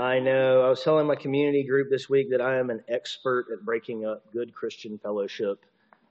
I 0.00 0.18
know. 0.18 0.62
I 0.62 0.70
was 0.70 0.82
telling 0.82 1.06
my 1.06 1.14
community 1.14 1.62
group 1.62 1.90
this 1.90 2.08
week 2.08 2.30
that 2.30 2.40
I 2.40 2.56
am 2.56 2.70
an 2.70 2.82
expert 2.88 3.48
at 3.52 3.66
breaking 3.66 4.06
up 4.06 4.32
good 4.32 4.54
Christian 4.54 4.96
fellowship 4.96 5.66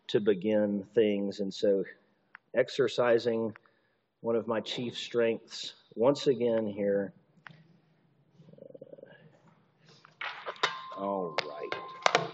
to 0.09 0.19
begin 0.19 0.85
things. 0.93 1.39
And 1.39 1.51
so, 1.51 1.83
exercising 2.53 3.55
one 4.21 4.35
of 4.35 4.45
my 4.45 4.59
chief 4.59 4.95
strengths 4.95 5.73
once 5.95 6.27
again 6.27 6.67
here. 6.67 7.13
All 10.95 11.35
right. 11.49 12.29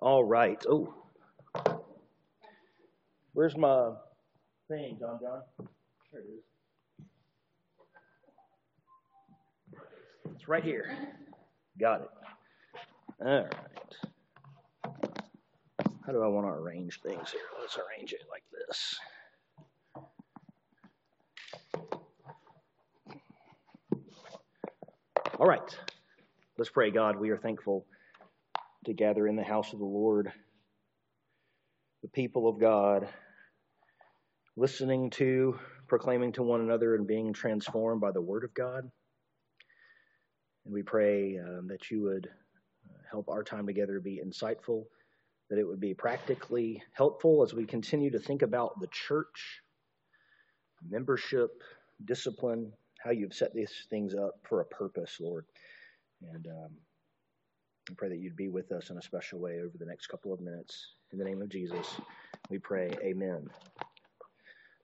All 0.00 0.22
right. 0.22 0.64
Oh, 0.68 0.94
where's 3.32 3.56
my 3.56 3.94
thing, 4.68 4.96
John 5.00 5.18
John? 5.20 5.42
There 6.12 6.20
it 6.20 6.24
is. 6.24 6.57
Right 10.48 10.64
here. 10.64 10.90
Got 11.78 12.00
it. 12.00 12.08
All 13.24 13.42
right. 13.42 13.54
How 16.06 16.12
do 16.12 16.22
I 16.22 16.28
want 16.28 16.46
to 16.46 16.50
arrange 16.50 17.00
things 17.02 17.30
here? 17.30 17.42
Let's 17.60 17.76
arrange 17.76 18.14
it 18.14 18.22
like 18.30 18.42
this. 18.66 18.98
All 25.38 25.46
right. 25.46 25.78
Let's 26.56 26.70
pray, 26.70 26.90
God. 26.90 27.20
We 27.20 27.30
are 27.30 27.36
thankful 27.36 27.84
to 28.86 28.94
gather 28.94 29.28
in 29.28 29.36
the 29.36 29.44
house 29.44 29.72
of 29.74 29.78
the 29.78 29.84
Lord, 29.84 30.32
the 32.02 32.08
people 32.08 32.48
of 32.48 32.58
God, 32.58 33.06
listening 34.56 35.10
to, 35.10 35.58
proclaiming 35.88 36.32
to 36.32 36.42
one 36.42 36.62
another, 36.62 36.94
and 36.94 37.06
being 37.06 37.34
transformed 37.34 38.00
by 38.00 38.12
the 38.12 38.22
Word 38.22 38.44
of 38.44 38.54
God. 38.54 38.90
And 40.68 40.74
we 40.74 40.82
pray 40.82 41.38
um, 41.38 41.66
that 41.68 41.90
you 41.90 42.02
would 42.02 42.28
help 43.10 43.30
our 43.30 43.42
time 43.42 43.66
together 43.66 44.00
be 44.00 44.20
insightful, 44.22 44.84
that 45.48 45.58
it 45.58 45.66
would 45.66 45.80
be 45.80 45.94
practically 45.94 46.82
helpful 46.92 47.42
as 47.42 47.54
we 47.54 47.64
continue 47.64 48.10
to 48.10 48.18
think 48.18 48.42
about 48.42 48.78
the 48.78 48.86
church, 48.88 49.62
membership, 50.86 51.62
discipline, 52.04 52.70
how 53.02 53.10
you've 53.10 53.32
set 53.32 53.54
these 53.54 53.86
things 53.88 54.14
up 54.14 54.40
for 54.46 54.60
a 54.60 54.66
purpose, 54.66 55.16
Lord. 55.20 55.46
And 56.34 56.46
um, 56.48 56.70
I 57.88 57.94
pray 57.96 58.10
that 58.10 58.18
you'd 58.18 58.36
be 58.36 58.50
with 58.50 58.70
us 58.70 58.90
in 58.90 58.98
a 58.98 59.02
special 59.02 59.38
way 59.38 59.60
over 59.60 59.78
the 59.78 59.86
next 59.86 60.08
couple 60.08 60.34
of 60.34 60.40
minutes. 60.42 60.88
In 61.12 61.18
the 61.18 61.24
name 61.24 61.40
of 61.40 61.48
Jesus, 61.48 61.98
we 62.50 62.58
pray, 62.58 62.90
Amen. 63.02 63.48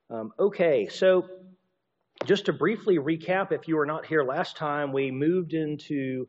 Um, 0.09 0.33
okay, 0.39 0.89
so 0.89 1.29
just 2.25 2.47
to 2.47 2.53
briefly 2.53 2.99
recap, 2.99 3.53
if 3.53 3.69
you 3.69 3.77
were 3.77 3.87
not 3.87 4.07
here 4.07 4.23
last 4.23 4.57
time, 4.57 4.93
we 4.93 5.11
moved 5.11 5.55
into 5.55 6.27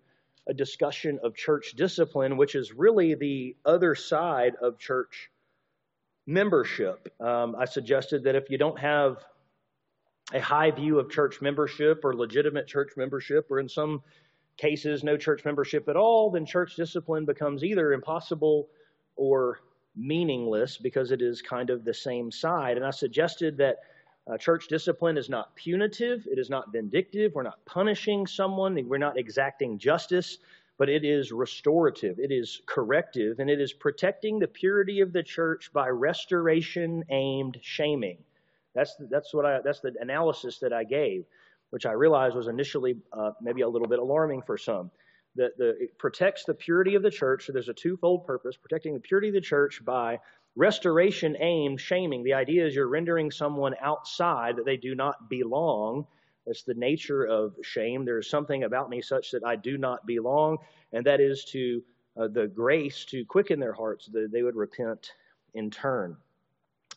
a 0.47 0.53
discussion 0.53 1.19
of 1.23 1.35
church 1.35 1.73
discipline, 1.75 2.37
which 2.37 2.55
is 2.55 2.73
really 2.73 3.15
the 3.15 3.55
other 3.65 3.95
side 3.95 4.53
of 4.61 4.77
church 4.77 5.29
membership. 6.27 7.13
Um, 7.19 7.55
I 7.57 7.65
suggested 7.65 8.23
that 8.23 8.35
if 8.35 8.49
you 8.49 8.57
don't 8.57 8.79
have 8.79 9.23
a 10.33 10.39
high 10.39 10.71
view 10.71 10.99
of 10.99 11.09
church 11.09 11.41
membership 11.41 12.03
or 12.03 12.15
legitimate 12.15 12.67
church 12.67 12.91
membership, 12.97 13.47
or 13.49 13.59
in 13.59 13.69
some 13.69 14.01
cases, 14.57 15.03
no 15.03 15.17
church 15.17 15.45
membership 15.45 15.87
at 15.87 15.95
all, 15.95 16.31
then 16.31 16.45
church 16.45 16.75
discipline 16.75 17.25
becomes 17.25 17.63
either 17.63 17.93
impossible 17.93 18.69
or 19.15 19.59
meaningless 19.95 20.77
because 20.77 21.11
it 21.11 21.21
is 21.21 21.41
kind 21.41 21.69
of 21.69 21.83
the 21.83 21.93
same 21.93 22.31
side. 22.31 22.77
And 22.77 22.85
I 22.85 22.91
suggested 22.91 23.57
that 23.57 23.77
uh, 24.27 24.37
church 24.37 24.67
discipline 24.67 25.17
is 25.17 25.29
not 25.29 25.55
punitive, 25.55 26.27
it 26.31 26.39
is 26.39 26.49
not 26.49 26.71
vindictive. 26.71 27.33
We're 27.35 27.43
not 27.43 27.63
punishing 27.65 28.25
someone, 28.25 28.87
we're 28.87 28.97
not 28.97 29.17
exacting 29.17 29.77
justice, 29.77 30.39
but 30.77 30.89
it 30.89 31.05
is 31.05 31.31
restorative, 31.31 32.19
it 32.19 32.31
is 32.31 32.61
corrective, 32.65 33.39
and 33.39 33.49
it 33.49 33.61
is 33.61 33.71
protecting 33.71 34.39
the 34.39 34.47
purity 34.47 35.01
of 35.01 35.13
the 35.13 35.23
church 35.23 35.71
by 35.71 35.89
restoration 35.89 37.03
aimed 37.09 37.59
shaming. 37.61 38.17
That's, 38.73 38.95
that's, 39.09 39.33
what 39.33 39.45
I, 39.45 39.61
that's 39.63 39.79
the 39.79 39.93
analysis 40.01 40.57
that 40.59 40.73
I 40.73 40.83
gave, 40.83 41.25
which 41.69 41.85
I 41.85 41.91
realized 41.91 42.35
was 42.35 42.47
initially 42.47 42.97
uh, 43.13 43.31
maybe 43.41 43.61
a 43.61 43.69
little 43.69 43.87
bit 43.87 43.99
alarming 43.99 44.41
for 44.41 44.57
some. 44.57 44.91
That 45.37 45.57
the, 45.57 45.69
it 45.81 45.97
protects 45.97 46.45
the 46.45 46.53
purity 46.53 46.95
of 46.95 47.03
the 47.03 47.11
church, 47.11 47.45
so 47.45 47.53
there's 47.53 47.69
a 47.69 47.73
twofold 47.73 48.25
purpose 48.25 48.55
protecting 48.55 48.93
the 48.93 48.99
purity 49.01 49.27
of 49.27 49.33
the 49.33 49.41
church 49.41 49.83
by 49.83 50.19
Restoration 50.55 51.35
aimed 51.39 51.81
shaming. 51.81 52.23
The 52.23 52.33
idea 52.33 52.65
is 52.65 52.73
you're 52.73 52.87
rendering 52.87 53.29
someone 53.29 53.75
outside 53.81 54.55
that 54.55 54.65
they 54.65 54.77
do 54.77 54.95
not 54.95 55.29
belong. 55.29 56.07
That's 56.45 56.63
the 56.63 56.73
nature 56.73 57.25
of 57.25 57.55
shame. 57.61 58.05
There 58.05 58.19
is 58.19 58.29
something 58.29 58.63
about 58.63 58.89
me 58.89 59.01
such 59.01 59.31
that 59.31 59.43
I 59.45 59.57
do 59.57 59.77
not 59.77 60.05
belong, 60.05 60.59
and 60.93 61.05
that 61.05 61.19
is 61.19 61.43
to 61.45 61.83
uh, 62.17 62.27
the 62.29 62.47
grace 62.47 63.03
to 63.05 63.25
quicken 63.25 63.59
their 63.59 63.73
hearts 63.73 64.05
that 64.13 64.31
they 64.31 64.43
would 64.43 64.55
repent 64.55 65.11
in 65.53 65.69
turn. 65.69 66.15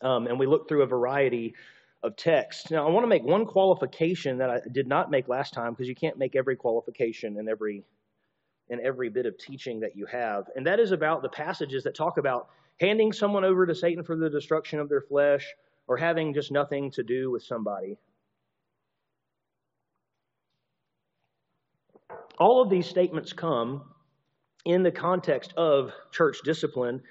Um, 0.01 0.27
and 0.27 0.39
we 0.39 0.47
look 0.47 0.69
through 0.69 0.83
a 0.83 0.87
variety 0.87 1.53
of 2.01 2.15
texts. 2.15 2.71
Now, 2.71 2.87
I 2.87 2.91
want 2.91 3.03
to 3.03 3.09
make 3.09 3.23
one 3.23 3.45
qualification 3.45 4.37
that 4.37 4.49
I 4.49 4.61
did 4.71 4.87
not 4.87 5.11
make 5.11 5.27
last 5.27 5.53
time 5.53 5.73
because 5.73 5.89
you 5.89 5.95
can't 5.95 6.17
make 6.17 6.37
every 6.37 6.55
qualification 6.55 7.37
in 7.37 7.49
every 7.49 7.83
in 8.69 8.79
every 8.85 9.09
bit 9.09 9.25
of 9.25 9.35
teaching 9.37 9.79
that 9.79 9.97
you 9.97 10.05
have, 10.05 10.45
and 10.55 10.65
that 10.67 10.79
is 10.79 10.91
about 10.91 11.23
the 11.23 11.29
passages 11.29 11.83
that 11.83 11.95
talk 11.95 12.17
about 12.19 12.49
handing 12.79 13.11
someone 13.13 13.43
over 13.43 13.65
to 13.65 13.75
Satan 13.75 14.03
for 14.03 14.15
the 14.15 14.29
destruction 14.29 14.79
of 14.79 14.89
their 14.89 15.01
flesh, 15.01 15.45
or 15.87 15.97
having 15.97 16.33
just 16.33 16.51
nothing 16.51 16.91
to 16.91 17.03
do 17.03 17.31
with 17.31 17.43
somebody. 17.43 17.97
All 22.37 22.61
of 22.61 22.69
these 22.69 22.87
statements 22.87 23.33
come 23.33 23.83
in 24.65 24.83
the 24.83 24.91
context 24.91 25.53
of 25.57 25.91
church 26.11 26.37
discipline, 26.43 27.01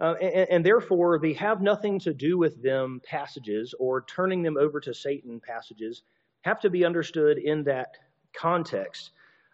uh, 0.00 0.14
and, 0.20 0.48
and, 0.50 0.66
therefore 0.66 1.18
the 1.18 1.34
have 1.34 1.60
nothing 1.60 1.98
to 2.00 2.14
do 2.14 2.38
with 2.38 2.62
them 2.62 3.00
passages 3.04 3.74
or 3.78 4.02
turning 4.02 4.42
them 4.42 4.56
over 4.56 4.80
to 4.80 4.94
Satan 4.94 5.40
passages 5.40 6.02
have 6.42 6.60
to 6.60 6.70
be 6.70 6.84
understood 6.84 7.38
in 7.38 7.64
that 7.64 7.96
context. 8.32 9.10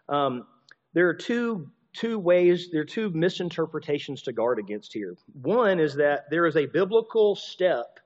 Um, 0.07 0.45
there 0.93 1.07
are 1.09 1.13
two 1.13 1.69
two 1.97 2.19
ways, 2.19 2.69
there 2.71 2.81
are 2.81 2.85
two 2.85 3.09
misinterpretations 3.09 4.21
to 4.23 4.31
guard 4.31 4.59
against 4.59 4.93
here. 4.93 5.15
One 5.41 5.79
is 5.79 5.95
that 5.95 6.25
there 6.29 6.45
is 6.45 6.55
a 6.55 6.65
biblical 6.65 7.35
step 7.35 7.99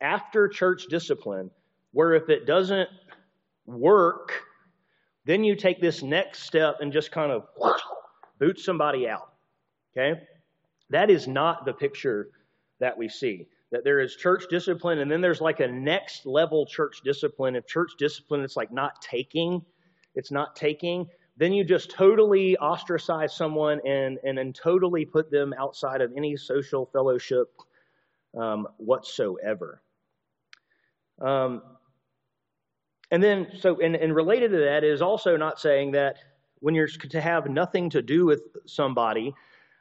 after 0.00 0.48
church 0.48 0.86
discipline 0.90 1.50
where 1.92 2.14
if 2.14 2.28
it 2.28 2.46
doesn't 2.46 2.88
work, 3.66 4.32
then 5.24 5.44
you 5.44 5.56
take 5.56 5.80
this 5.80 6.02
next 6.02 6.42
step 6.42 6.76
and 6.80 6.92
just 6.92 7.12
kind 7.12 7.32
of 7.32 7.44
boot 8.38 8.58
somebody 8.58 9.08
out. 9.08 9.32
Okay? 9.96 10.20
That 10.90 11.10
is 11.10 11.28
not 11.28 11.64
the 11.64 11.72
picture 11.72 12.30
that 12.80 12.96
we 12.96 13.08
see. 13.08 13.46
That 13.70 13.84
there 13.84 14.00
is 14.00 14.16
church 14.16 14.44
discipline, 14.48 15.00
and 15.00 15.10
then 15.10 15.20
there's 15.20 15.42
like 15.42 15.60
a 15.60 15.68
next 15.68 16.24
level 16.24 16.64
church 16.64 17.02
discipline. 17.04 17.54
If 17.54 17.66
church 17.66 17.90
discipline, 17.98 18.40
it's 18.40 18.56
like 18.56 18.72
not 18.72 19.02
taking, 19.02 19.62
it's 20.14 20.30
not 20.30 20.56
taking 20.56 21.06
then 21.38 21.52
you 21.52 21.62
just 21.62 21.90
totally 21.90 22.56
ostracize 22.56 23.34
someone 23.34 23.80
and, 23.86 24.18
and 24.24 24.36
then 24.36 24.52
totally 24.52 25.04
put 25.04 25.30
them 25.30 25.54
outside 25.56 26.00
of 26.00 26.12
any 26.16 26.36
social 26.36 26.86
fellowship 26.92 27.46
um, 28.36 28.66
whatsoever. 28.76 29.80
Um, 31.20 31.62
and 33.12 33.22
then, 33.22 33.46
so, 33.60 33.80
and, 33.80 33.94
and 33.94 34.14
related 34.14 34.50
to 34.50 34.58
that 34.58 34.82
is 34.82 35.00
also 35.00 35.36
not 35.36 35.60
saying 35.60 35.92
that 35.92 36.16
when 36.58 36.74
you're 36.74 36.88
to 36.88 37.20
have 37.20 37.48
nothing 37.48 37.88
to 37.90 38.02
do 38.02 38.26
with 38.26 38.42
somebody, 38.66 39.32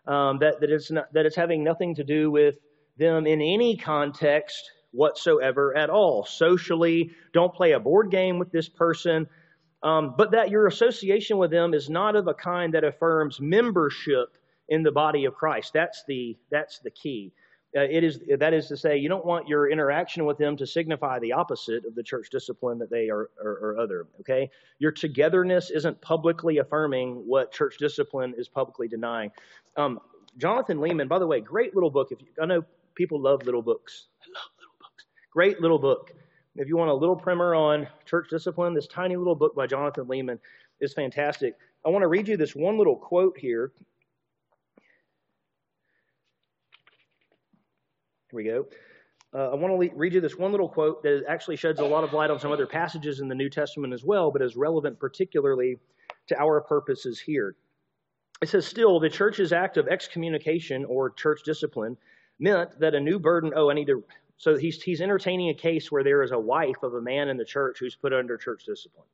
um, 0.05 0.37
that, 0.39 0.61
that, 0.61 0.69
it's 0.69 0.91
not, 0.91 1.11
that 1.13 1.25
it's 1.25 1.35
having 1.35 1.63
nothing 1.63 1.95
to 1.95 2.03
do 2.03 2.29
with 2.29 2.55
them 2.97 3.25
in 3.25 3.41
any 3.41 3.75
context 3.75 4.71
whatsoever 4.91 5.75
at 5.75 5.89
all. 5.89 6.23
Socially, 6.23 7.11
don't 7.33 7.53
play 7.53 7.71
a 7.71 7.79
board 7.79 8.11
game 8.11 8.37
with 8.37 8.51
this 8.51 8.69
person 8.69 9.27
um, 9.83 10.15
but 10.17 10.31
that 10.31 10.49
your 10.49 10.67
association 10.67 11.37
with 11.37 11.51
them 11.51 11.73
is 11.73 11.89
not 11.89 12.15
of 12.15 12.27
a 12.27 12.33
kind 12.33 12.73
that 12.73 12.83
affirms 12.83 13.39
membership 13.39 14.37
in 14.69 14.83
the 14.83 14.91
body 14.91 15.25
of 15.25 15.33
Christ. 15.33 15.73
That's 15.73 16.03
the, 16.07 16.37
that's 16.51 16.79
the 16.79 16.91
key. 16.91 17.31
Uh, 17.75 17.81
it 17.81 18.03
is, 18.03 18.19
that 18.39 18.53
is 18.53 18.67
to 18.67 18.77
say, 18.77 18.97
you 18.97 19.09
don't 19.09 19.25
want 19.25 19.47
your 19.47 19.69
interaction 19.69 20.25
with 20.25 20.37
them 20.37 20.55
to 20.57 20.65
signify 20.65 21.19
the 21.19 21.33
opposite 21.33 21.85
of 21.85 21.95
the 21.95 22.01
church 22.01 22.29
discipline 22.31 22.79
that 22.79 22.89
they 22.89 23.09
are 23.09 23.29
or, 23.43 23.77
other. 23.77 24.07
Okay, 24.21 24.49
your 24.79 24.91
togetherness 24.91 25.69
isn't 25.69 26.01
publicly 26.01 26.57
affirming 26.57 27.15
what 27.27 27.51
church 27.51 27.75
discipline 27.77 28.33
is 28.37 28.47
publicly 28.47 28.87
denying. 28.87 29.31
Um, 29.75 29.99
Jonathan 30.37 30.79
Leeman, 30.79 31.07
by 31.07 31.19
the 31.19 31.27
way, 31.27 31.41
great 31.41 31.75
little 31.75 31.89
book. 31.89 32.11
If 32.11 32.21
you, 32.21 32.27
I 32.41 32.45
know 32.45 32.63
people 32.95 33.19
love 33.19 33.43
little 33.43 33.61
books, 33.61 34.07
I 34.23 34.27
love 34.33 34.49
little 34.57 34.75
books. 34.79 35.05
Great 35.31 35.61
little 35.61 35.79
book. 35.79 36.13
If 36.57 36.67
you 36.67 36.75
want 36.75 36.89
a 36.89 36.93
little 36.93 37.15
primer 37.15 37.53
on 37.53 37.87
church 38.05 38.29
discipline, 38.31 38.73
this 38.73 38.87
tiny 38.87 39.15
little 39.15 39.35
book 39.35 39.55
by 39.55 39.67
Jonathan 39.67 40.05
Leeman 40.05 40.39
is 40.81 40.91
fantastic. 40.91 41.53
I 41.85 41.89
want 41.89 42.01
to 42.01 42.07
read 42.07 42.27
you 42.27 42.35
this 42.35 42.55
one 42.55 42.79
little 42.79 42.95
quote 42.95 43.37
here. 43.37 43.71
Here 48.31 48.37
we 48.37 48.43
go. 48.43 48.65
uh, 49.35 49.51
I 49.51 49.55
want 49.55 49.79
to 49.79 49.95
read 49.95 50.13
you 50.13 50.19
this 50.19 50.35
one 50.35 50.49
little 50.49 50.67
quote 50.67 51.03
that 51.03 51.25
actually 51.27 51.57
sheds 51.57 51.79
a 51.79 51.85
lot 51.85 52.03
of 52.03 52.13
light 52.13 52.31
on 52.31 52.39
some 52.39 52.51
other 52.51 52.65
passages 52.65 53.19
in 53.19 53.27
the 53.27 53.35
New 53.35 53.49
Testament 53.49 53.93
as 53.93 54.03
well, 54.03 54.31
but 54.31 54.41
is 54.41 54.55
relevant 54.55 54.99
particularly 54.99 55.77
to 56.27 56.41
our 56.41 56.59
purposes 56.61 57.19
here. 57.19 57.55
It 58.41 58.49
says, 58.49 58.65
Still, 58.65 58.99
the 58.99 59.09
church's 59.09 59.53
act 59.53 59.77
of 59.77 59.87
excommunication 59.87 60.85
or 60.85 61.11
church 61.11 61.41
discipline 61.45 61.97
meant 62.39 62.79
that 62.79 62.95
a 62.95 62.99
new 62.99 63.19
burden. 63.19 63.53
Oh, 63.55 63.69
I 63.69 63.75
need 63.75 63.87
to. 63.87 64.03
So 64.37 64.55
he's, 64.55 64.81
he's 64.81 65.01
entertaining 65.01 65.49
a 65.49 65.53
case 65.53 65.91
where 65.91 66.03
there 66.03 66.23
is 66.23 66.31
a 66.31 66.39
wife 66.39 66.83
of 66.83 66.93
a 66.93 67.01
man 67.01 67.29
in 67.29 67.37
the 67.37 67.45
church 67.45 67.77
who's 67.79 67.95
put 67.95 68.13
under 68.13 68.37
church 68.37 68.63
discipline. 68.65 69.07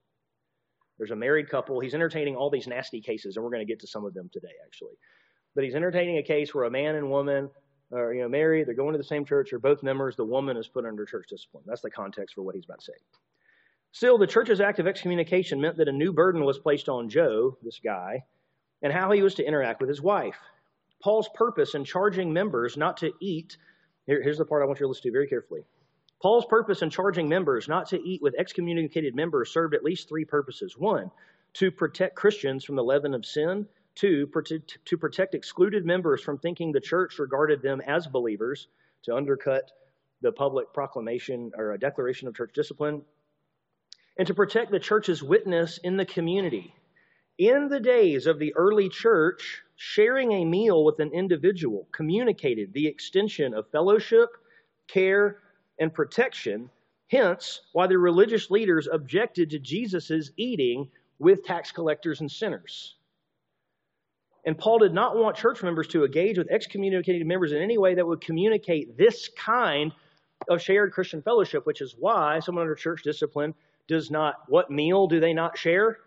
There's 0.98 1.12
a 1.12 1.16
married 1.16 1.50
couple. 1.50 1.80
He's 1.80 1.94
entertaining 1.94 2.36
all 2.36 2.50
these 2.50 2.68
nasty 2.68 3.02
cases, 3.02 3.36
and 3.36 3.44
we're 3.44 3.52
going 3.52 3.66
to 3.66 3.72
get 3.72 3.80
to 3.80 3.88
some 3.88 4.06
of 4.06 4.14
them 4.14 4.30
today, 4.31 4.54
actually. 4.66 4.96
But 5.56 5.64
he's 5.64 5.75
entertaining 5.75 6.18
a 6.18 6.24
case 6.24 6.54
where 6.54 6.66
a 6.66 6.72
man 6.72 6.96
and 6.96 7.10
woman 7.10 7.50
are 7.92 8.14
you 8.14 8.22
know 8.22 8.30
married, 8.30 8.68
they're 8.68 8.74
going 8.74 8.94
to 8.94 8.98
the 8.98 9.04
same 9.04 9.25
church, 9.25 9.50
they're 9.50 9.60
both 9.60 9.84
members. 9.84 10.16
The 10.16 10.25
woman 10.25 10.58
is 10.58 10.68
put 10.68 10.86
under 10.86 11.06
church 11.06 11.28
discipline. 11.30 11.64
That's 11.66 11.81
the 11.81 11.92
context 11.92 12.36
for 12.36 12.42
what 12.42 12.56
he's 12.56 12.66
about 12.66 12.80
to 12.80 12.86
say. 12.86 12.94
Still, 13.92 14.18
the 14.18 14.28
church's 14.28 14.60
act 14.60 14.80
of 14.80 14.88
excommunication 14.88 15.62
meant 15.62 15.78
that 15.78 15.88
a 15.88 15.92
new 15.92 16.12
burden 16.12 16.44
was 16.44 16.58
placed 16.58 16.90
on 16.90 17.10
Joe, 17.10 17.58
this 17.62 17.80
guy, 17.84 18.24
and 18.81 18.92
how 18.92 19.12
he 19.12 19.22
was 19.22 19.36
to 19.36 19.46
interact 19.46 19.81
with 19.81 19.90
his 19.90 20.02
wife. 20.02 20.40
Paul's 21.02 21.30
purpose 21.36 21.75
in 21.75 21.84
charging 21.84 22.34
members 22.34 22.75
not 22.75 22.98
to 22.98 23.12
eat. 23.22 23.58
Here, 24.05 24.21
here's 24.21 24.38
the 24.38 24.45
part 24.45 24.61
I 24.61 24.65
want 24.65 24.79
you 24.79 24.85
to 24.85 24.89
listen 24.89 25.03
to 25.03 25.11
very 25.11 25.27
carefully. 25.27 25.63
Paul's 26.21 26.45
purpose 26.45 26.81
in 26.81 26.89
charging 26.89 27.27
members 27.27 27.67
not 27.67 27.88
to 27.89 28.01
eat 28.01 28.21
with 28.21 28.35
excommunicated 28.38 29.15
members 29.15 29.51
served 29.51 29.73
at 29.73 29.83
least 29.83 30.07
three 30.07 30.25
purposes. 30.25 30.77
One, 30.77 31.11
to 31.53 31.71
protect 31.71 32.15
Christians 32.15 32.63
from 32.63 32.75
the 32.75 32.83
leaven 32.83 33.13
of 33.13 33.25
sin. 33.25 33.67
Two, 33.95 34.27
to 34.85 34.97
protect 34.97 35.35
excluded 35.35 35.85
members 35.85 36.21
from 36.21 36.39
thinking 36.39 36.71
the 36.71 36.79
church 36.79 37.19
regarded 37.19 37.61
them 37.61 37.79
as 37.81 38.07
believers, 38.07 38.67
to 39.03 39.15
undercut 39.15 39.69
the 40.21 40.31
public 40.31 40.73
proclamation 40.73 41.51
or 41.55 41.73
a 41.73 41.79
declaration 41.79 42.27
of 42.27 42.35
church 42.35 42.53
discipline, 42.55 43.03
and 44.17 44.27
to 44.27 44.33
protect 44.33 44.71
the 44.71 44.79
church's 44.79 45.21
witness 45.21 45.77
in 45.77 45.97
the 45.97 46.05
community. 46.05 46.73
In 47.38 47.67
the 47.67 47.79
days 47.79 48.25
of 48.25 48.39
the 48.39 48.55
early 48.55 48.89
church, 48.89 49.61
sharing 49.75 50.31
a 50.31 50.46
meal 50.46 50.84
with 50.84 51.00
an 51.00 51.12
individual 51.14 51.88
communicated 51.92 52.74
the 52.74 52.88
extension 52.88 53.54
of 53.54 53.70
fellowship, 53.72 54.30
care, 54.88 55.40
and 55.80 55.94
protection. 55.94 56.70
Hence, 57.10 57.62
why 57.74 57.88
the 57.88 57.98
religious 57.98 58.50
leaders 58.50 58.88
objected 58.92 59.50
to 59.50 59.60
Jesus' 59.60 60.31
eating 60.38 60.90
with 61.20 61.44
tax 61.44 61.72
collectors 61.72 62.22
and 62.22 62.31
sinners. 62.31 62.96
And 64.46 64.58
Paul 64.58 64.80
did 64.80 64.94
not 64.94 65.16
want 65.16 65.38
church 65.38 65.64
members 65.64 65.88
to 65.90 66.04
engage 66.04 66.38
with 66.38 66.52
excommunicated 66.52 67.25
members 67.25 67.54
in 67.54 67.62
any 67.62 67.78
way 67.78 67.96
that 67.96 68.06
would 68.06 68.20
communicate 68.22 68.98
this 68.98 69.30
kind 69.30 69.94
of 70.50 70.62
shared 70.62 70.92
Christian 70.92 71.22
fellowship, 71.22 71.66
which 71.66 71.81
is 71.81 71.96
why 71.98 72.40
someone 72.40 72.64
under 72.64 72.75
church 72.75 73.04
discipline 73.04 73.54
does 73.88 74.12
not, 74.12 74.36
what 74.48 74.70
meal 74.70 75.08
do 75.08 75.20
they 75.20 75.34
not 75.34 75.58
share 75.58 76.00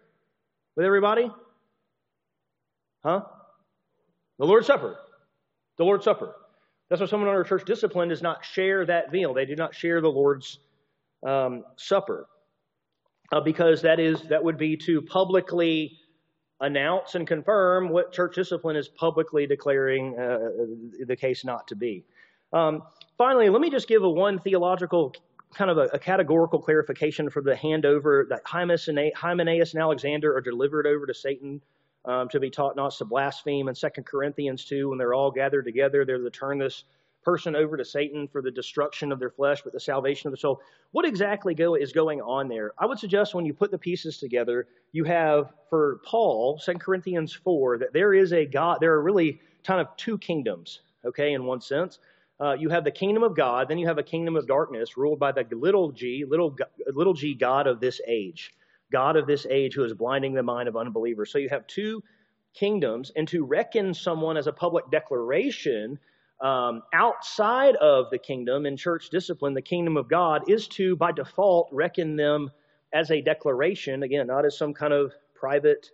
with 0.74 0.84
everybody? 0.84 1.30
Huh? 3.02 3.22
The 4.38 4.46
Lord's 4.46 4.66
Supper. 4.66 4.96
The 5.78 5.84
Lord's 5.84 6.04
Supper. 6.04 6.34
That's 6.88 7.00
why 7.00 7.06
someone 7.06 7.28
under 7.28 7.44
church 7.44 7.64
discipline 7.64 8.08
does 8.08 8.22
not 8.22 8.44
share 8.44 8.86
that 8.86 9.12
meal. 9.12 9.34
They 9.34 9.46
do 9.46 9.56
not 9.56 9.74
share 9.74 10.00
the 10.00 10.10
Lord's 10.10 10.58
um, 11.26 11.64
Supper. 11.76 12.28
Uh, 13.32 13.40
because 13.40 13.82
that 13.82 13.98
is 13.98 14.22
that 14.22 14.42
would 14.42 14.56
be 14.56 14.76
to 14.76 15.02
publicly 15.02 15.98
announce 16.60 17.16
and 17.16 17.26
confirm 17.26 17.88
what 17.88 18.12
church 18.12 18.36
discipline 18.36 18.76
is 18.76 18.86
publicly 18.88 19.48
declaring 19.48 20.16
uh, 20.16 20.38
the 21.04 21.16
case 21.16 21.44
not 21.44 21.66
to 21.66 21.74
be. 21.74 22.04
Um, 22.52 22.84
finally, 23.18 23.48
let 23.48 23.60
me 23.60 23.68
just 23.68 23.88
give 23.88 24.04
a 24.04 24.08
one 24.08 24.38
theological 24.38 25.12
kind 25.54 25.70
of 25.70 25.78
a, 25.78 25.88
a 25.92 25.98
categorical 25.98 26.60
clarification 26.60 27.28
for 27.30 27.42
the 27.42 27.54
handover 27.54 28.28
that 28.28 28.42
Hymenaeus 28.44 29.74
and 29.74 29.82
Alexander 29.82 30.36
are 30.36 30.40
delivered 30.40 30.86
over 30.86 31.04
to 31.06 31.14
Satan 31.14 31.60
um, 32.06 32.28
to 32.28 32.40
be 32.40 32.50
taught 32.50 32.76
not 32.76 32.92
to 32.92 33.04
blaspheme. 33.04 33.68
In 33.68 33.74
2 33.74 33.88
Corinthians 34.04 34.64
2, 34.64 34.88
when 34.88 34.98
they're 34.98 35.14
all 35.14 35.30
gathered 35.30 35.64
together, 35.64 36.04
they're 36.04 36.18
to 36.18 36.30
turn 36.30 36.58
this 36.58 36.84
person 37.26 37.56
over 37.56 37.76
to 37.76 37.84
Satan 37.84 38.28
for 38.28 38.40
the 38.40 38.52
destruction 38.52 39.10
of 39.10 39.18
their 39.18 39.30
flesh, 39.30 39.60
but 39.62 39.72
the 39.72 39.80
salvation 39.80 40.28
of 40.28 40.30
the 40.30 40.36
soul. 40.36 40.60
What 40.92 41.04
exactly 41.04 41.54
go, 41.54 41.74
is 41.74 41.92
going 41.92 42.20
on 42.22 42.48
there? 42.48 42.72
I 42.78 42.86
would 42.86 43.00
suggest 43.00 43.34
when 43.34 43.44
you 43.44 43.52
put 43.52 43.72
the 43.72 43.78
pieces 43.78 44.18
together, 44.18 44.68
you 44.92 45.02
have 45.04 45.52
for 45.68 46.00
Paul, 46.04 46.60
2 46.64 46.74
Corinthians 46.74 47.32
4, 47.32 47.78
that 47.78 47.92
there 47.92 48.14
is 48.14 48.32
a 48.32 48.46
God, 48.46 48.78
there 48.80 48.92
are 48.92 49.02
really 49.02 49.40
kind 49.64 49.80
of 49.80 49.88
two 49.96 50.16
kingdoms, 50.18 50.82
okay, 51.04 51.32
in 51.32 51.44
one 51.44 51.60
sense. 51.60 51.98
Uh, 52.38 52.52
you 52.52 52.68
have 52.68 52.84
the 52.84 52.92
kingdom 52.92 53.24
of 53.24 53.34
God, 53.34 53.66
then 53.66 53.78
you 53.78 53.88
have 53.88 53.98
a 53.98 54.04
kingdom 54.04 54.36
of 54.36 54.46
darkness 54.46 54.96
ruled 54.96 55.18
by 55.18 55.32
the 55.32 55.44
little 55.50 55.90
g, 55.90 56.24
little, 56.28 56.56
little 56.92 57.14
g 57.14 57.34
God 57.34 57.66
of 57.66 57.80
this 57.80 58.00
age. 58.06 58.54
God 58.92 59.16
of 59.16 59.26
this 59.26 59.46
age 59.50 59.74
who 59.74 59.84
is 59.84 59.94
blinding 59.94 60.34
the 60.34 60.42
mind 60.42 60.68
of 60.68 60.76
unbelievers. 60.76 61.32
So 61.32 61.38
you 61.38 61.48
have 61.48 61.66
two 61.66 62.02
kingdoms, 62.54 63.12
and 63.16 63.28
to 63.28 63.44
reckon 63.44 63.92
someone 63.92 64.36
as 64.36 64.46
a 64.46 64.52
public 64.52 64.90
declaration 64.90 65.98
um, 66.40 66.82
outside 66.92 67.76
of 67.76 68.10
the 68.10 68.18
kingdom 68.18 68.66
in 68.66 68.76
church 68.76 69.08
discipline, 69.10 69.54
the 69.54 69.62
kingdom 69.62 69.96
of 69.96 70.08
God, 70.08 70.50
is 70.50 70.68
to, 70.68 70.96
by 70.96 71.12
default, 71.12 71.68
reckon 71.72 72.16
them 72.16 72.50
as 72.92 73.10
a 73.10 73.22
declaration, 73.22 74.02
again, 74.02 74.26
not 74.26 74.44
as 74.44 74.56
some 74.56 74.74
kind 74.74 74.92
of 74.92 75.12
private 75.34 75.90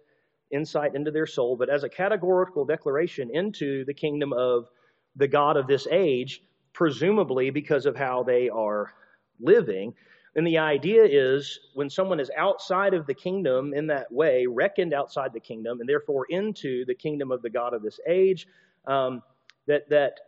insight 0.51 0.95
into 0.95 1.11
their 1.11 1.27
soul, 1.27 1.57
but 1.57 1.71
as 1.71 1.85
a 1.85 1.89
categorical 1.89 2.65
declaration 2.65 3.31
into 3.33 3.85
the 3.85 3.95
kingdom 3.95 4.33
of 4.33 4.69
the 5.17 5.29
God 5.29 5.57
of 5.57 5.67
this 5.67 5.87
age, 5.91 6.43
presumably 6.73 7.51
because 7.51 7.87
of 7.87 7.97
how 7.97 8.23
they 8.23 8.49
are 8.49 8.93
living. 9.41 9.95
And 10.35 10.47
the 10.47 10.59
idea 10.59 11.05
is 11.05 11.61
when 11.75 11.91
someone 11.91 12.19
is 12.19 12.31
outside 12.37 12.95
of 12.95 13.07
the 13.07 13.15
kingdom 13.15 13.75
in 13.75 13.89
that 13.89 14.11
way, 14.11 14.47
reckoned 14.47 14.95
outside 14.95 15.33
the 15.33 15.41
kingdom, 15.41 15.81
and 15.81 15.89
therefore 15.89 16.27
into 16.31 16.85
the 16.87 16.95
kingdom 16.95 17.31
of 17.31 17.43
the 17.43 17.51
God 17.51 17.75
of 17.75 17.83
this 17.83 18.01
age, 18.09 18.47
um, 18.87 19.23
that, 19.67 19.89
that 19.91 20.21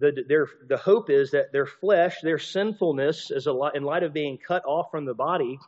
the, 0.00 0.24
their, 0.26 0.48
the 0.68 0.76
hope 0.76 1.10
is 1.10 1.30
that 1.30 1.52
their 1.52 1.66
flesh, 1.66 2.20
their 2.22 2.38
sinfulness, 2.38 3.30
is 3.30 3.46
a 3.46 3.52
lot, 3.52 3.76
in 3.76 3.84
light 3.84 4.02
of 4.02 4.12
being 4.12 4.36
cut 4.36 4.64
off 4.66 4.90
from 4.90 5.04
the 5.04 5.14
body, 5.14 5.58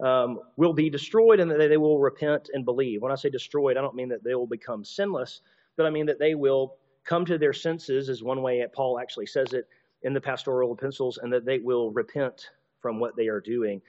um, 0.00 0.40
will 0.56 0.72
be 0.72 0.90
destroyed 0.90 1.40
and 1.40 1.50
that 1.50 1.58
they 1.58 1.76
will 1.76 1.98
repent 1.98 2.50
and 2.52 2.64
believe. 2.64 3.02
When 3.02 3.12
I 3.12 3.16
say 3.16 3.30
destroyed, 3.30 3.76
I 3.76 3.80
don't 3.80 3.94
mean 3.94 4.10
that 4.10 4.22
they 4.22 4.34
will 4.34 4.46
become 4.46 4.84
sinless, 4.84 5.40
but 5.76 5.86
I 5.86 5.90
mean 5.90 6.06
that 6.06 6.18
they 6.18 6.34
will 6.34 6.76
come 7.04 7.24
to 7.26 7.38
their 7.38 7.52
senses, 7.52 8.08
is 8.08 8.22
one 8.22 8.42
way 8.42 8.64
Paul 8.72 8.98
actually 9.00 9.26
says 9.26 9.52
it 9.54 9.66
in 10.02 10.14
the 10.14 10.20
pastoral 10.20 10.74
epistles, 10.74 11.18
and 11.18 11.32
that 11.32 11.44
they 11.44 11.58
will 11.58 11.90
repent 11.90 12.50
from 12.80 12.98
what 12.98 13.16
they 13.16 13.28
are 13.28 13.40
doing 13.40 13.80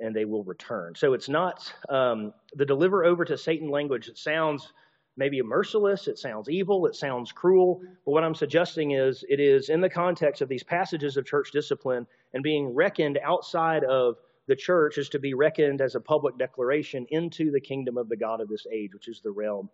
and 0.00 0.14
they 0.14 0.24
will 0.24 0.44
return. 0.44 0.94
So 0.94 1.12
it's 1.12 1.28
not 1.28 1.72
um, 1.88 2.32
the 2.54 2.64
deliver 2.64 3.04
over 3.04 3.24
to 3.24 3.36
Satan 3.36 3.68
language. 3.68 4.08
It 4.08 4.18
sounds 4.18 4.72
maybe 5.16 5.42
merciless, 5.42 6.06
it 6.06 6.18
sounds 6.18 6.48
evil, 6.48 6.86
it 6.86 6.94
sounds 6.94 7.32
cruel. 7.32 7.82
But 8.04 8.12
what 8.12 8.22
I'm 8.22 8.36
suggesting 8.36 8.92
is 8.92 9.24
it 9.28 9.40
is 9.40 9.68
in 9.68 9.80
the 9.80 9.90
context 9.90 10.40
of 10.40 10.48
these 10.48 10.62
passages 10.62 11.16
of 11.16 11.26
church 11.26 11.50
discipline 11.50 12.06
and 12.34 12.42
being 12.42 12.72
reckoned 12.72 13.18
outside 13.24 13.82
of 13.84 14.16
the 14.46 14.54
church 14.56 14.96
is 14.96 15.08
to 15.10 15.18
be 15.18 15.34
reckoned 15.34 15.80
as 15.80 15.96
a 15.96 16.00
public 16.00 16.38
declaration 16.38 17.04
into 17.10 17.50
the 17.50 17.60
kingdom 17.60 17.98
of 17.98 18.08
the 18.08 18.16
God 18.16 18.40
of 18.40 18.48
this 18.48 18.66
age, 18.72 18.94
which 18.94 19.08
is 19.08 19.20
the 19.20 19.30
realm 19.30 19.68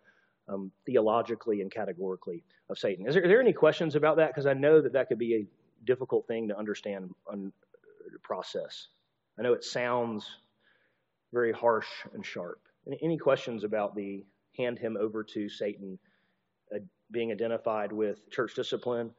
um, 0.48 0.72
theologically 0.86 1.60
and 1.60 1.70
categorically 1.70 2.42
of 2.70 2.78
Satan. 2.78 3.06
Is 3.06 3.14
there, 3.14 3.24
are 3.24 3.28
there 3.28 3.40
any 3.40 3.52
questions 3.52 3.94
about 3.94 4.16
that? 4.16 4.28
Because 4.28 4.46
I 4.46 4.54
know 4.54 4.80
that 4.80 4.94
that 4.94 5.08
could 5.08 5.18
be 5.18 5.34
a 5.34 5.46
difficult 5.84 6.26
thing 6.26 6.48
to 6.48 6.58
understand 6.58 7.10
and 7.30 7.52
process. 8.22 8.88
I 9.38 9.42
know 9.42 9.52
it 9.52 9.64
sounds 9.64 10.26
very 11.32 11.52
harsh 11.52 11.88
and 12.12 12.24
sharp. 12.24 12.60
Any, 13.02 13.16
questions 13.18 13.64
about 13.64 13.94
the 13.96 14.24
hand 14.56 14.78
him 14.78 14.96
over 15.00 15.24
to 15.24 15.48
Satan, 15.48 15.98
uh, 16.74 16.78
being 17.10 17.32
identified 17.32 17.92
with 17.92 18.30
church 18.30 18.54
discipline, 18.54 19.10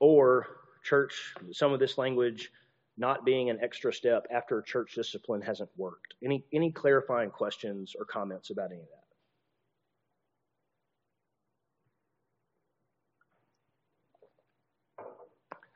or 0.00 0.46
church, 0.82 1.34
some 1.52 1.72
of 1.72 1.80
this 1.80 1.96
language 1.96 2.50
not 2.96 3.24
being 3.24 3.50
an 3.50 3.58
extra 3.62 3.92
step 3.92 4.26
after 4.30 4.62
church 4.62 4.94
discipline 4.94 5.40
hasn't 5.40 5.70
worked. 5.76 6.14
Any, 6.24 6.44
any 6.52 6.70
clarifying 6.70 7.30
questions 7.30 7.94
or 7.98 8.04
comments 8.04 8.50
about 8.50 8.70
any 8.70 8.80
of 8.80 8.88
that? 8.88 9.03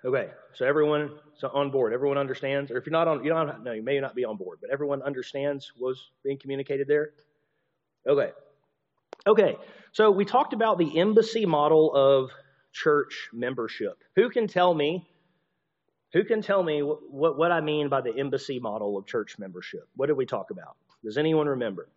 Okay, 0.05 0.29
so 0.55 0.65
everyone 0.65 1.11
so 1.37 1.49
on 1.49 1.71
board. 1.71 1.93
Everyone 1.93 2.19
understands, 2.19 2.71
or 2.71 2.79
if 2.79 2.87
you're 2.87 2.93
not 2.93 3.09
on, 3.09 3.25
you 3.25 3.31
don't 3.31 3.65
no, 3.65 3.73
you 3.73 3.83
may 3.83 3.99
not 3.99 4.15
be 4.15 4.25
on 4.25 4.37
board, 4.37 4.59
but 4.61 4.71
everyone 4.71 5.03
understands 5.03 5.73
was 5.79 6.11
being 6.23 6.39
communicated 6.39 6.87
there. 6.87 7.11
Okay, 8.07 8.31
Okay, 9.27 9.57
so 9.93 10.11
we 10.11 10.25
talked 10.25 10.53
about 10.53 10.79
the 10.79 10.99
embassy 10.99 11.45
model 11.45 11.95
of 11.95 12.31
church 12.73 13.29
membership. 13.33 13.99
Who 14.17 14.31
can 14.31 14.47
tell 14.47 14.73
me? 14.73 15.07
Who 16.15 16.25
can 16.25 16.41
tell 16.41 16.63
me 16.63 16.81
what, 16.81 17.37
what 17.37 17.53
I 17.53 17.61
mean 17.61 17.89
by 17.89 18.01
the 18.01 18.17
embassy 18.17 18.59
model 18.59 18.97
of 18.97 19.07
church 19.07 19.39
membership? 19.39 19.87
What 19.97 20.07
did 20.07 20.17
we 20.17 20.25
talk 20.25 20.51
about? 20.51 20.77
Does 21.05 21.19
anyone 21.19 21.47
remember? 21.47 21.89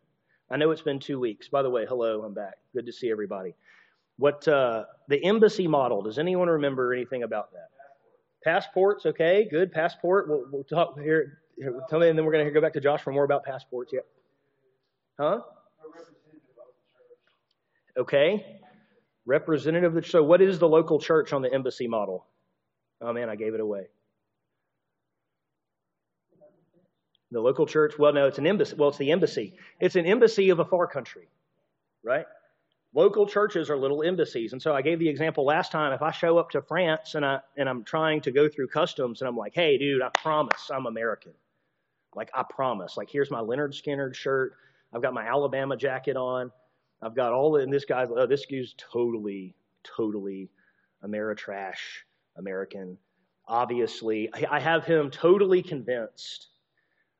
I 0.50 0.58
know 0.58 0.72
it's 0.72 0.81
been 0.81 1.00
two 1.00 1.20
weeks. 1.20 1.48
By 1.48 1.62
the 1.62 1.70
way, 1.70 1.86
hello, 1.88 2.24
I'm 2.24 2.34
back. 2.34 2.55
Good 2.74 2.88
to 2.88 2.91
see 2.91 3.10
everybody. 3.10 3.55
What 4.17 4.46
uh, 4.48 4.84
the 5.08 5.24
embassy 5.24 5.67
model? 5.67 6.01
Does 6.01 6.20
anyone 6.20 6.50
remember 6.50 6.93
anything 6.93 7.24
about 7.24 7.53
that? 7.53 7.70
Passports, 8.44 9.06
okay, 9.06 9.48
good. 9.50 9.72
Passport. 9.72 10.28
We'll, 10.28 10.46
we'll 10.52 10.64
talk 10.64 11.00
here. 11.00 11.40
here 11.58 11.74
tell 11.90 12.00
me, 12.00 12.10
and 12.10 12.18
then 12.18 12.26
we're 12.26 12.32
going 12.32 12.46
to 12.46 12.52
go 12.52 12.62
back 12.62 12.74
to 12.74 12.82
Josh 12.82 13.02
for 13.02 13.12
more 13.12 13.24
about 13.24 13.44
passports. 13.44 13.92
Yep. 13.94 14.06
Huh? 15.20 15.42
Okay. 17.98 18.60
Representative 19.26 19.96
of 19.96 20.04
the 20.04 20.10
so 20.10 20.24
what 20.24 20.42
is 20.42 20.58
the 20.58 20.68
local 20.68 21.00
church 21.00 21.32
on 21.34 21.44
the 21.44 21.54
embassy 21.54 21.88
model? 21.88 22.26
Oh 23.00 23.14
man, 23.14 23.30
I 23.30 23.36
gave 23.36 23.54
it 23.54 23.60
away. 23.60 23.88
The 27.32 27.40
local 27.40 27.66
church, 27.66 27.94
well, 27.98 28.12
no, 28.12 28.28
it's 28.28 28.40
an 28.40 28.48
embassy. 28.48 28.76
Well, 28.76 28.90
it's 28.90 28.98
the 28.98 29.12
embassy. 29.12 29.54
It's 29.80 29.96
an 29.96 30.06
embassy 30.06 30.50
of 30.50 30.60
a 30.60 30.66
far 30.66 30.86
country, 30.88 31.30
right? 32.04 32.26
Local 32.94 33.26
churches 33.26 33.70
are 33.70 33.78
little 33.78 34.04
embassies. 34.04 34.52
And 34.52 34.62
so 34.62 34.76
I 34.76 34.82
gave 34.82 35.00
the 35.00 35.08
example 35.08 35.46
last 35.46 35.72
time. 35.72 35.94
If 35.94 36.02
I 36.02 36.12
show 36.12 36.38
up 36.38 36.50
to 36.52 36.62
France 36.62 37.16
and, 37.16 37.26
I, 37.26 37.40
and 37.56 37.70
I'm 37.70 37.84
trying 37.86 38.20
to 38.22 38.32
go 38.32 38.50
through 38.50 38.68
customs 38.68 39.22
and 39.22 39.30
I'm 39.30 39.38
like, 39.38 39.54
hey, 39.56 39.78
dude, 39.78 40.02
I 40.02 40.10
promise 40.10 40.70
I'm 40.74 40.86
American. 40.86 41.32
Like, 42.16 42.30
I 42.34 42.44
promise. 42.50 42.98
Like, 42.98 43.10
here's 43.10 43.32
my 43.32 43.40
Lynyrd 43.40 43.74
Skynyrd 43.74 44.14
shirt. 44.14 44.54
I've 44.94 45.02
got 45.02 45.14
my 45.14 45.26
Alabama 45.26 45.78
jacket 45.78 46.18
on. 46.18 46.52
I've 47.02 47.16
got 47.16 47.32
all 47.32 47.54
the, 47.54 47.62
and 47.62 47.72
this 47.72 47.86
guy's, 47.86 48.10
oh, 48.14 48.28
this 48.28 48.46
guy's 48.46 48.76
totally, 48.78 49.56
totally 49.84 50.50
Ameritrash, 51.02 52.04
American. 52.36 52.98
Obviously, 53.48 54.30
I 54.34 54.60
have 54.60 54.84
him 54.84 55.10
totally 55.12 55.64
convinced 55.64 56.50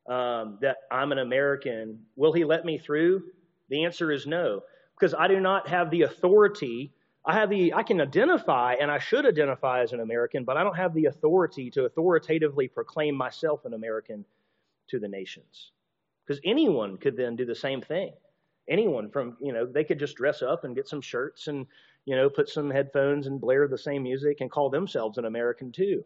um, 0.08 0.58
that 0.62 0.78
I'm 0.92 1.14
an 1.14 1.20
American. 1.20 2.00
Will 2.18 2.34
he 2.34 2.44
let 2.44 2.66
me 2.66 2.78
through? 2.78 3.24
The 3.70 3.86
answer 3.86 4.12
is 4.12 4.28
no 4.28 4.64
because 5.02 5.16
I 5.16 5.28
do 5.28 5.40
not 5.40 5.68
have 5.68 5.90
the 5.90 6.04
authority. 6.04 6.94
I 7.26 7.34
have 7.34 7.50
the 7.50 7.74
I 7.74 7.82
can 7.82 8.00
identify 8.00 8.76
and 8.76 8.92
I 8.92 9.00
should 9.00 9.26
identify 9.26 9.82
as 9.82 9.94
an 9.94 10.00
American, 10.00 10.44
but 10.44 10.58
I 10.58 10.64
don't 10.64 10.78
have 10.78 10.94
the 10.94 11.06
authority 11.06 11.72
to 11.72 11.86
authoritatively 11.86 12.68
proclaim 12.68 13.16
myself 13.16 13.66
an 13.66 13.74
American 13.74 14.24
to 14.90 15.00
the 15.00 15.08
nations. 15.08 15.72
Because 16.26 16.40
anyone 16.46 16.98
could 16.98 17.18
then 17.18 17.36
do 17.36 17.46
the 17.46 17.56
same 17.56 17.82
thing. 17.82 18.14
Anyone 18.70 19.10
from, 19.10 19.38
you 19.42 19.54
know, 19.54 19.66
they 19.66 19.84
could 19.84 19.98
just 19.98 20.16
dress 20.16 20.44
up 20.44 20.66
and 20.66 20.76
get 20.76 20.88
some 20.88 21.02
shirts 21.02 21.48
and, 21.48 21.66
you 22.06 22.16
know, 22.16 22.30
put 22.30 22.48
some 22.48 22.70
headphones 22.70 23.26
and 23.26 23.42
blare 23.42 23.68
the 23.68 23.78
same 23.78 24.04
music 24.04 24.40
and 24.40 24.52
call 24.52 24.70
themselves 24.70 25.18
an 25.18 25.26
American 25.26 25.72
too. 25.72 26.06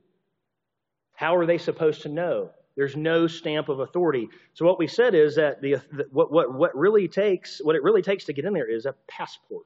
How 1.16 1.36
are 1.36 1.46
they 1.46 1.58
supposed 1.58 2.02
to 2.04 2.10
know? 2.10 2.52
There's 2.76 2.96
no 2.96 3.28
stamp 3.28 3.70
of 3.70 3.80
authority. 3.80 4.28
So 4.54 4.66
what 4.66 4.78
we 4.78 4.88
said 4.88 5.16
is 5.16 5.36
that 5.36 5.62
the, 5.62 5.78
what, 6.12 6.32
what, 6.32 6.76
really 6.76 7.08
takes 7.08 7.62
what 7.64 7.76
it 7.76 7.84
really 7.84 8.02
takes 8.02 8.26
to 8.26 8.34
get 8.34 8.46
in 8.46 8.54
there 8.54 8.70
is 8.70 8.86
a 8.86 8.96
passport. 9.08 9.66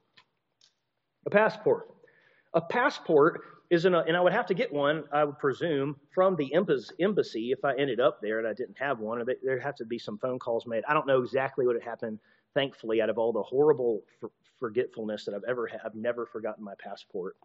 A 1.25 1.29
passport. 1.29 1.89
A 2.53 2.61
passport 2.61 3.41
is 3.69 3.85
an, 3.85 3.93
and 3.93 4.17
I 4.17 4.21
would 4.21 4.33
have 4.33 4.47
to 4.47 4.53
get 4.53 4.71
one, 4.73 5.03
I 5.11 5.23
would 5.23 5.37
presume, 5.37 5.95
from 6.13 6.35
the 6.35 6.53
embassy 6.53 7.51
if 7.51 7.63
I 7.63 7.75
ended 7.75 7.99
up 7.99 8.19
there 8.21 8.39
and 8.39 8.47
I 8.47 8.53
didn't 8.53 8.77
have 8.79 8.99
one. 8.99 9.23
There'd 9.43 9.61
have 9.61 9.75
to 9.75 9.85
be 9.85 9.99
some 9.99 10.17
phone 10.17 10.39
calls 10.39 10.65
made. 10.65 10.83
I 10.87 10.93
don't 10.93 11.07
know 11.07 11.21
exactly 11.21 11.67
what 11.67 11.81
happened. 11.81 12.19
Thankfully, 12.55 12.99
out 13.01 13.09
of 13.09 13.19
all 13.19 13.31
the 13.31 13.43
horrible 13.43 14.01
forgetfulness 14.59 15.25
that 15.25 15.35
I've 15.35 15.43
ever 15.47 15.67
had, 15.67 15.81
I've 15.85 15.93
never 15.93 16.25
forgotten 16.25 16.63
my 16.63 16.73
passport. 16.83 17.37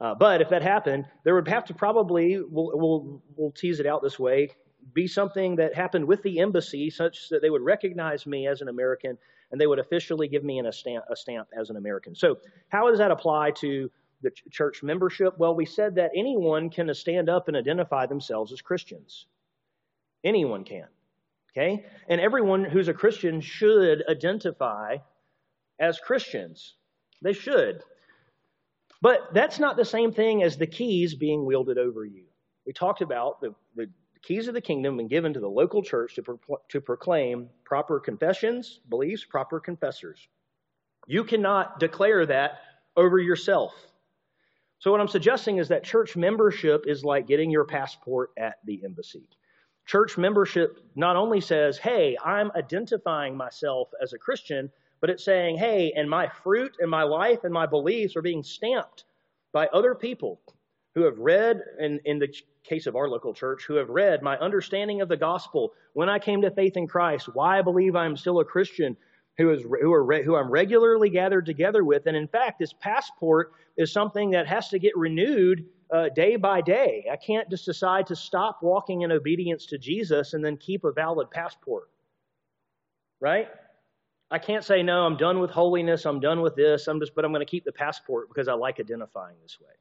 Uh, 0.00 0.14
but 0.14 0.40
if 0.40 0.48
that 0.48 0.62
happened, 0.62 1.06
there 1.24 1.34
would 1.34 1.48
have 1.48 1.64
to 1.66 1.74
probably, 1.74 2.40
we'll, 2.40 2.70
we'll, 2.74 3.22
we'll 3.36 3.50
tease 3.52 3.80
it 3.80 3.86
out 3.86 4.02
this 4.02 4.18
way, 4.18 4.50
be 4.92 5.06
something 5.06 5.56
that 5.56 5.74
happened 5.74 6.06
with 6.06 6.22
the 6.22 6.40
embassy 6.40 6.90
such 6.90 7.28
that 7.30 7.42
they 7.42 7.50
would 7.50 7.62
recognize 7.62 8.26
me 8.26 8.46
as 8.46 8.60
an 8.60 8.68
American 8.68 9.16
and 9.50 9.60
they 9.60 9.66
would 9.66 9.78
officially 9.78 10.28
give 10.28 10.44
me 10.44 10.60
a 10.60 10.72
stamp, 10.72 11.04
a 11.10 11.16
stamp 11.16 11.48
as 11.56 11.70
an 11.70 11.76
American. 11.76 12.14
So, 12.14 12.38
how 12.68 12.88
does 12.90 12.98
that 12.98 13.10
apply 13.10 13.52
to 13.52 13.90
the 14.22 14.30
ch- 14.30 14.44
church 14.50 14.82
membership? 14.82 15.38
Well, 15.38 15.54
we 15.54 15.64
said 15.64 15.94
that 15.96 16.10
anyone 16.16 16.70
can 16.70 16.92
stand 16.94 17.28
up 17.28 17.48
and 17.48 17.56
identify 17.56 18.06
themselves 18.06 18.52
as 18.52 18.60
Christians. 18.60 19.26
Anyone 20.24 20.64
can. 20.64 20.88
Okay? 21.56 21.84
And 22.08 22.20
everyone 22.20 22.64
who's 22.64 22.88
a 22.88 22.94
Christian 22.94 23.40
should 23.40 24.02
identify 24.08 24.96
as 25.78 26.00
Christians. 26.00 26.74
They 27.22 27.32
should. 27.32 27.82
But 29.00 29.34
that's 29.34 29.58
not 29.58 29.76
the 29.76 29.84
same 29.84 30.12
thing 30.12 30.42
as 30.42 30.56
the 30.56 30.66
keys 30.66 31.14
being 31.14 31.44
wielded 31.44 31.78
over 31.78 32.04
you. 32.04 32.24
We 32.66 32.72
talked 32.72 33.02
about 33.02 33.40
the, 33.40 33.54
the 33.76 33.88
keys 34.24 34.48
of 34.48 34.54
the 34.54 34.60
kingdom 34.60 34.96
been 34.96 35.08
given 35.08 35.32
to 35.34 35.40
the 35.40 35.48
local 35.48 35.82
church 35.82 36.14
to, 36.14 36.22
pro- 36.22 36.60
to 36.68 36.80
proclaim 36.80 37.48
proper 37.64 38.00
confessions, 38.00 38.80
beliefs, 38.88 39.24
proper 39.24 39.60
confessors. 39.60 40.28
You 41.06 41.24
cannot 41.24 41.78
declare 41.78 42.24
that 42.26 42.60
over 42.96 43.18
yourself. 43.18 43.74
So, 44.78 44.90
what 44.90 45.00
I'm 45.00 45.08
suggesting 45.08 45.58
is 45.58 45.68
that 45.68 45.84
church 45.84 46.16
membership 46.16 46.84
is 46.86 47.04
like 47.04 47.26
getting 47.26 47.50
your 47.50 47.64
passport 47.64 48.30
at 48.36 48.56
the 48.64 48.82
embassy. 48.84 49.28
Church 49.86 50.16
membership 50.16 50.78
not 50.94 51.16
only 51.16 51.40
says, 51.40 51.76
hey, 51.76 52.16
I'm 52.24 52.50
identifying 52.56 53.36
myself 53.36 53.88
as 54.02 54.14
a 54.14 54.18
Christian, 54.18 54.70
but 55.00 55.10
it's 55.10 55.24
saying, 55.24 55.58
hey, 55.58 55.92
and 55.94 56.08
my 56.08 56.28
fruit 56.42 56.76
and 56.80 56.90
my 56.90 57.02
life 57.02 57.44
and 57.44 57.52
my 57.52 57.66
beliefs 57.66 58.16
are 58.16 58.22
being 58.22 58.42
stamped 58.42 59.04
by 59.52 59.66
other 59.66 59.94
people 59.94 60.40
who 60.94 61.02
have 61.02 61.18
read, 61.18 61.60
in, 61.80 62.00
in 62.04 62.18
the 62.18 62.32
case 62.62 62.86
of 62.86 62.96
our 62.96 63.08
local 63.08 63.34
church, 63.34 63.64
who 63.66 63.74
have 63.74 63.88
read 63.88 64.22
my 64.22 64.36
understanding 64.38 65.00
of 65.00 65.08
the 65.08 65.16
gospel, 65.16 65.72
when 65.92 66.08
I 66.08 66.18
came 66.18 66.42
to 66.42 66.50
faith 66.50 66.76
in 66.76 66.86
Christ, 66.86 67.28
why 67.32 67.58
I 67.58 67.62
believe 67.62 67.96
I'm 67.96 68.16
still 68.16 68.40
a 68.40 68.44
Christian, 68.44 68.96
who, 69.36 69.50
is, 69.50 69.62
who, 69.62 69.92
are, 69.92 70.22
who 70.22 70.36
I'm 70.36 70.50
regularly 70.50 71.10
gathered 71.10 71.46
together 71.46 71.84
with. 71.84 72.06
And 72.06 72.16
in 72.16 72.28
fact, 72.28 72.58
this 72.60 72.72
passport 72.72 73.52
is 73.76 73.92
something 73.92 74.30
that 74.30 74.46
has 74.46 74.68
to 74.68 74.78
get 74.78 74.96
renewed 74.96 75.66
uh, 75.92 76.08
day 76.14 76.36
by 76.36 76.60
day. 76.60 77.06
I 77.10 77.16
can't 77.16 77.50
just 77.50 77.64
decide 77.64 78.06
to 78.08 78.16
stop 78.16 78.60
walking 78.62 79.02
in 79.02 79.10
obedience 79.10 79.66
to 79.66 79.78
Jesus 79.78 80.34
and 80.34 80.44
then 80.44 80.56
keep 80.56 80.84
a 80.84 80.92
valid 80.92 81.30
passport. 81.30 81.90
Right? 83.20 83.48
I 84.30 84.38
can't 84.38 84.64
say, 84.64 84.82
no, 84.82 85.04
I'm 85.04 85.16
done 85.16 85.40
with 85.40 85.50
holiness, 85.50 86.06
I'm 86.06 86.20
done 86.20 86.40
with 86.40 86.56
this, 86.56 86.88
I'm 86.88 86.98
just, 86.98 87.14
but 87.14 87.24
I'm 87.24 87.32
going 87.32 87.44
to 87.44 87.50
keep 87.50 87.64
the 87.64 87.72
passport 87.72 88.28
because 88.28 88.48
I 88.48 88.54
like 88.54 88.80
identifying 88.80 89.36
this 89.42 89.58
way. 89.60 89.74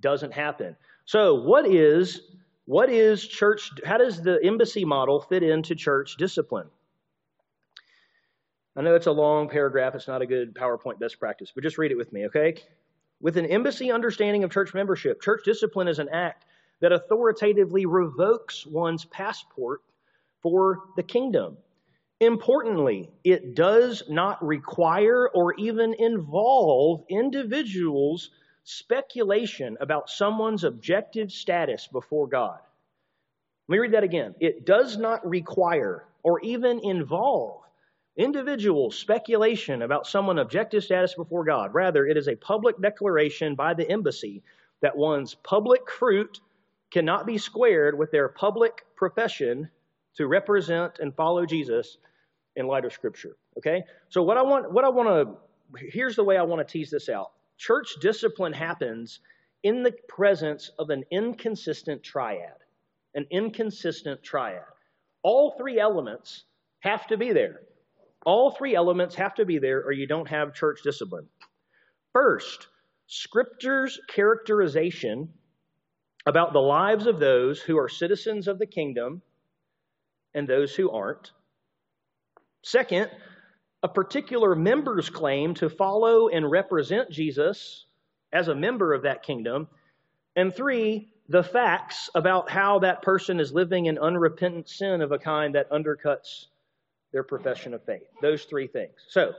Doesn't 0.00 0.32
happen. 0.32 0.76
So, 1.04 1.34
what 1.34 1.66
is 1.66 2.20
what 2.66 2.90
is 2.90 3.26
church 3.26 3.70
how 3.84 3.98
does 3.98 4.20
the 4.20 4.38
embassy 4.44 4.84
model 4.84 5.20
fit 5.20 5.42
into 5.42 5.74
church 5.74 6.16
discipline? 6.16 6.68
I 8.76 8.82
know 8.82 8.94
it's 8.94 9.06
a 9.06 9.12
long 9.12 9.48
paragraph, 9.48 9.94
it's 9.94 10.08
not 10.08 10.20
a 10.20 10.26
good 10.26 10.54
PowerPoint 10.54 10.98
best 10.98 11.18
practice, 11.18 11.50
but 11.54 11.62
just 11.62 11.78
read 11.78 11.92
it 11.92 11.96
with 11.96 12.12
me, 12.12 12.26
okay? 12.26 12.56
With 13.22 13.38
an 13.38 13.46
embassy 13.46 13.90
understanding 13.90 14.44
of 14.44 14.50
church 14.50 14.74
membership, 14.74 15.22
church 15.22 15.42
discipline 15.44 15.88
is 15.88 15.98
an 15.98 16.10
act 16.10 16.44
that 16.80 16.92
authoritatively 16.92 17.86
revokes 17.86 18.66
one's 18.66 19.06
passport 19.06 19.80
for 20.42 20.82
the 20.96 21.02
kingdom. 21.02 21.56
Importantly, 22.20 23.10
it 23.24 23.54
does 23.54 24.02
not 24.10 24.44
require 24.44 25.28
or 25.30 25.54
even 25.54 25.94
involve 25.94 27.04
individuals' 27.08 28.30
speculation 28.66 29.76
about 29.80 30.10
someone's 30.10 30.64
objective 30.64 31.30
status 31.30 31.86
before 31.86 32.26
God. 32.26 32.58
Let 33.68 33.72
me 33.72 33.78
read 33.78 33.92
that 33.92 34.02
again. 34.02 34.34
It 34.40 34.66
does 34.66 34.96
not 34.96 35.24
require 35.24 36.04
or 36.24 36.40
even 36.40 36.80
involve 36.82 37.62
individual 38.16 38.90
speculation 38.90 39.82
about 39.82 40.08
someone's 40.08 40.40
objective 40.40 40.82
status 40.82 41.14
before 41.14 41.44
God. 41.44 41.74
Rather, 41.74 42.06
it 42.06 42.16
is 42.16 42.26
a 42.26 42.34
public 42.34 42.80
declaration 42.82 43.54
by 43.54 43.72
the 43.72 43.88
embassy 43.88 44.42
that 44.82 44.96
one's 44.96 45.34
public 45.34 45.88
fruit 45.88 46.40
cannot 46.90 47.24
be 47.24 47.38
squared 47.38 47.96
with 47.96 48.10
their 48.10 48.28
public 48.28 48.84
profession 48.96 49.70
to 50.16 50.26
represent 50.26 50.98
and 50.98 51.14
follow 51.14 51.46
Jesus 51.46 51.98
in 52.56 52.66
light 52.66 52.84
of 52.84 52.92
Scripture. 52.92 53.36
Okay? 53.58 53.84
So 54.08 54.24
what 54.24 54.36
I 54.36 54.42
want, 54.42 54.72
what 54.72 54.84
I 54.84 54.88
want 54.88 55.08
to, 55.08 55.86
here's 55.92 56.16
the 56.16 56.24
way 56.24 56.36
I 56.36 56.42
want 56.42 56.66
to 56.66 56.72
tease 56.72 56.90
this 56.90 57.08
out. 57.08 57.30
Church 57.58 57.96
discipline 58.00 58.52
happens 58.52 59.20
in 59.62 59.82
the 59.82 59.92
presence 60.08 60.70
of 60.78 60.90
an 60.90 61.04
inconsistent 61.10 62.02
triad. 62.02 62.56
An 63.14 63.26
inconsistent 63.30 64.22
triad. 64.22 64.62
All 65.22 65.52
three 65.56 65.78
elements 65.80 66.44
have 66.80 67.06
to 67.08 67.16
be 67.16 67.32
there. 67.32 67.62
All 68.24 68.50
three 68.50 68.74
elements 68.74 69.14
have 69.14 69.34
to 69.36 69.44
be 69.44 69.58
there, 69.58 69.82
or 69.82 69.92
you 69.92 70.06
don't 70.06 70.28
have 70.28 70.54
church 70.54 70.80
discipline. 70.82 71.28
First, 72.12 72.68
Scripture's 73.06 74.00
characterization 74.08 75.32
about 76.26 76.52
the 76.52 76.60
lives 76.60 77.06
of 77.06 77.20
those 77.20 77.60
who 77.60 77.78
are 77.78 77.88
citizens 77.88 78.48
of 78.48 78.58
the 78.58 78.66
kingdom 78.66 79.22
and 80.34 80.46
those 80.46 80.74
who 80.74 80.90
aren't. 80.90 81.30
Second, 82.62 83.10
a 83.82 83.88
particular 83.88 84.54
member's 84.54 85.10
claim 85.10 85.54
to 85.54 85.68
follow 85.68 86.28
and 86.28 86.50
represent 86.50 87.10
Jesus 87.10 87.86
as 88.32 88.48
a 88.48 88.54
member 88.54 88.94
of 88.94 89.02
that 89.02 89.22
kingdom. 89.22 89.68
And 90.34 90.54
three, 90.54 91.08
the 91.28 91.42
facts 91.42 92.10
about 92.14 92.50
how 92.50 92.80
that 92.80 93.02
person 93.02 93.40
is 93.40 93.52
living 93.52 93.86
in 93.86 93.98
unrepentant 93.98 94.68
sin 94.68 95.00
of 95.00 95.12
a 95.12 95.18
kind 95.18 95.54
that 95.54 95.70
undercuts 95.70 96.46
their 97.12 97.22
profession 97.22 97.74
of 97.74 97.84
faith. 97.84 98.06
Those 98.20 98.44
three 98.44 98.66
things. 98.66 98.94
So, 99.08 99.32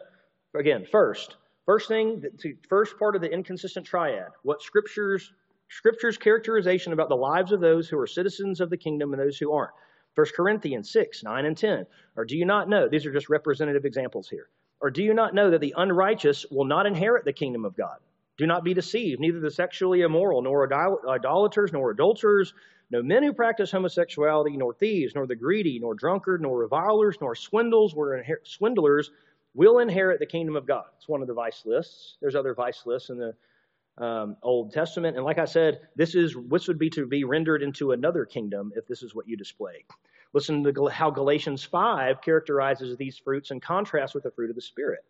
again, 0.55 0.85
first, 0.91 1.35
first 1.65 1.87
thing, 1.87 2.23
first 2.69 2.97
part 2.97 3.15
of 3.15 3.21
the 3.21 3.31
inconsistent 3.31 3.85
triad, 3.85 4.29
what 4.43 4.61
scriptures 4.61 5.31
Scripture's 5.69 6.17
characterization 6.17 6.93
about 6.93 7.09
the 7.09 7.15
lives 7.15 7.51
of 7.51 7.59
those 7.59 7.89
who 7.89 7.99
are 7.99 8.07
citizens 8.07 8.61
of 8.61 8.69
the 8.69 8.77
kingdom 8.77 9.13
and 9.13 9.21
those 9.21 9.37
who 9.37 9.51
aren't. 9.51 9.73
1 10.17 10.25
Corinthians 10.35 10.89
6, 10.89 11.23
9, 11.23 11.45
and 11.45 11.55
10. 11.55 11.85
Or 12.15 12.25
do 12.25 12.35
you 12.35 12.43
not 12.43 12.67
know? 12.67 12.89
These 12.89 13.05
are 13.05 13.13
just 13.13 13.29
representative 13.29 13.85
examples 13.85 14.27
here. 14.27 14.49
Or 14.81 14.89
do 14.89 15.03
you 15.03 15.13
not 15.13 15.35
know 15.35 15.51
that 15.51 15.61
the 15.61 15.75
unrighteous 15.77 16.47
will 16.49 16.65
not 16.65 16.87
inherit 16.87 17.23
the 17.23 17.33
kingdom 17.33 17.65
of 17.65 17.77
God? 17.77 17.97
Do 18.39 18.47
not 18.47 18.63
be 18.63 18.73
deceived, 18.73 19.19
neither 19.19 19.39
the 19.39 19.51
sexually 19.51 20.01
immoral, 20.01 20.41
nor 20.41 20.67
idolaters, 21.07 21.71
nor 21.71 21.91
adulterers, 21.91 22.55
no 22.89 23.03
men 23.03 23.21
who 23.21 23.33
practice 23.33 23.71
homosexuality, 23.71 24.57
nor 24.57 24.73
thieves, 24.73 25.13
nor 25.13 25.27
the 25.27 25.35
greedy, 25.35 25.77
nor 25.77 25.93
drunkard, 25.93 26.41
nor 26.41 26.57
revilers, 26.57 27.17
nor 27.21 27.35
swindles, 27.35 27.95
swindlers 28.43 29.11
will 29.53 29.79
inherit 29.79 30.19
the 30.19 30.25
kingdom 30.25 30.55
of 30.55 30.65
God. 30.65 30.85
It's 30.97 31.07
one 31.07 31.21
of 31.21 31.27
the 31.27 31.33
vice 31.35 31.63
lists. 31.63 32.17
There's 32.21 32.35
other 32.35 32.55
vice 32.55 32.85
lists 32.85 33.09
in 33.09 33.17
the 33.17 33.35
um, 33.97 34.37
Old 34.43 34.73
Testament. 34.73 35.15
And 35.17 35.25
like 35.25 35.39
I 35.39 35.45
said, 35.45 35.81
this 35.95 36.15
is 36.15 36.35
this 36.49 36.67
would 36.67 36.79
be 36.79 36.89
to 36.91 37.05
be 37.05 37.23
rendered 37.23 37.63
into 37.63 37.91
another 37.91 38.25
kingdom 38.25 38.71
if 38.75 38.87
this 38.87 39.03
is 39.03 39.15
what 39.15 39.27
you 39.27 39.37
display. 39.37 39.85
Listen 40.33 40.63
to 40.63 40.87
how 40.87 41.09
Galatians 41.09 41.63
5 41.63 42.21
characterizes 42.21 42.97
these 42.97 43.17
fruits 43.17 43.51
in 43.51 43.59
contrast 43.59 44.13
with 44.13 44.23
the 44.23 44.31
fruit 44.31 44.49
of 44.49 44.55
the 44.55 44.61
Spirit. 44.61 45.03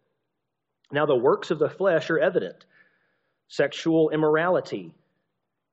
Now, 0.92 1.06
the 1.06 1.16
works 1.16 1.52
of 1.52 1.60
the 1.60 1.70
flesh 1.70 2.10
are 2.10 2.20
evident 2.20 2.66
sexual 3.50 4.10
immorality, 4.10 4.94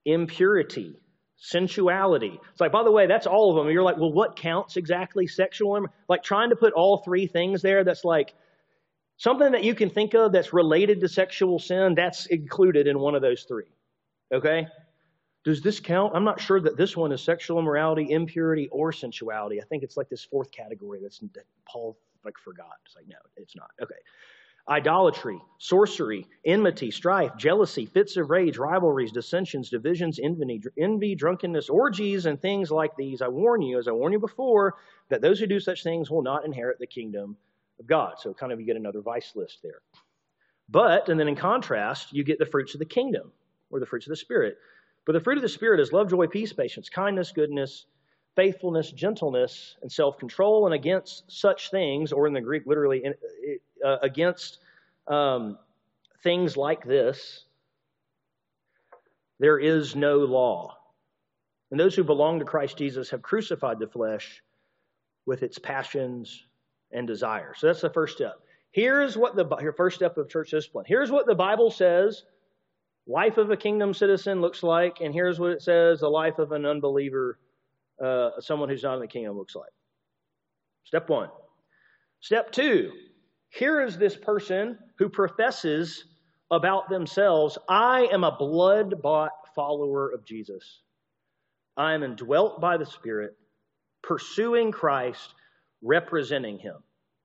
impurity, 0.04 0.96
sensuality. 1.36 2.38
It's 2.52 2.60
like, 2.60 2.72
by 2.72 2.84
the 2.84 2.92
way, 2.92 3.06
that's 3.06 3.26
all 3.26 3.50
of 3.50 3.56
them. 3.56 3.72
You're 3.72 3.82
like, 3.82 3.96
well, 3.96 4.12
what 4.12 4.36
counts 4.36 4.76
exactly? 4.76 5.26
Sexual, 5.26 5.86
like 6.08 6.22
trying 6.22 6.50
to 6.50 6.56
put 6.56 6.72
all 6.72 6.98
three 6.98 7.26
things 7.26 7.62
there. 7.62 7.84
That's 7.84 8.04
like 8.04 8.34
something 9.16 9.52
that 9.52 9.64
you 9.64 9.74
can 9.74 9.90
think 9.90 10.14
of 10.14 10.32
that's 10.32 10.52
related 10.52 11.00
to 11.00 11.08
sexual 11.08 11.58
sin. 11.58 11.94
That's 11.94 12.26
included 12.26 12.86
in 12.86 12.98
one 12.98 13.14
of 13.14 13.22
those 13.22 13.44
three. 13.44 13.70
Okay? 14.32 14.66
Does 15.44 15.60
this 15.60 15.78
count? 15.80 16.12
I'm 16.14 16.24
not 16.24 16.40
sure 16.40 16.60
that 16.60 16.76
this 16.76 16.96
one 16.96 17.12
is 17.12 17.22
sexual 17.22 17.58
immorality, 17.58 18.10
impurity, 18.10 18.68
or 18.72 18.92
sensuality. 18.92 19.60
I 19.60 19.64
think 19.64 19.82
it's 19.82 19.96
like 19.96 20.08
this 20.08 20.24
fourth 20.24 20.50
category 20.50 21.00
that's 21.02 21.18
that 21.34 21.44
Paul 21.68 21.98
like 22.24 22.38
forgot. 22.38 22.76
It's 22.86 22.96
like 22.96 23.06
no, 23.06 23.16
it's 23.36 23.54
not. 23.54 23.70
Okay 23.82 23.96
idolatry, 24.68 25.38
sorcery, 25.58 26.26
enmity, 26.44 26.90
strife, 26.90 27.36
jealousy, 27.36 27.86
fits 27.86 28.16
of 28.16 28.30
rage, 28.30 28.56
rivalries, 28.56 29.12
dissensions, 29.12 29.68
divisions, 29.68 30.18
envy, 30.22 30.62
envy, 30.78 31.14
drunkenness, 31.14 31.68
orgies, 31.68 32.26
and 32.26 32.40
things 32.40 32.70
like 32.70 32.96
these. 32.96 33.20
I 33.20 33.28
warn 33.28 33.62
you, 33.62 33.78
as 33.78 33.88
I 33.88 33.92
warned 33.92 34.14
you 34.14 34.18
before, 34.18 34.74
that 35.10 35.20
those 35.20 35.38
who 35.38 35.46
do 35.46 35.60
such 35.60 35.82
things 35.82 36.10
will 36.10 36.22
not 36.22 36.46
inherit 36.46 36.78
the 36.78 36.86
kingdom 36.86 37.36
of 37.78 37.86
God. 37.86 38.14
So, 38.18 38.34
kind 38.34 38.52
of, 38.52 38.60
you 38.60 38.66
get 38.66 38.76
another 38.76 39.00
vice 39.00 39.32
list 39.34 39.58
there. 39.62 39.80
But, 40.68 41.08
and 41.08 41.20
then 41.20 41.28
in 41.28 41.36
contrast, 41.36 42.12
you 42.12 42.24
get 42.24 42.38
the 42.38 42.46
fruits 42.46 42.74
of 42.74 42.78
the 42.78 42.86
kingdom, 42.86 43.32
or 43.70 43.80
the 43.80 43.86
fruits 43.86 44.06
of 44.06 44.10
the 44.10 44.16
Spirit. 44.16 44.56
But 45.06 45.12
the 45.12 45.20
fruit 45.20 45.36
of 45.36 45.42
the 45.42 45.48
Spirit 45.48 45.80
is 45.80 45.92
love, 45.92 46.08
joy, 46.08 46.26
peace, 46.26 46.52
patience, 46.52 46.88
kindness, 46.88 47.32
goodness, 47.32 47.86
faithfulness, 48.36 48.90
gentleness, 48.90 49.76
and 49.82 49.92
self 49.92 50.18
control. 50.18 50.66
And 50.66 50.74
against 50.74 51.30
such 51.30 51.70
things, 51.70 52.12
or 52.12 52.26
in 52.26 52.32
the 52.32 52.40
Greek, 52.40 52.64
literally, 52.66 53.04
uh, 53.84 53.96
against 54.02 54.58
um, 55.06 55.58
things 56.22 56.56
like 56.56 56.84
this, 56.84 57.44
there 59.38 59.58
is 59.58 59.94
no 59.94 60.18
law. 60.18 60.78
And 61.70 61.78
those 61.78 61.94
who 61.94 62.04
belong 62.04 62.38
to 62.38 62.44
Christ 62.44 62.78
Jesus 62.78 63.10
have 63.10 63.20
crucified 63.20 63.78
the 63.78 63.88
flesh 63.88 64.42
with 65.26 65.42
its 65.42 65.58
passions 65.58 66.46
and 66.94 67.06
desire. 67.06 67.54
So 67.56 67.66
that's 67.66 67.82
the 67.82 67.90
first 67.90 68.16
step. 68.16 68.34
Here's 68.70 69.16
what 69.16 69.36
the 69.36 69.72
first 69.76 69.96
step 69.96 70.16
of 70.16 70.28
church 70.28 70.50
discipline. 70.50 70.84
Here's 70.88 71.10
what 71.10 71.26
the 71.26 71.34
Bible 71.34 71.70
says 71.70 72.24
life 73.06 73.36
of 73.36 73.50
a 73.50 73.56
kingdom 73.56 73.92
citizen 73.92 74.40
looks 74.40 74.62
like, 74.62 75.00
and 75.02 75.12
here's 75.12 75.38
what 75.38 75.50
it 75.50 75.62
says 75.62 76.00
the 76.00 76.08
life 76.08 76.38
of 76.38 76.52
an 76.52 76.64
unbeliever, 76.64 77.38
uh, 78.02 78.30
someone 78.40 78.68
who's 78.68 78.82
not 78.82 78.94
in 78.94 79.00
the 79.00 79.06
kingdom, 79.06 79.36
looks 79.36 79.54
like. 79.54 79.70
Step 80.84 81.08
one. 81.08 81.28
Step 82.20 82.50
two 82.50 82.90
here 83.54 83.80
is 83.80 83.96
this 83.96 84.16
person 84.16 84.76
who 84.98 85.08
professes 85.08 86.04
about 86.50 86.88
themselves 86.88 87.56
I 87.68 88.08
am 88.12 88.24
a 88.24 88.36
blood 88.36 89.00
bought 89.00 89.30
follower 89.54 90.10
of 90.10 90.24
Jesus. 90.24 90.80
I 91.76 91.94
am 91.94 92.02
indwelt 92.02 92.60
by 92.60 92.76
the 92.76 92.86
Spirit, 92.86 93.36
pursuing 94.02 94.72
Christ, 94.72 95.34
representing 95.84 96.58
Him. 96.58 96.76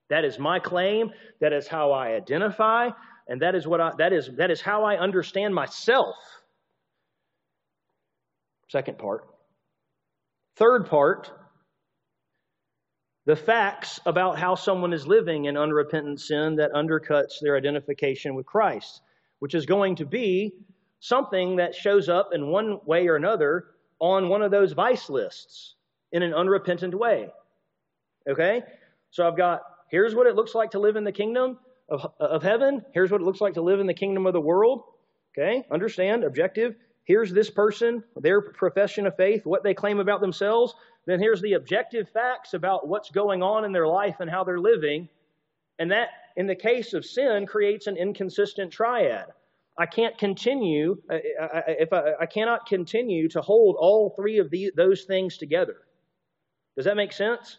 That 0.10 0.26
is 0.26 0.38
my 0.38 0.60
claim. 0.60 1.12
That 1.40 1.54
is 1.54 1.68
how 1.68 1.92
I 1.92 2.10
identify, 2.14 2.90
and 3.28 3.42
that 3.42 3.56
is 3.56 3.66
what 3.66 3.82
I, 3.82 3.94
that 3.98 4.14
is 4.14 4.30
that 4.38 4.52
is 4.52 4.62
how 4.62 4.84
I 4.84 4.98
understand 4.98 5.56
myself. 5.56 6.16
Second 8.68 9.00
part. 9.00 9.26
Third 10.58 10.88
part, 10.88 11.32
the 13.26 13.36
facts 13.36 14.00
about 14.06 14.38
how 14.38 14.56
someone 14.56 14.94
is 14.94 15.08
living 15.08 15.46
in 15.46 15.56
unrepentant 15.56 16.20
sin 16.20 16.56
that 16.58 16.74
undercuts 16.74 17.40
their 17.42 17.56
identification 17.56 18.36
with 18.36 18.46
Christ, 18.46 19.02
which 19.40 19.56
is 19.56 19.66
going 19.66 19.96
to 19.98 20.06
be 20.06 20.54
something 21.00 21.58
that 21.58 21.76
shows 21.76 22.10
up 22.10 22.30
in 22.34 22.48
one 22.48 22.80
way 22.86 23.08
or 23.08 23.16
another 23.16 23.66
on 24.00 24.30
one 24.30 24.42
of 24.42 24.52
those 24.52 24.74
vice 24.74 25.10
lists 25.10 25.76
in 26.12 26.24
an 26.24 26.34
unrepentant 26.34 26.94
way. 26.94 27.30
Okay? 28.28 28.64
So 29.12 29.28
I've 29.28 29.38
got 29.38 29.62
here's 29.90 30.16
what 30.16 30.28
it 30.28 30.36
looks 30.36 30.56
like 30.56 30.72
to 30.72 30.80
live 30.80 30.96
in 30.96 31.04
the 31.04 31.12
kingdom 31.12 31.58
of, 31.90 32.12
of 32.20 32.44
heaven, 32.44 32.84
here's 32.94 33.12
what 33.12 33.22
it 33.22 33.24
looks 33.24 33.42
like 33.42 33.56
to 33.56 33.62
live 33.62 33.80
in 33.80 33.88
the 33.88 33.94
kingdom 33.94 34.26
of 34.26 34.34
the 34.34 34.42
world. 34.42 34.84
Okay? 35.38 35.64
Understand, 35.72 36.24
objective. 36.24 36.76
Here's 37.06 37.32
this 37.32 37.50
person, 37.50 38.04
their 38.16 38.40
profession 38.40 39.08
of 39.08 39.16
faith, 39.16 39.44
what 39.44 39.64
they 39.64 39.74
claim 39.74 40.00
about 40.00 40.22
themselves 40.22 40.76
then 41.10 41.20
here's 41.20 41.42
the 41.42 41.54
objective 41.54 42.08
facts 42.10 42.54
about 42.54 42.88
what's 42.88 43.10
going 43.10 43.42
on 43.42 43.66
in 43.66 43.72
their 43.72 43.88
life 43.88 44.18
and 44.20 44.30
how 44.30 44.44
they're 44.44 44.60
living. 44.60 45.10
And 45.80 45.92
that, 45.92 46.10
in 46.36 46.46
the 46.46 46.56
case 46.56 46.94
of 46.94 47.04
sin, 47.04 47.48
creates 47.48 47.88
an 47.88 47.98
inconsistent 47.98 48.72
triad. 48.72 49.26
I 49.76 49.88
can't 49.88 50.18
continue, 50.18 51.02
if 51.10 51.94
I, 51.94 52.14
I 52.22 52.26
cannot 52.28 52.68
continue 52.68 53.30
to 53.30 53.42
hold 53.42 53.78
all 53.80 54.12
three 54.12 54.38
of 54.38 54.52
the, 54.52 54.72
those 54.76 55.06
things 55.06 55.38
together. 55.38 55.78
Does 56.76 56.86
that 56.86 56.96
make 56.98 57.14
sense? 57.14 57.58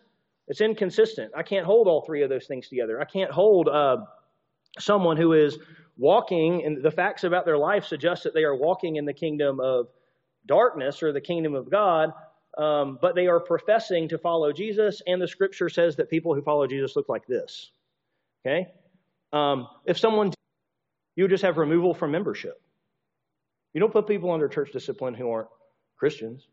It's 0.50 0.60
inconsistent. 0.60 1.30
I 1.36 1.44
can't 1.44 1.64
hold 1.64 1.86
all 1.86 2.02
three 2.02 2.24
of 2.24 2.28
those 2.28 2.46
things 2.46 2.68
together. 2.68 3.00
I 3.00 3.04
can't 3.04 3.30
hold 3.30 3.68
uh, 3.68 3.98
someone 4.80 5.16
who 5.16 5.32
is 5.32 5.56
walking, 5.96 6.64
and 6.64 6.82
the 6.82 6.90
facts 6.90 7.22
about 7.22 7.44
their 7.44 7.56
life 7.56 7.84
suggest 7.84 8.24
that 8.24 8.34
they 8.34 8.42
are 8.42 8.56
walking 8.56 8.96
in 8.96 9.04
the 9.04 9.12
kingdom 9.12 9.60
of 9.60 9.86
darkness 10.46 11.04
or 11.04 11.12
the 11.12 11.20
kingdom 11.20 11.54
of 11.54 11.70
God, 11.70 12.12
um, 12.58 12.98
but 13.00 13.14
they 13.14 13.28
are 13.28 13.38
professing 13.38 14.08
to 14.08 14.18
follow 14.18 14.52
Jesus, 14.52 15.00
and 15.06 15.22
the 15.22 15.28
scripture 15.28 15.68
says 15.68 15.94
that 15.96 16.10
people 16.10 16.34
who 16.34 16.42
follow 16.42 16.66
Jesus 16.66 16.96
look 16.96 17.08
like 17.08 17.28
this. 17.28 17.70
Okay? 18.44 18.66
Um, 19.32 19.68
if 19.86 19.98
someone, 19.98 20.32
you 21.14 21.28
just 21.28 21.44
have 21.44 21.58
removal 21.58 21.94
from 21.94 22.10
membership. 22.10 22.60
You 23.72 23.80
don't 23.80 23.92
put 23.92 24.08
people 24.08 24.32
under 24.32 24.48
church 24.48 24.72
discipline 24.72 25.14
who 25.14 25.30
aren't 25.30 25.48
Christians. 25.96 26.48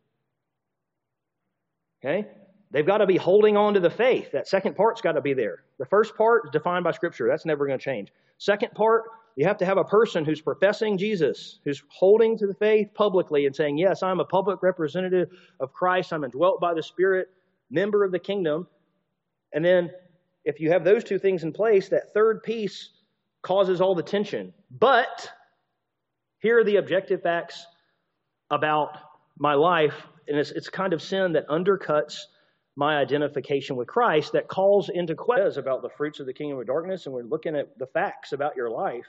Okay? 2.06 2.28
They've 2.72 2.86
got 2.86 2.98
to 2.98 3.08
be 3.08 3.18
holding 3.18 3.56
on 3.56 3.76
to 3.76 3.80
the 3.80 3.90
faith. 3.90 4.32
That 4.34 4.48
second 4.48 4.76
part's 4.76 5.02
got 5.02 5.14
to 5.14 5.22
be 5.22 5.34
there. 5.34 5.64
The 5.80 5.86
first 5.86 6.16
part 6.16 6.44
is 6.46 6.52
defined 6.52 6.84
by 6.84 6.92
Scripture. 6.92 7.28
That's 7.28 7.46
never 7.46 7.66
going 7.66 7.80
to 7.80 7.84
change. 7.84 8.12
Second 8.38 8.74
part, 8.74 9.04
you 9.38 9.46
have 9.46 9.58
to 9.60 9.66
have 9.66 9.78
a 9.78 9.84
person 9.84 10.26
who's 10.26 10.42
professing 10.42 10.98
Jesus, 10.98 11.60
who's 11.64 11.82
holding 11.90 12.38
to 12.40 12.48
the 12.48 12.56
faith 12.56 12.90
publicly 12.94 13.46
and 13.46 13.56
saying, 13.56 13.78
Yes, 13.78 14.04
I'm 14.04 14.20
a 14.20 14.26
public 14.26 14.64
representative 14.64 15.30
of 15.60 15.72
Christ. 15.74 16.12
I'm 16.12 16.24
indwelt 16.24 16.60
by 16.60 16.74
the 16.74 16.84
Spirit, 16.84 17.30
member 17.70 18.04
of 18.04 18.12
the 18.12 18.20
kingdom. 18.20 18.68
And 19.54 19.64
then, 19.64 19.92
if 20.44 20.60
you 20.60 20.72
have 20.72 20.84
those 20.84 21.04
two 21.04 21.20
things 21.20 21.44
in 21.44 21.54
place, 21.54 21.90
that 21.90 22.14
third 22.14 22.44
piece 22.44 22.90
causes 23.44 23.80
all 23.80 23.96
the 23.96 24.04
tension. 24.04 24.54
But 24.72 25.30
here 26.40 26.60
are 26.60 26.64
the 26.64 26.78
objective 26.78 27.22
facts 27.22 27.66
about 28.50 28.98
my 29.38 29.54
life, 29.54 29.96
and 30.28 30.38
it's, 30.38 30.52
it's 30.52 30.70
kind 30.70 30.94
of 30.94 31.02
sin 31.02 31.34
that 31.34 31.48
undercuts 31.48 32.22
my 32.78 33.00
identification 33.00 33.76
with 33.76 33.90
Christ 33.90 34.34
that 34.34 34.48
calls 34.48 34.90
into 34.90 35.16
questions 35.16 35.58
about 35.58 35.82
the 35.82 35.90
fruits 35.90 36.22
of 36.22 36.28
the 36.28 36.34
kingdom 36.34 36.60
of 36.60 36.68
darkness, 36.68 37.08
and 37.08 37.16
we're 37.16 37.24
looking 37.24 37.58
at 37.58 37.78
the 37.80 37.88
facts 37.88 38.34
about 38.34 38.56
your 38.56 38.70
life 38.70 39.08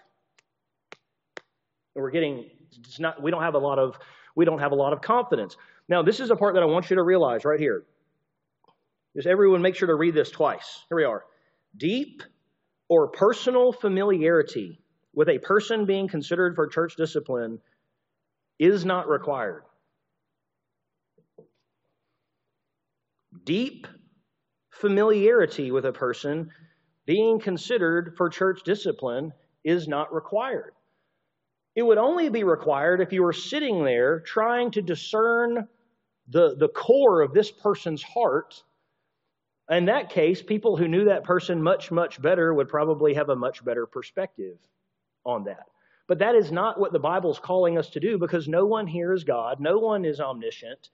And 1.95 2.03
we're 2.05 2.11
getting 2.11 2.51
it's 2.79 3.01
not 3.01 3.23
we 3.23 3.31
don't 3.31 3.43
have 3.43 3.55
a 3.55 3.59
lot 3.59 3.79
of 3.79 3.99
we 4.37 4.45
don't 4.47 4.61
have 4.61 4.73
a 4.73 4.77
lot 4.77 4.93
of 4.93 5.03
confidence. 5.03 5.57
Now, 5.89 6.03
this 6.03 6.21
is 6.21 6.31
a 6.31 6.37
part 6.37 6.55
that 6.55 6.63
I 6.63 6.67
want 6.67 6.91
you 6.91 6.97
to 6.97 7.03
realize 7.03 7.45
right 7.45 7.61
here. 7.61 7.85
Just 9.17 9.29
everyone 9.29 9.63
make 9.63 9.77
sure 9.77 9.89
to 9.89 9.97
read 9.97 10.15
this 10.15 10.31
twice. 10.31 10.85
Here 10.89 10.97
we 10.97 11.05
are. 11.05 11.25
Deep 11.77 12.23
or 12.89 13.09
personal 13.09 13.73
familiarity 13.73 14.81
with 15.15 15.29
a 15.29 15.39
person 15.39 15.87
being 15.87 16.09
considered 16.09 16.57
for 16.57 16.69
church 16.69 16.97
discipline 16.97 17.61
is 18.59 18.85
not 18.85 19.09
required. 19.09 19.65
Deep 23.44 23.87
familiarity 24.70 25.70
with 25.70 25.85
a 25.85 25.92
person 25.92 26.51
being 27.07 27.40
considered 27.40 28.14
for 28.16 28.29
church 28.29 28.62
discipline 28.64 29.33
is 29.64 29.88
not 29.88 30.12
required. 30.14 30.72
It 31.74 31.83
would 31.83 31.98
only 31.98 32.29
be 32.29 32.44
required 32.44 33.01
if 33.01 33.12
you 33.12 33.22
were 33.22 33.33
sitting 33.33 33.85
there 33.85 34.20
trying 34.20 34.72
to 34.72 34.83
discern 34.83 35.68
the, 36.29 36.57
the 36.57 36.68
core 36.68 37.22
of 37.22 37.33
this 37.33 37.51
person's 37.51 38.03
heart. 38.03 38.62
In 39.70 39.87
that 39.87 40.11
case, 40.11 40.42
people 40.42 40.77
who 40.77 40.88
knew 40.88 41.05
that 41.05 41.24
person 41.24 41.62
much, 41.62 41.90
much 41.90 42.20
better 42.20 42.53
would 42.53 42.68
probably 42.68 43.14
have 43.14 43.29
a 43.29 43.37
much 43.37 43.64
better 43.64 43.87
perspective 43.87 44.59
on 45.24 45.44
that. 45.44 45.66
But 46.07 46.18
that 46.20 46.35
is 46.35 46.51
not 46.51 46.81
what 46.81 46.92
the 46.92 46.98
Bible 46.98 47.31
is 47.31 47.38
calling 47.38 47.79
us 47.79 47.90
to 47.90 48.01
do 48.01 48.18
because 48.18 48.48
no 48.48 48.66
one 48.66 48.87
here 48.87 49.12
is 49.12 49.24
God, 49.24 49.61
no 49.61 49.79
one 49.79 50.05
is 50.05 50.20
omniscient. 50.20 50.90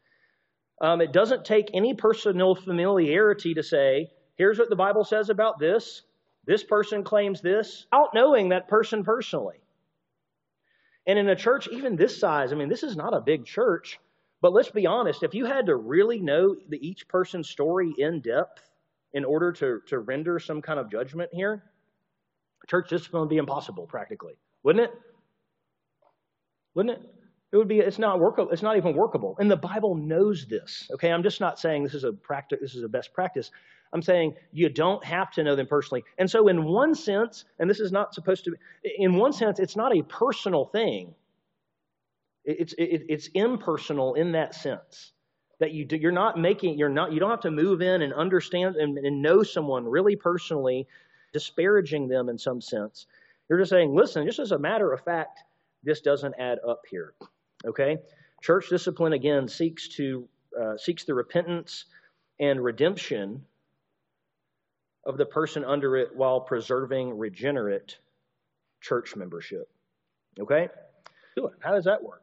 Um, 0.81 1.01
it 1.01 1.13
doesn't 1.13 1.45
take 1.45 1.71
any 1.73 1.95
personal 1.95 2.55
familiarity 2.55 3.55
to 3.55 3.63
say, 3.63 4.11
here's 4.37 4.59
what 4.59 4.71
the 4.71 4.77
Bible 4.77 5.05
says 5.05 5.31
about 5.31 5.59
this. 5.59 6.03
This 6.47 6.63
person 6.63 7.05
claims 7.05 7.41
this, 7.41 7.87
out 7.93 8.11
knowing 8.13 8.51
that 8.51 8.69
person 8.69 9.05
personally. 9.05 9.61
And 11.07 11.19
in 11.19 11.29
a 11.29 11.37
church, 11.37 11.69
even 11.69 11.97
this 11.97 12.19
size, 12.19 12.53
I 12.53 12.57
mean, 12.57 12.69
this 12.69 12.83
is 12.83 12.97
not 12.97 13.15
a 13.15 13.21
big 13.21 13.45
church, 13.45 13.99
but 14.41 14.53
let's 14.53 14.71
be 14.71 14.87
honest, 14.87 15.23
if 15.23 15.35
you 15.35 15.47
had 15.47 15.67
to 15.67 15.77
really 15.77 16.21
know 16.21 16.57
the, 16.69 16.87
each 16.87 17.09
person's 17.09 17.49
story 17.49 17.95
in 17.97 18.21
depth 18.21 18.63
in 19.13 19.25
order 19.25 19.53
to, 19.53 19.81
to 19.87 19.99
render 20.01 20.39
some 20.39 20.61
kind 20.61 20.79
of 20.81 20.91
judgment 20.91 21.31
here, 21.33 21.63
church 22.67 22.89
discipline 22.89 23.21
would 23.21 23.31
be 23.31 23.37
impossible 23.37 23.87
practically, 23.87 24.35
wouldn't 24.63 24.91
it? 24.91 24.99
Wouldn't 26.75 26.99
it? 26.99 27.14
It 27.55 27.57
would 27.57 27.69
be. 27.69 27.79
It's 27.79 28.01
not 28.01 28.19
workable. 28.19 28.51
It's 28.51 28.63
not 28.63 28.77
even 28.77 28.97
workable. 28.97 29.37
And 29.39 29.49
the 29.49 29.57
Bible 29.57 29.95
knows 29.95 30.45
this. 30.45 30.91
Okay, 30.95 31.13
I'm 31.13 31.23
just 31.23 31.41
not 31.41 31.57
saying 31.61 31.85
this 31.85 31.95
is 31.95 32.03
a 32.03 32.13
practice. 32.13 32.59
This 32.61 32.75
is 32.75 32.83
a 32.83 32.89
best 32.89 33.13
practice. 33.15 33.53
I'm 33.93 34.03
saying 34.03 34.35
you 34.51 34.69
don't 34.69 35.05
have 35.05 35.31
to 35.35 35.45
know 35.45 35.55
them 35.55 35.69
personally. 35.69 36.03
And 36.19 36.29
so, 36.29 36.49
in 36.49 36.65
one 36.65 36.97
sense, 36.97 37.45
and 37.61 37.71
this 37.71 37.79
is 37.79 37.93
not 37.93 38.13
supposed 38.13 38.45
to. 38.47 38.51
be, 38.51 38.57
In 38.99 39.15
one 39.15 39.33
sense, 39.33 39.61
it's 39.61 39.77
not 39.77 39.97
a 39.97 40.03
personal 40.03 40.65
thing. 40.65 41.15
It's 42.45 42.73
it, 42.73 43.03
it's 43.09 43.29
impersonal 43.35 44.15
in 44.15 44.33
that 44.33 44.57
sense 44.57 45.13
that 45.61 45.71
you 45.71 45.85
do, 45.85 45.97
you're 45.97 46.11
not 46.11 46.37
making 46.37 46.77
you're 46.77 46.89
not 46.89 47.13
you 47.13 47.21
don't 47.21 47.31
have 47.31 47.43
to 47.43 47.53
move 47.53 47.83
in 47.83 48.03
and 48.03 48.13
understand 48.13 48.75
and, 48.75 48.99
and 48.99 49.23
know 49.23 49.45
someone 49.45 49.85
really 49.85 50.17
personally, 50.17 50.89
disparaging 51.33 52.09
them 52.09 52.29
in 52.29 52.37
some 52.37 52.61
sense. 52.61 53.07
You're 53.49 53.61
just 53.61 53.71
saying, 53.71 53.95
listen, 53.95 54.27
just 54.27 54.41
as 54.41 54.51
a 54.51 54.59
matter 54.59 54.93
of 54.93 55.05
fact, 55.05 55.39
this 55.85 56.01
doesn't 56.01 56.35
add 56.37 56.59
up 56.67 56.83
here. 56.91 57.15
Okay? 57.67 57.99
Church 58.43 58.69
discipline, 58.69 59.13
again, 59.13 59.49
seeks, 59.49 59.89
to, 59.97 60.29
uh, 60.61 60.77
seeks 60.77 61.05
the 61.05 61.15
repentance 61.15 61.87
and 62.41 62.63
redemption 62.63 63.43
of 65.05 65.17
the 65.17 65.27
person 65.27 65.65
under 65.65 65.97
it 65.97 66.15
while 66.15 66.41
preserving 66.41 67.17
regenerate 67.17 67.99
church 68.81 69.17
membership. 69.17 69.69
Okay? 70.39 70.69
How 71.61 71.73
does 71.73 71.85
that 71.85 72.03
work? 72.03 72.23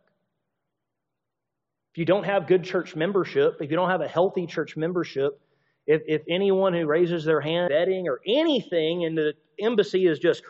If 1.94 1.98
you 1.98 2.06
don't 2.06 2.24
have 2.24 2.48
good 2.48 2.64
church 2.64 2.96
membership, 2.96 3.58
if 3.60 3.70
you 3.70 3.76
don't 3.76 3.90
have 3.90 4.02
a 4.02 4.08
healthy 4.08 4.48
church 4.48 4.78
membership, 4.78 5.42
if, 5.88 6.02
if 6.08 6.22
anyone 6.30 6.74
who 6.74 6.86
raises 6.86 7.26
their 7.26 7.42
hand 7.42 7.70
betting 7.70 8.08
or 8.08 8.22
anything 8.26 9.02
in 9.02 9.16
the 9.16 9.34
embassy 9.60 10.08
is 10.08 10.20
just 10.20 10.44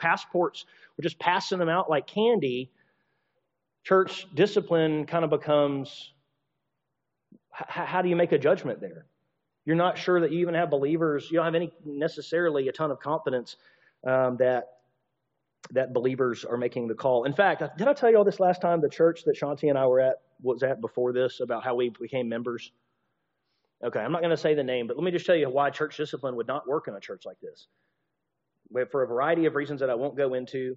passports, 0.00 0.64
we're 0.96 1.02
just 1.02 1.18
passing 1.18 1.58
them 1.58 1.68
out 1.68 1.90
like 1.90 2.06
candy, 2.06 2.70
church 3.88 4.26
discipline 4.34 5.06
kind 5.06 5.24
of 5.24 5.30
becomes 5.30 6.12
how 7.50 8.02
do 8.02 8.08
you 8.08 8.14
make 8.14 8.32
a 8.32 8.38
judgment 8.38 8.80
there? 8.80 9.06
You're 9.64 9.76
not 9.76 9.98
sure 9.98 10.20
that 10.20 10.30
you 10.30 10.40
even 10.40 10.54
have 10.54 10.70
believers. 10.70 11.28
You 11.30 11.38
don't 11.38 11.46
have 11.46 11.54
any 11.54 11.72
necessarily 11.84 12.68
a 12.68 12.72
ton 12.72 12.90
of 12.90 13.00
confidence 13.00 13.56
um, 14.06 14.36
that 14.36 14.64
that 15.72 15.92
believers 15.92 16.44
are 16.44 16.56
making 16.56 16.86
the 16.86 16.94
call. 16.94 17.24
In 17.24 17.32
fact, 17.32 17.62
did 17.76 17.88
I 17.88 17.92
tell 17.92 18.10
you 18.10 18.16
all 18.16 18.24
this 18.24 18.40
last 18.40 18.62
time? 18.62 18.80
The 18.80 18.88
church 18.88 19.24
that 19.24 19.36
Shanti 19.36 19.68
and 19.68 19.76
I 19.76 19.86
were 19.86 20.00
at 20.00 20.16
was 20.40 20.62
at 20.62 20.80
before 20.80 21.12
this 21.12 21.40
about 21.40 21.64
how 21.64 21.74
we 21.74 21.90
became 22.00 22.28
members. 22.28 22.70
Okay, 23.84 24.00
I'm 24.00 24.12
not 24.12 24.20
going 24.20 24.30
to 24.30 24.36
say 24.36 24.54
the 24.54 24.62
name, 24.62 24.86
but 24.86 24.96
let 24.96 25.04
me 25.04 25.10
just 25.10 25.26
tell 25.26 25.36
you 25.36 25.50
why 25.50 25.70
church 25.70 25.96
discipline 25.96 26.36
would 26.36 26.46
not 26.46 26.68
work 26.68 26.88
in 26.88 26.94
a 26.94 27.00
church 27.00 27.24
like 27.26 27.38
this. 27.40 27.66
For 28.90 29.02
a 29.02 29.06
variety 29.06 29.46
of 29.46 29.56
reasons 29.56 29.80
that 29.80 29.90
I 29.90 29.94
won't 29.94 30.16
go 30.16 30.34
into, 30.34 30.76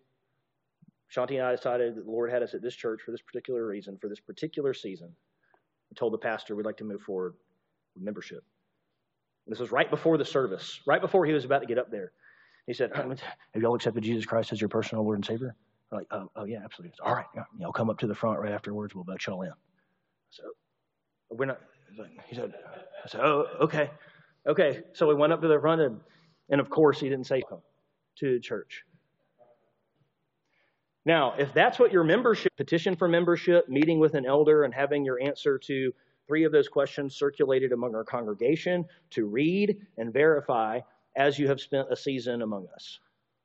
Shanti 1.15 1.37
and 1.37 1.41
I 1.41 1.55
decided 1.55 1.95
that 1.95 2.05
the 2.05 2.11
Lord 2.11 2.31
had 2.31 2.43
us 2.43 2.53
at 2.53 2.61
this 2.61 2.75
church 2.75 3.01
for 3.05 3.11
this 3.11 3.21
particular 3.21 3.65
reason, 3.65 3.97
for 3.99 4.07
this 4.07 4.19
particular 4.19 4.73
season. 4.73 5.09
I 5.91 5.95
told 5.95 6.13
the 6.13 6.17
pastor 6.17 6.55
we'd 6.55 6.65
like 6.65 6.77
to 6.77 6.85
move 6.85 7.01
forward 7.01 7.33
with 7.95 8.03
membership. 8.03 8.43
This 9.47 9.59
was 9.59 9.71
right 9.71 9.89
before 9.89 10.17
the 10.17 10.25
service, 10.25 10.79
right 10.85 11.01
before 11.01 11.25
he 11.25 11.33
was 11.33 11.43
about 11.43 11.59
to 11.59 11.65
get 11.65 11.77
up 11.77 11.91
there. 11.91 12.13
He 12.67 12.73
said, 12.73 12.91
Have 12.95 13.61
y'all 13.61 13.75
accepted 13.75 14.03
Jesus 14.03 14.25
Christ 14.25 14.53
as 14.53 14.61
your 14.61 14.69
personal 14.69 15.03
Lord 15.03 15.17
and 15.17 15.25
Savior? 15.25 15.55
I'm 15.91 15.97
like, 15.97 16.07
oh, 16.11 16.31
oh, 16.37 16.45
yeah, 16.45 16.59
absolutely. 16.63 16.93
All 17.03 17.15
right, 17.15 17.25
know, 17.57 17.71
come 17.71 17.89
up 17.89 17.97
to 17.99 18.07
the 18.07 18.15
front 18.15 18.39
right 18.39 18.53
afterwards. 18.53 18.95
We'll 18.95 19.03
let 19.07 19.25
y'all 19.27 19.41
in. 19.41 19.51
So 20.29 20.43
oh, 21.31 21.35
we're 21.35 21.45
not. 21.45 21.59
He 22.27 22.35
said, 22.35 22.53
I 23.03 23.07
said, 23.09 23.21
oh, 23.21 23.47
okay, 23.59 23.91
okay. 24.47 24.83
So 24.93 25.07
we 25.07 25.15
went 25.15 25.33
up 25.33 25.41
to 25.41 25.49
the 25.49 25.59
front, 25.59 25.81
and, 25.81 25.99
and 26.49 26.61
of 26.61 26.69
course 26.69 26.99
he 26.99 27.09
didn't 27.09 27.27
say 27.27 27.41
come 27.49 27.61
to 28.19 28.39
church. 28.39 28.83
Now, 31.05 31.33
if 31.37 31.53
that's 31.53 31.79
what 31.79 31.91
your 31.91 32.03
membership, 32.03 32.55
petition 32.57 32.95
for 32.95 33.07
membership, 33.07 33.67
meeting 33.67 33.99
with 33.99 34.13
an 34.13 34.25
elder, 34.25 34.63
and 34.63 34.73
having 34.73 35.03
your 35.03 35.21
answer 35.21 35.57
to 35.57 35.93
three 36.27 36.43
of 36.43 36.51
those 36.51 36.67
questions 36.67 37.15
circulated 37.15 37.71
among 37.71 37.95
our 37.95 38.03
congregation 38.03 38.85
to 39.11 39.25
read 39.25 39.77
and 39.97 40.13
verify 40.13 40.79
as 41.15 41.39
you 41.39 41.47
have 41.47 41.59
spent 41.59 41.87
a 41.91 41.95
season 41.95 42.41
among 42.41 42.67
us. 42.73 42.99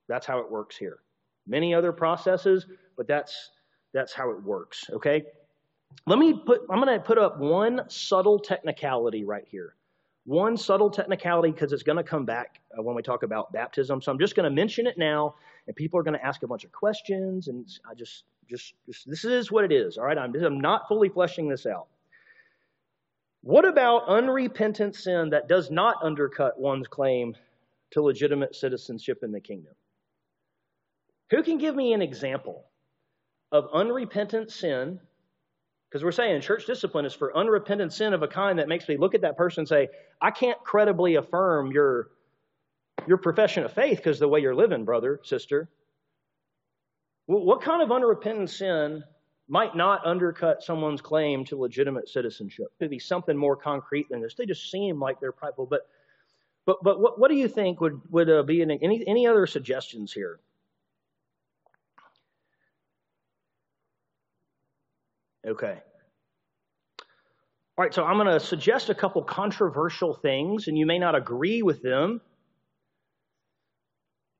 That's 0.08 0.26
how 0.26 0.38
it 0.38 0.50
works 0.50 0.76
here. 0.76 0.98
Many 1.46 1.74
other 1.74 1.92
processes, 1.92 2.66
but 2.96 3.06
that's 3.06 3.50
that's 3.94 4.12
how 4.12 4.30
it 4.30 4.42
works, 4.42 4.90
okay? 4.92 5.22
Let 6.06 6.18
me 6.18 6.34
put 6.34 6.62
I'm 6.68 6.80
going 6.80 6.98
to 6.98 7.04
put 7.04 7.18
up 7.18 7.38
one 7.38 7.82
subtle 7.88 8.38
technicality 8.38 9.24
right 9.24 9.46
here. 9.48 9.75
One 10.26 10.56
subtle 10.56 10.90
technicality 10.90 11.52
because 11.52 11.72
it's 11.72 11.84
going 11.84 11.96
to 11.96 12.04
come 12.04 12.26
back 12.26 12.60
uh, 12.76 12.82
when 12.82 12.94
we 12.94 13.02
talk 13.02 13.22
about 13.22 13.52
baptism. 13.52 14.02
So 14.02 14.12
I'm 14.12 14.18
just 14.18 14.34
going 14.34 14.44
to 14.44 14.54
mention 14.54 14.86
it 14.86 14.98
now 14.98 15.36
and 15.66 15.74
people 15.74 15.98
are 15.98 16.02
going 16.02 16.18
to 16.18 16.24
ask 16.24 16.42
a 16.42 16.46
bunch 16.46 16.64
of 16.64 16.72
questions, 16.72 17.48
and 17.48 17.66
I 17.88 17.94
just, 17.94 18.24
just, 18.48 18.74
just 18.86 19.08
this 19.08 19.24
is 19.24 19.50
what 19.50 19.64
it 19.64 19.72
is. 19.72 19.98
All 19.98 20.04
right, 20.04 20.18
I'm, 20.18 20.34
I'm 20.36 20.60
not 20.60 20.88
fully 20.88 21.08
fleshing 21.08 21.48
this 21.48 21.66
out. 21.66 21.86
What 23.42 23.64
about 23.64 24.08
unrepentant 24.08 24.94
sin 24.94 25.30
that 25.30 25.48
does 25.48 25.70
not 25.70 25.96
undercut 26.02 26.58
one's 26.58 26.88
claim 26.88 27.36
to 27.92 28.02
legitimate 28.02 28.54
citizenship 28.54 29.20
in 29.22 29.32
the 29.32 29.40
kingdom? 29.40 29.74
Who 31.30 31.42
can 31.42 31.58
give 31.58 31.74
me 31.74 31.92
an 31.92 32.02
example 32.02 32.64
of 33.50 33.68
unrepentant 33.72 34.50
sin? 34.50 35.00
Because 35.96 36.04
we're 36.04 36.12
saying 36.12 36.42
church 36.42 36.66
discipline 36.66 37.06
is 37.06 37.14
for 37.14 37.34
unrepentant 37.34 37.90
sin 37.90 38.12
of 38.12 38.22
a 38.22 38.28
kind 38.28 38.58
that 38.58 38.68
makes 38.68 38.86
me 38.86 38.98
look 38.98 39.14
at 39.14 39.22
that 39.22 39.38
person 39.38 39.62
and 39.62 39.68
say, 39.68 39.88
I 40.20 40.30
can't 40.30 40.62
credibly 40.62 41.14
affirm 41.14 41.72
your 41.72 42.08
your 43.06 43.16
profession 43.16 43.64
of 43.64 43.72
faith 43.72 43.96
because 43.96 44.18
the 44.18 44.28
way 44.28 44.40
you're 44.40 44.54
living, 44.54 44.84
brother, 44.84 45.20
sister. 45.22 45.70
What 47.24 47.62
kind 47.62 47.80
of 47.80 47.90
unrepentant 47.90 48.50
sin 48.50 49.04
might 49.48 49.74
not 49.74 50.04
undercut 50.04 50.62
someone's 50.62 51.00
claim 51.00 51.46
to 51.46 51.56
legitimate 51.56 52.10
citizenship? 52.10 52.66
It 52.78 52.84
Could 52.84 52.90
be 52.90 52.98
something 52.98 53.34
more 53.34 53.56
concrete 53.56 54.10
than 54.10 54.20
this. 54.20 54.34
They 54.34 54.44
just 54.44 54.70
seem 54.70 55.00
like 55.00 55.18
they're 55.18 55.32
prideful. 55.32 55.64
But, 55.64 55.88
but, 56.66 56.76
but 56.82 57.00
what, 57.00 57.18
what 57.18 57.30
do 57.30 57.38
you 57.38 57.48
think 57.48 57.80
would, 57.80 58.02
would 58.10 58.28
uh, 58.28 58.42
be 58.42 58.60
any, 58.60 59.02
any 59.06 59.26
other 59.26 59.46
suggestions 59.46 60.12
here? 60.12 60.40
Okay. 65.46 65.78
All 67.78 67.84
right, 67.84 67.92
so 67.92 68.04
I'm 68.04 68.16
going 68.16 68.26
to 68.26 68.40
suggest 68.40 68.88
a 68.88 68.94
couple 68.94 69.22
controversial 69.22 70.14
things, 70.14 70.68
and 70.68 70.78
you 70.78 70.86
may 70.86 70.98
not 70.98 71.14
agree 71.14 71.62
with 71.62 71.82
them 71.82 72.20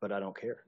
but 0.00 0.12
I 0.12 0.20
don't 0.20 0.38
care. 0.38 0.58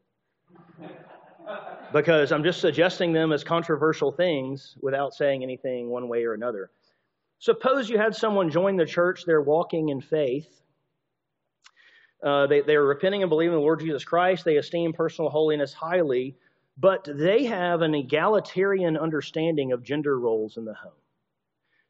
because 1.92 2.33
I'm 2.33 2.42
just 2.42 2.61
suggesting 2.61 3.12
them 3.12 3.33
as 3.33 3.44
controversial 3.44 4.12
things 4.12 4.77
without 4.81 5.14
saying 5.14 5.42
anything 5.42 5.90
one 5.90 6.09
way 6.09 6.24
or 6.24 6.35
another. 6.35 6.70
Suppose 7.38 7.88
you 7.88 7.98
had 7.98 8.14
someone 8.14 8.51
join 8.51 8.77
the 8.77 8.85
church, 8.85 9.24
they're 9.24 9.40
walking 9.40 9.90
in 9.90 10.01
faith. 10.01 10.48
Uh, 12.20 12.48
they, 12.48 12.62
they're 12.62 12.83
repenting 12.83 13.22
and 13.22 13.31
believing 13.31 13.53
in 13.53 13.61
the 13.61 13.62
Lord 13.62 13.79
Jesus 13.79 14.05
Christ. 14.05 14.44
They 14.44 14.57
esteem 14.57 14.92
personal 14.92 15.31
holiness 15.31 15.72
highly, 15.72 16.35
but 16.79 17.09
they 17.12 17.45
have 17.45 17.83
an 17.83 17.95
egalitarian 17.95 18.97
understanding 18.97 19.73
of 19.73 19.83
gender 19.83 20.19
roles 20.19 20.57
in 20.57 20.64
the 20.64 20.75
home. 20.75 20.93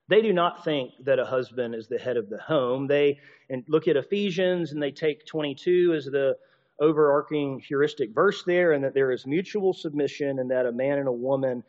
They 0.09 0.23
do 0.23 0.33
not 0.33 0.65
think 0.65 0.93
that 1.05 1.19
a 1.19 1.27
husband 1.27 1.75
is 1.75 1.87
the 1.89 1.99
head 1.99 2.17
of 2.17 2.31
the 2.31 2.39
home. 2.39 2.87
They 2.87 3.19
and 3.51 3.63
look 3.69 3.89
at 3.89 3.97
Ephesians 3.97 4.73
and 4.73 4.83
they 4.83 4.91
take 4.91 5.27
22 5.27 5.95
as 5.95 6.07
the 6.07 6.37
overarching 6.81 7.61
heuristic 7.61 8.15
verse 8.15 8.43
there, 8.45 8.73
and 8.73 8.83
that 8.85 8.95
there 8.95 9.11
is 9.11 9.27
mutual 9.27 9.75
submission, 9.75 10.39
and 10.39 10.51
that 10.51 10.65
a 10.65 10.73
man 10.73 10.99
and 10.99 11.09
a 11.09 11.13
woman, 11.13 11.63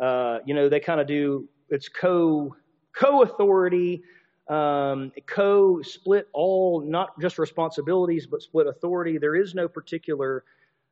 uh, 0.00 0.38
you 0.44 0.54
know, 0.54 0.68
they 0.68 0.80
kind 0.80 1.00
of 1.00 1.06
do 1.06 1.48
it's 1.70 1.88
co 1.88 2.54
co 2.92 3.22
authority, 3.22 4.02
um, 4.48 5.12
co 5.26 5.80
split 5.80 6.28
all 6.34 6.82
not 6.82 7.18
just 7.20 7.38
responsibilities 7.38 8.26
but 8.26 8.42
split 8.42 8.66
authority. 8.66 9.16
There 9.16 9.36
is 9.36 9.54
no 9.54 9.68
particular 9.68 10.44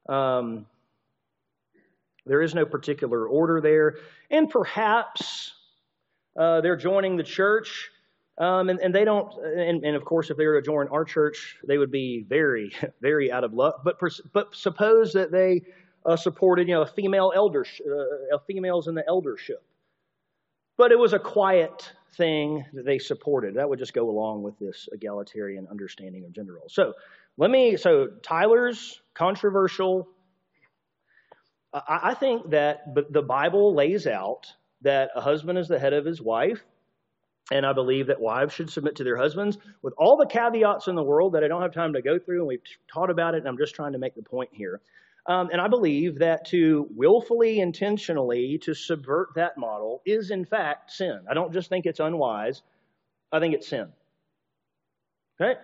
um, 0.08 0.66
There 2.26 2.42
is 2.42 2.54
no 2.54 2.64
particular 2.64 3.26
order 3.26 3.60
there. 3.60 3.96
And 4.30 4.48
perhaps 4.48 5.52
uh, 6.38 6.60
they're 6.60 6.76
joining 6.76 7.16
the 7.16 7.22
church, 7.22 7.90
um, 8.38 8.68
and, 8.68 8.80
and, 8.80 8.94
they 8.94 9.04
don't, 9.04 9.32
and, 9.44 9.84
and, 9.84 9.94
of 9.94 10.04
course, 10.04 10.30
if 10.30 10.36
they 10.36 10.46
were 10.46 10.60
to 10.60 10.64
join 10.64 10.88
our 10.88 11.04
church, 11.04 11.56
they 11.66 11.78
would 11.78 11.92
be 11.92 12.24
very, 12.28 12.72
very 13.00 13.30
out 13.30 13.44
of 13.44 13.52
luck. 13.54 13.82
But, 13.84 14.00
but 14.32 14.54
suppose 14.54 15.12
that 15.12 15.30
they 15.30 15.62
uh, 16.04 16.16
supported, 16.16 16.68
you 16.68 16.74
know, 16.74 16.82
a 16.82 16.86
female 16.86 17.32
elder, 17.34 17.64
uh, 18.32 18.38
females 18.46 18.88
in 18.88 18.94
the 18.94 19.04
eldership. 19.06 19.62
But 20.76 20.90
it 20.90 20.98
was 20.98 21.12
a 21.12 21.18
quiet 21.18 21.92
thing 22.16 22.64
that 22.72 22.84
they 22.84 22.98
supported. 22.98 23.54
That 23.54 23.68
would 23.68 23.78
just 23.78 23.94
go 23.94 24.10
along 24.10 24.42
with 24.42 24.58
this 24.58 24.88
egalitarian 24.92 25.68
understanding 25.70 26.24
of 26.24 26.32
gender 26.32 26.54
roles. 26.54 26.74
So 26.74 26.94
let 27.36 27.50
me, 27.50 27.76
so 27.76 28.08
Tyler's 28.22 29.00
controversial. 29.14 30.08
I, 31.74 32.14
think 32.14 32.50
that 32.50 32.94
the 33.10 33.22
Bible 33.22 33.74
lays 33.74 34.06
out 34.06 34.46
that 34.82 35.10
a 35.16 35.20
husband 35.20 35.58
is 35.58 35.66
the 35.66 35.78
head 35.78 35.92
of 35.92 36.04
his 36.04 36.22
wife. 36.22 36.64
And 37.50 37.66
I 37.66 37.72
believe 37.74 38.06
that 38.06 38.20
wives 38.20 38.54
should 38.54 38.70
submit 38.70 38.96
to 38.96 39.04
their 39.04 39.18
husbands 39.18 39.58
with 39.82 39.92
all 39.98 40.16
the 40.16 40.26
caveats 40.26 40.88
in 40.88 40.94
the 40.94 41.02
world 41.02 41.34
that 41.34 41.44
I 41.44 41.48
don't 41.48 41.60
have 41.60 41.74
time 41.74 41.92
to 41.92 42.00
go 42.00 42.18
through, 42.18 42.38
and 42.38 42.46
we've 42.46 42.62
taught 42.90 43.10
about 43.10 43.34
it, 43.34 43.38
and 43.38 43.48
I'm 43.48 43.58
just 43.58 43.74
trying 43.74 43.92
to 43.92 43.98
make 43.98 44.14
the 44.14 44.22
point 44.22 44.50
here. 44.52 44.80
Um, 45.26 45.50
and 45.50 45.60
I 45.60 45.68
believe 45.68 46.20
that 46.20 46.46
to 46.48 46.86
willfully, 46.94 47.60
intentionally, 47.60 48.58
to 48.62 48.74
subvert 48.74 49.30
that 49.36 49.58
model 49.58 50.00
is 50.06 50.30
in 50.30 50.44
fact 50.44 50.92
sin. 50.92 51.20
I 51.28 51.34
don't 51.34 51.52
just 51.52 51.68
think 51.68 51.86
it's 51.86 52.00
unwise, 52.00 52.62
I 53.32 53.40
think 53.40 53.54
it's 53.54 53.68
sin. 53.68 53.88
Okay? 55.40 55.58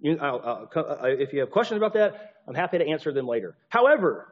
You, 0.00 0.18
I'll, 0.20 0.68
I'll, 0.74 1.04
if 1.04 1.32
you 1.32 1.40
have 1.40 1.50
questions 1.50 1.78
about 1.78 1.94
that, 1.94 2.34
I'm 2.48 2.54
happy 2.54 2.78
to 2.78 2.86
answer 2.86 3.12
them 3.12 3.26
later. 3.26 3.56
However, 3.68 4.29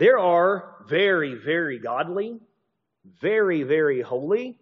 there 0.00 0.18
are 0.18 0.76
very, 0.88 1.34
very 1.34 1.78
godly, 1.78 2.40
very, 3.20 3.62
very 3.64 4.00
holy, 4.00 4.58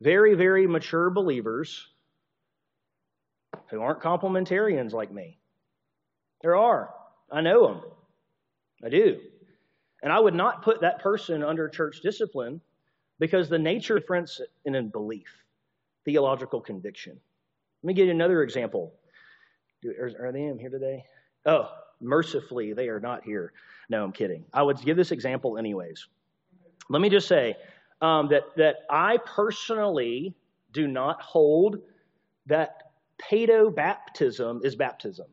very, 0.00 0.34
very 0.34 0.66
mature 0.66 1.10
believers 1.10 1.86
who 3.68 3.82
aren't 3.82 4.00
complementarians 4.00 4.92
like 4.92 5.12
me. 5.12 5.38
There 6.40 6.56
are. 6.56 6.94
I 7.30 7.42
know 7.42 7.68
them. 7.68 7.82
I 8.82 8.88
do. 8.88 9.20
And 10.02 10.10
I 10.10 10.18
would 10.18 10.34
not 10.34 10.62
put 10.62 10.80
that 10.80 11.00
person 11.00 11.42
under 11.42 11.68
church 11.68 12.00
discipline 12.00 12.62
because 13.18 13.50
the 13.50 13.58
nature 13.58 13.98
difference 13.98 14.40
in 14.64 14.76
a 14.76 14.82
belief, 14.82 15.28
theological 16.06 16.62
conviction. 16.62 17.20
Let 17.82 17.86
me 17.86 17.92
give 17.92 18.06
you 18.06 18.12
another 18.12 18.42
example. 18.42 18.94
Are 19.84 20.32
they 20.32 20.44
in 20.44 20.58
here 20.58 20.70
today? 20.70 21.04
Oh, 21.44 21.68
mercifully, 22.00 22.72
they 22.72 22.88
are 22.88 23.00
not 23.00 23.24
here. 23.24 23.52
No, 23.88 24.04
I'm 24.04 24.12
kidding. 24.12 24.44
I 24.52 24.62
would 24.62 24.80
give 24.82 24.96
this 24.96 25.10
example 25.10 25.58
anyways. 25.58 26.06
Let 26.88 27.00
me 27.00 27.08
just 27.08 27.28
say 27.28 27.56
um, 28.00 28.28
that, 28.28 28.44
that 28.56 28.76
I 28.88 29.18
personally 29.18 30.34
do 30.72 30.86
not 30.86 31.20
hold 31.20 31.78
that 32.46 32.92
paedo 33.20 33.74
baptism 33.74 34.60
is 34.64 34.76
baptism. 34.76 35.26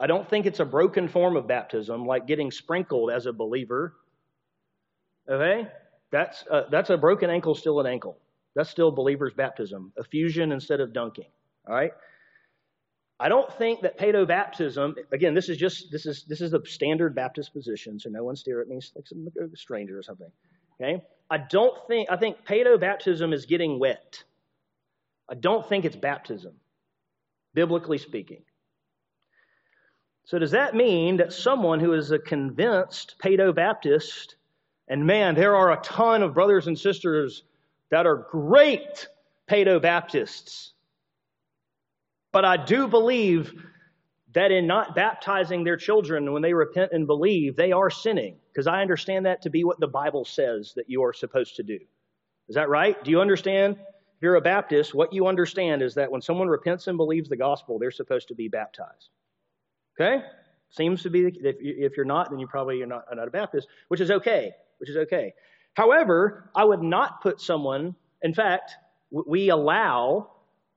I 0.00 0.06
don't 0.06 0.28
think 0.28 0.46
it's 0.46 0.60
a 0.60 0.64
broken 0.64 1.08
form 1.08 1.36
of 1.36 1.46
baptism, 1.46 2.04
like 2.04 2.26
getting 2.26 2.50
sprinkled 2.50 3.10
as 3.10 3.26
a 3.26 3.32
believer. 3.32 3.94
Okay? 5.28 5.68
That's, 6.10 6.44
uh, 6.50 6.62
that's 6.70 6.90
a 6.90 6.96
broken 6.96 7.30
ankle, 7.30 7.54
still 7.54 7.80
an 7.80 7.86
ankle. 7.86 8.18
That's 8.54 8.68
still 8.68 8.90
believer's 8.90 9.32
baptism, 9.32 9.92
effusion 9.96 10.52
instead 10.52 10.80
of 10.80 10.92
dunking. 10.92 11.28
All 11.68 11.74
right? 11.74 11.92
I 13.22 13.28
don't 13.28 13.52
think 13.52 13.82
that 13.82 13.96
paedo 13.96 14.26
baptism, 14.26 14.96
again, 15.12 15.32
this 15.32 15.48
is 15.48 15.56
just, 15.56 15.92
this 15.92 16.06
is, 16.06 16.24
this 16.24 16.40
is 16.40 16.50
the 16.50 16.60
standard 16.66 17.14
Baptist 17.14 17.52
position, 17.52 18.00
so 18.00 18.10
no 18.10 18.24
one 18.24 18.34
stare 18.34 18.60
at 18.60 18.66
me 18.66 18.80
like 18.96 19.06
some 19.06 19.28
stranger 19.54 19.96
or 19.96 20.02
something. 20.02 20.26
Okay? 20.80 21.00
I 21.30 21.38
don't 21.38 21.76
think, 21.86 22.10
I 22.10 22.16
think 22.16 22.44
paedo 22.44 22.80
baptism 22.80 23.32
is 23.32 23.46
getting 23.46 23.78
wet. 23.78 24.24
I 25.30 25.34
don't 25.34 25.64
think 25.68 25.84
it's 25.84 25.94
baptism, 25.94 26.54
biblically 27.54 27.98
speaking. 27.98 28.42
So, 30.24 30.40
does 30.40 30.50
that 30.50 30.74
mean 30.74 31.18
that 31.18 31.32
someone 31.32 31.78
who 31.78 31.92
is 31.92 32.10
a 32.10 32.18
convinced 32.18 33.14
Paedo 33.22 33.54
Baptist, 33.54 34.34
and 34.88 35.06
man, 35.06 35.36
there 35.36 35.54
are 35.54 35.70
a 35.70 35.80
ton 35.82 36.24
of 36.24 36.34
brothers 36.34 36.66
and 36.66 36.76
sisters 36.76 37.44
that 37.90 38.04
are 38.04 38.26
great 38.32 39.06
Paedo 39.48 39.80
Baptists, 39.80 40.71
but 42.32 42.44
I 42.44 42.56
do 42.56 42.88
believe 42.88 43.52
that 44.34 44.50
in 44.50 44.66
not 44.66 44.94
baptizing 44.94 45.64
their 45.64 45.76
children 45.76 46.32
when 46.32 46.42
they 46.42 46.54
repent 46.54 46.92
and 46.92 47.06
believe, 47.06 47.54
they 47.54 47.72
are 47.72 47.90
sinning, 47.90 48.38
because 48.50 48.66
I 48.66 48.80
understand 48.80 49.26
that 49.26 49.42
to 49.42 49.50
be 49.50 49.64
what 49.64 49.78
the 49.78 49.86
Bible 49.86 50.24
says 50.24 50.72
that 50.76 50.88
you 50.88 51.04
are 51.04 51.12
supposed 51.12 51.56
to 51.56 51.62
do. 51.62 51.78
Is 52.48 52.54
that 52.54 52.68
right? 52.68 53.02
Do 53.04 53.10
you 53.10 53.20
understand? 53.20 53.76
If 53.78 54.22
you're 54.22 54.36
a 54.36 54.40
Baptist, 54.40 54.94
what 54.94 55.12
you 55.12 55.26
understand 55.26 55.82
is 55.82 55.94
that 55.94 56.10
when 56.10 56.22
someone 56.22 56.48
repents 56.48 56.86
and 56.86 56.96
believes 56.96 57.28
the 57.28 57.36
gospel, 57.36 57.78
they're 57.78 57.90
supposed 57.90 58.28
to 58.28 58.34
be 58.34 58.48
baptized. 58.48 59.10
Okay? 60.00 60.22
Seems 60.70 61.02
to 61.02 61.10
be, 61.10 61.26
if, 61.26 61.96
you're 61.96 62.06
not, 62.06 62.30
then 62.30 62.38
you 62.38 62.46
probably 62.46 62.80
are 62.82 62.86
not, 62.86 63.04
are 63.10 63.16
not 63.16 63.28
a 63.28 63.30
Baptist, 63.30 63.68
which 63.88 64.00
is 64.00 64.10
okay, 64.10 64.52
which 64.78 64.88
is 64.88 64.96
okay. 64.96 65.34
However, 65.74 66.50
I 66.54 66.64
would 66.64 66.82
not 66.82 67.20
put 67.20 67.40
someone, 67.40 67.94
in 68.22 68.32
fact, 68.32 68.72
we 69.10 69.50
allow, 69.50 70.31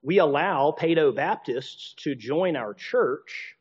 we 0.05 0.19
allow 0.19 0.73
Paedo 0.77 1.13
Baptists 1.13 1.95
to 2.03 2.13
join 2.13 2.55
our 2.55 2.75
church. 2.75 3.55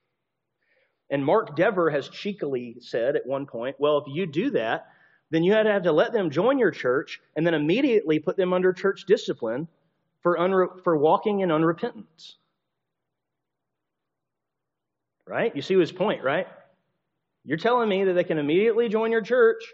And 1.09 1.25
Mark 1.25 1.57
Dever 1.57 1.89
has 1.89 2.09
cheekily 2.11 2.77
said 2.81 3.17
at 3.17 3.27
one 3.27 3.47
point, 3.47 3.77
well, 3.79 3.97
if 3.99 4.05
you 4.09 4.27
do 4.27 4.51
that, 4.51 4.87
then 5.31 5.43
you 5.43 5.53
had 5.55 5.63
to 5.63 5.73
have 5.73 5.85
to 5.85 5.93
let 5.93 6.13
them 6.13 6.31
join 6.31 6.59
your 6.59 6.71
church 6.71 7.19
and 7.35 7.47
then 7.47 7.55
immediately 7.55 8.19
put 8.19 8.37
them 8.37 8.53
under 8.53 8.75
church 8.75 9.07
discipline 9.07 9.69
for, 10.23 10.37
unre- 10.37 10.85
for 10.85 10.99
walking 10.99 11.41
in 11.41 11.49
unrepentance. 11.49 12.35
Right? 15.27 15.57
You 15.57 15.63
see 15.63 15.79
his 15.79 15.93
point, 15.93 16.23
right? 16.23 16.47
You're 17.45 17.57
telling 17.57 17.89
me 17.89 18.05
that 18.05 18.13
they 18.13 18.25
can 18.25 18.39
immediately 18.39 18.91
join 18.91 19.11
your 19.11 19.23
church, 19.23 19.65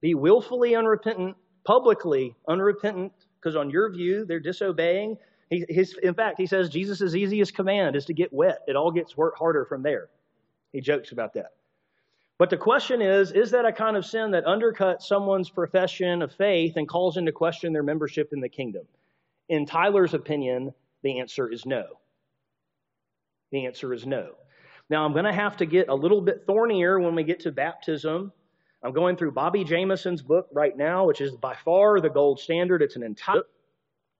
be 0.00 0.14
willfully 0.14 0.74
unrepentant, 0.74 1.36
publicly 1.64 2.34
unrepentant, 2.48 3.12
because 3.40 3.54
on 3.54 3.70
your 3.70 3.92
view, 3.92 4.24
they're 4.24 4.40
disobeying. 4.40 5.16
He, 5.50 5.64
his, 5.68 5.96
in 6.00 6.14
fact, 6.14 6.38
he 6.38 6.46
says 6.46 6.70
Jesus' 6.70 7.14
easiest 7.14 7.54
command 7.54 7.96
is 7.96 8.06
to 8.06 8.14
get 8.14 8.32
wet. 8.32 8.60
It 8.68 8.76
all 8.76 8.92
gets 8.92 9.16
worked 9.16 9.38
harder 9.38 9.64
from 9.64 9.82
there. 9.82 10.08
He 10.72 10.80
jokes 10.80 11.10
about 11.10 11.34
that. 11.34 11.52
But 12.38 12.48
the 12.48 12.56
question 12.56 13.02
is 13.02 13.32
is 13.32 13.50
that 13.50 13.66
a 13.66 13.72
kind 13.72 13.96
of 13.96 14.06
sin 14.06 14.30
that 14.30 14.46
undercuts 14.46 15.02
someone's 15.02 15.50
profession 15.50 16.22
of 16.22 16.32
faith 16.32 16.76
and 16.76 16.88
calls 16.88 17.16
into 17.16 17.32
question 17.32 17.72
their 17.72 17.82
membership 17.82 18.30
in 18.32 18.40
the 18.40 18.48
kingdom? 18.48 18.84
In 19.48 19.66
Tyler's 19.66 20.14
opinion, 20.14 20.72
the 21.02 21.18
answer 21.18 21.50
is 21.50 21.66
no. 21.66 21.84
The 23.50 23.66
answer 23.66 23.92
is 23.92 24.06
no. 24.06 24.36
Now, 24.88 25.04
I'm 25.04 25.12
going 25.12 25.24
to 25.24 25.32
have 25.32 25.56
to 25.58 25.66
get 25.66 25.88
a 25.88 25.94
little 25.94 26.20
bit 26.20 26.44
thornier 26.46 27.00
when 27.00 27.14
we 27.14 27.24
get 27.24 27.40
to 27.40 27.52
baptism. 27.52 28.32
I'm 28.82 28.92
going 28.92 29.16
through 29.16 29.32
Bobby 29.32 29.64
Jamieson's 29.64 30.22
book 30.22 30.48
right 30.52 30.76
now, 30.76 31.04
which 31.04 31.20
is 31.20 31.32
by 31.32 31.56
far 31.64 32.00
the 32.00 32.08
gold 32.08 32.40
standard. 32.40 32.80
It's 32.80 32.96
an 32.96 33.02
entire. 33.02 33.42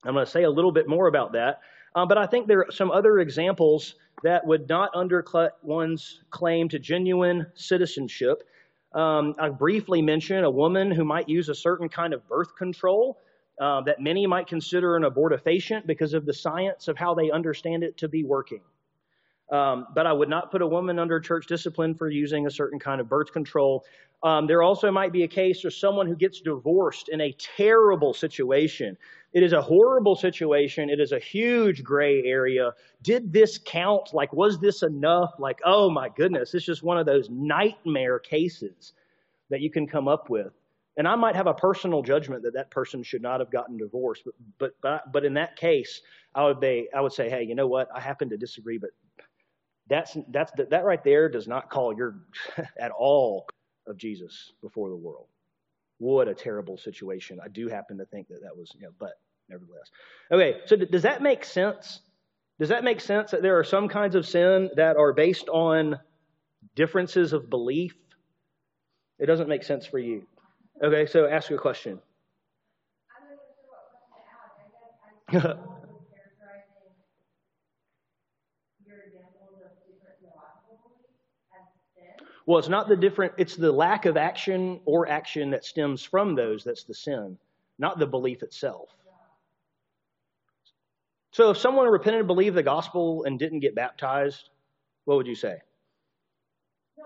I'm 0.04 0.14
going 0.14 0.24
to 0.24 0.30
say 0.30 0.44
a 0.44 0.50
little 0.50 0.72
bit 0.72 0.88
more 0.88 1.08
about 1.08 1.32
that. 1.32 1.60
Um, 1.94 2.08
but 2.08 2.18
I 2.18 2.26
think 2.26 2.46
there 2.46 2.60
are 2.60 2.70
some 2.70 2.90
other 2.90 3.18
examples 3.18 3.96
that 4.22 4.46
would 4.46 4.68
not 4.68 4.90
undercut 4.94 5.58
one's 5.62 6.22
claim 6.30 6.68
to 6.68 6.78
genuine 6.78 7.46
citizenship. 7.54 8.42
Um, 8.92 9.34
I 9.38 9.48
briefly 9.48 10.02
mentioned 10.02 10.44
a 10.44 10.50
woman 10.50 10.90
who 10.90 11.04
might 11.04 11.28
use 11.28 11.48
a 11.48 11.54
certain 11.54 11.88
kind 11.88 12.12
of 12.12 12.26
birth 12.28 12.56
control 12.56 13.18
uh, 13.60 13.82
that 13.82 14.00
many 14.00 14.26
might 14.26 14.46
consider 14.46 14.96
an 14.96 15.02
abortifacient 15.02 15.86
because 15.86 16.14
of 16.14 16.26
the 16.26 16.32
science 16.32 16.88
of 16.88 16.96
how 16.96 17.14
they 17.14 17.30
understand 17.30 17.84
it 17.84 17.96
to 17.98 18.08
be 18.08 18.24
working. 18.24 18.60
Um, 19.50 19.86
but 19.94 20.06
I 20.06 20.12
would 20.12 20.28
not 20.28 20.50
put 20.50 20.62
a 20.62 20.66
woman 20.66 20.98
under 20.98 21.18
church 21.18 21.46
discipline 21.46 21.94
for 21.94 22.08
using 22.08 22.46
a 22.46 22.50
certain 22.50 22.78
kind 22.78 23.00
of 23.00 23.08
birth 23.08 23.32
control. 23.32 23.84
Um, 24.22 24.46
there 24.46 24.62
also 24.62 24.90
might 24.90 25.12
be 25.12 25.24
a 25.24 25.28
case 25.28 25.64
of 25.64 25.74
someone 25.74 26.06
who 26.06 26.14
gets 26.14 26.40
divorced 26.40 27.08
in 27.08 27.20
a 27.20 27.32
terrible 27.32 28.14
situation. 28.14 28.96
It 29.32 29.42
is 29.42 29.52
a 29.52 29.62
horrible 29.62 30.16
situation. 30.16 30.90
It 30.90 31.00
is 31.00 31.12
a 31.12 31.18
huge 31.18 31.84
gray 31.84 32.24
area. 32.24 32.72
Did 33.02 33.32
this 33.32 33.58
count? 33.64 34.12
Like, 34.12 34.32
was 34.32 34.58
this 34.58 34.82
enough? 34.82 35.34
Like, 35.38 35.60
oh 35.64 35.88
my 35.90 36.08
goodness, 36.08 36.54
it's 36.54 36.64
just 36.64 36.82
one 36.82 36.98
of 36.98 37.06
those 37.06 37.28
nightmare 37.30 38.18
cases 38.18 38.92
that 39.48 39.60
you 39.60 39.70
can 39.70 39.86
come 39.86 40.08
up 40.08 40.30
with. 40.30 40.52
And 40.96 41.06
I 41.06 41.14
might 41.14 41.36
have 41.36 41.46
a 41.46 41.54
personal 41.54 42.02
judgment 42.02 42.42
that 42.42 42.54
that 42.54 42.70
person 42.70 43.02
should 43.02 43.22
not 43.22 43.40
have 43.40 43.50
gotten 43.50 43.76
divorced, 43.78 44.22
but 44.24 44.34
but 44.58 44.72
but, 44.82 45.12
but 45.12 45.24
in 45.24 45.34
that 45.34 45.56
case, 45.56 46.02
I 46.34 46.44
would 46.44 46.60
be 46.60 46.88
I 46.94 47.00
would 47.00 47.12
say, 47.12 47.30
hey, 47.30 47.44
you 47.44 47.54
know 47.54 47.68
what? 47.68 47.88
I 47.94 48.00
happen 48.00 48.28
to 48.30 48.36
disagree, 48.36 48.78
but 48.78 48.90
that's, 49.88 50.16
that's, 50.30 50.52
that 50.52 50.84
right 50.84 51.02
there 51.02 51.28
does 51.28 51.48
not 51.48 51.68
call 51.68 51.96
your, 51.96 52.14
at 52.78 52.92
all, 52.92 53.46
of 53.86 53.96
Jesus 53.96 54.52
before 54.62 54.88
the 54.88 54.96
world. 54.96 55.26
What 56.00 56.26
a 56.26 56.34
terrible 56.34 56.76
situation. 56.76 57.38
I 57.42 57.48
do 57.48 57.68
happen 57.68 57.96
to 57.98 58.04
think 58.06 58.26
that 58.28 58.42
that 58.42 58.56
was, 58.56 58.72
you 58.74 58.82
know, 58.82 58.92
but 58.98 59.12
nevertheless. 59.48 59.90
Okay, 60.32 60.60
so 60.66 60.76
does 60.76 61.02
that 61.02 61.22
make 61.22 61.44
sense? 61.44 62.00
Does 62.58 62.70
that 62.70 62.84
make 62.84 63.00
sense 63.00 63.30
that 63.30 63.42
there 63.42 63.58
are 63.58 63.64
some 63.64 63.88
kinds 63.88 64.16
of 64.16 64.26
sin 64.26 64.70
that 64.76 64.96
are 64.96 65.12
based 65.12 65.48
on 65.48 65.98
differences 66.74 67.32
of 67.32 67.48
belief. 67.50 67.94
It 69.18 69.26
doesn't 69.26 69.48
make 69.48 69.62
sense 69.62 69.86
for 69.86 69.98
you. 69.98 70.26
Okay, 70.82 71.06
so 71.06 71.26
ask 71.26 71.50
your 71.50 71.58
question. 71.58 72.00
Well, 82.50 82.58
it's 82.58 82.68
not 82.68 82.88
the 82.88 82.96
different, 82.96 83.34
it's 83.38 83.54
the 83.54 83.70
lack 83.70 84.06
of 84.06 84.16
action 84.16 84.80
or 84.84 85.08
action 85.08 85.50
that 85.50 85.64
stems 85.64 86.02
from 86.02 86.34
those 86.34 86.64
that's 86.64 86.82
the 86.82 86.92
sin, 86.92 87.38
not 87.78 88.00
the 88.00 88.08
belief 88.08 88.42
itself. 88.42 88.88
So 91.30 91.50
if 91.50 91.58
someone 91.58 91.86
repented 91.86 92.18
and 92.18 92.26
believed 92.26 92.56
the 92.56 92.64
gospel 92.64 93.22
and 93.22 93.38
didn't 93.38 93.60
get 93.60 93.76
baptized, 93.76 94.48
what 95.04 95.16
would 95.16 95.28
you 95.28 95.36
say? 95.36 95.58
No, 96.98 97.04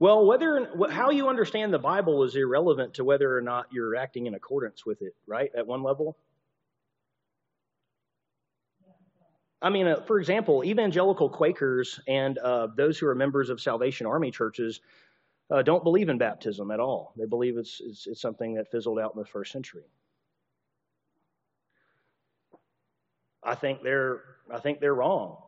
Well, 0.00 0.26
whether 0.26 0.70
how 0.90 1.10
you 1.10 1.28
understand 1.28 1.74
the 1.74 1.78
Bible 1.78 2.22
is 2.22 2.36
irrelevant 2.36 2.94
to 2.94 3.04
whether 3.04 3.36
or 3.36 3.40
not 3.40 3.66
you're 3.72 3.96
acting 3.96 4.26
in 4.26 4.34
accordance 4.34 4.86
with 4.86 5.02
it, 5.02 5.14
right? 5.26 5.50
At 5.56 5.66
one 5.66 5.82
level. 5.82 6.16
I 9.60 9.70
mean, 9.70 9.88
uh, 9.88 10.00
for 10.02 10.20
example, 10.20 10.64
evangelical 10.64 11.28
Quakers 11.28 11.98
and 12.06 12.38
uh, 12.38 12.68
those 12.76 12.96
who 12.96 13.08
are 13.08 13.14
members 13.14 13.50
of 13.50 13.60
Salvation 13.60 14.06
Army 14.06 14.30
churches 14.30 14.80
uh, 15.50 15.62
don't 15.62 15.82
believe 15.82 16.08
in 16.08 16.18
baptism 16.18 16.70
at 16.70 16.78
all. 16.78 17.12
They 17.16 17.24
believe 17.24 17.56
it's, 17.56 17.80
it's, 17.84 18.06
it's 18.06 18.20
something 18.20 18.54
that 18.54 18.70
fizzled 18.70 19.00
out 19.00 19.14
in 19.14 19.20
the 19.20 19.26
first 19.26 19.50
century. 19.50 19.82
I 23.42 23.54
think 23.54 23.82
they're 23.82 24.22
I 24.52 24.58
think 24.58 24.80
they're 24.80 24.94
wrong. 24.94 25.38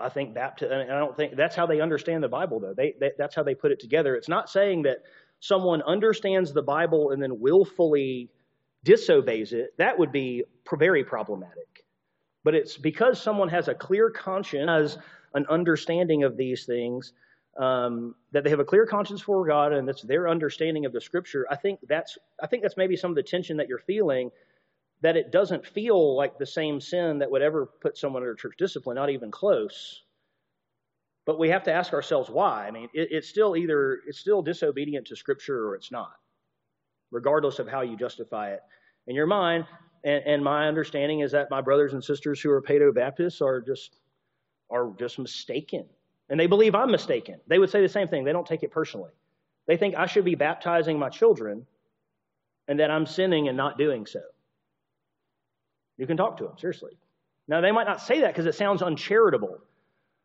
I 0.00 0.08
think 0.08 0.34
baptism, 0.34 0.72
and 0.72 0.92
I 0.92 0.98
don't 0.98 1.16
think 1.16 1.36
that's 1.36 1.54
how 1.54 1.66
they 1.66 1.80
understand 1.80 2.22
the 2.22 2.28
Bible, 2.28 2.60
though. 2.60 2.74
They, 2.74 2.94
they, 2.98 3.12
that's 3.18 3.34
how 3.34 3.42
they 3.42 3.54
put 3.54 3.72
it 3.72 3.80
together. 3.80 4.14
It's 4.16 4.28
not 4.28 4.48
saying 4.48 4.82
that 4.82 4.98
someone 5.40 5.82
understands 5.82 6.52
the 6.52 6.62
Bible 6.62 7.10
and 7.10 7.22
then 7.22 7.40
willfully 7.40 8.30
disobeys 8.84 9.52
it. 9.52 9.76
That 9.78 9.98
would 9.98 10.12
be 10.12 10.44
very 10.72 11.04
problematic. 11.04 11.84
But 12.44 12.54
it's 12.54 12.76
because 12.76 13.20
someone 13.20 13.48
has 13.48 13.68
a 13.68 13.74
clear 13.74 14.10
conscience, 14.10 14.68
has 14.68 14.98
an 15.34 15.46
understanding 15.48 16.24
of 16.24 16.36
these 16.36 16.64
things, 16.64 17.12
um, 17.58 18.14
that 18.32 18.44
they 18.44 18.50
have 18.50 18.60
a 18.60 18.64
clear 18.64 18.86
conscience 18.86 19.20
for 19.20 19.46
God, 19.46 19.72
and 19.72 19.86
that's 19.86 20.02
their 20.02 20.28
understanding 20.28 20.86
of 20.86 20.92
the 20.92 21.00
Scripture. 21.00 21.46
I 21.50 21.56
think 21.56 21.80
that's 21.88 22.16
I 22.42 22.46
think 22.46 22.62
that's 22.62 22.76
maybe 22.76 22.96
some 22.96 23.10
of 23.10 23.16
the 23.16 23.22
tension 23.22 23.56
that 23.58 23.68
you're 23.68 23.78
feeling. 23.78 24.30
That 25.02 25.16
it 25.16 25.32
doesn't 25.32 25.66
feel 25.66 26.14
like 26.14 26.38
the 26.38 26.46
same 26.46 26.80
sin 26.80 27.18
that 27.18 27.30
would 27.30 27.42
ever 27.42 27.66
put 27.80 27.96
someone 27.96 28.22
under 28.22 28.34
church 28.34 28.54
discipline, 28.58 28.96
not 28.96 29.10
even 29.10 29.30
close. 29.30 30.02
But 31.26 31.38
we 31.38 31.48
have 31.50 31.62
to 31.64 31.72
ask 31.72 31.92
ourselves 31.92 32.28
why. 32.28 32.66
I 32.66 32.70
mean, 32.70 32.88
it, 32.92 33.08
it's 33.10 33.28
still 33.28 33.56
either 33.56 34.00
it's 34.06 34.18
still 34.18 34.42
disobedient 34.42 35.06
to 35.06 35.16
Scripture 35.16 35.68
or 35.68 35.74
it's 35.74 35.92
not, 35.92 36.12
regardless 37.10 37.58
of 37.58 37.68
how 37.68 37.82
you 37.82 37.96
justify 37.96 38.50
it 38.50 38.60
in 39.06 39.14
your 39.14 39.26
mind. 39.26 39.66
And, 40.02 40.22
and 40.26 40.44
my 40.44 40.66
understanding 40.66 41.20
is 41.20 41.32
that 41.32 41.50
my 41.50 41.60
brothers 41.60 41.92
and 41.92 42.02
sisters 42.02 42.40
who 42.40 42.50
are 42.50 42.62
Paedo 42.62 42.94
Baptists 42.94 43.40
are 43.40 43.60
just 43.60 43.96
are 44.70 44.92
just 44.98 45.18
mistaken, 45.18 45.84
and 46.28 46.38
they 46.38 46.46
believe 46.46 46.74
I'm 46.74 46.90
mistaken. 46.90 47.40
They 47.46 47.58
would 47.58 47.70
say 47.70 47.80
the 47.80 47.88
same 47.88 48.08
thing. 48.08 48.24
They 48.24 48.32
don't 48.32 48.46
take 48.46 48.62
it 48.62 48.70
personally. 48.70 49.12
They 49.66 49.76
think 49.76 49.94
I 49.94 50.06
should 50.06 50.24
be 50.24 50.34
baptizing 50.34 50.98
my 50.98 51.10
children, 51.10 51.66
and 52.66 52.80
that 52.80 52.90
I'm 52.90 53.06
sinning 53.06 53.48
and 53.48 53.56
not 53.56 53.78
doing 53.78 54.06
so. 54.06 54.20
You 56.00 56.06
can 56.06 56.16
talk 56.16 56.38
to 56.38 56.44
them, 56.44 56.54
seriously. 56.58 56.92
Now, 57.46 57.60
they 57.60 57.72
might 57.72 57.86
not 57.86 58.00
say 58.00 58.22
that 58.22 58.28
because 58.28 58.46
it 58.46 58.54
sounds 58.54 58.80
uncharitable. 58.80 59.58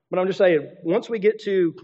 But 0.10 0.20
I'm 0.20 0.28
just 0.28 0.38
saying, 0.38 0.70
once 0.84 1.10
we 1.10 1.20
get 1.20 1.42
to, 1.42 1.76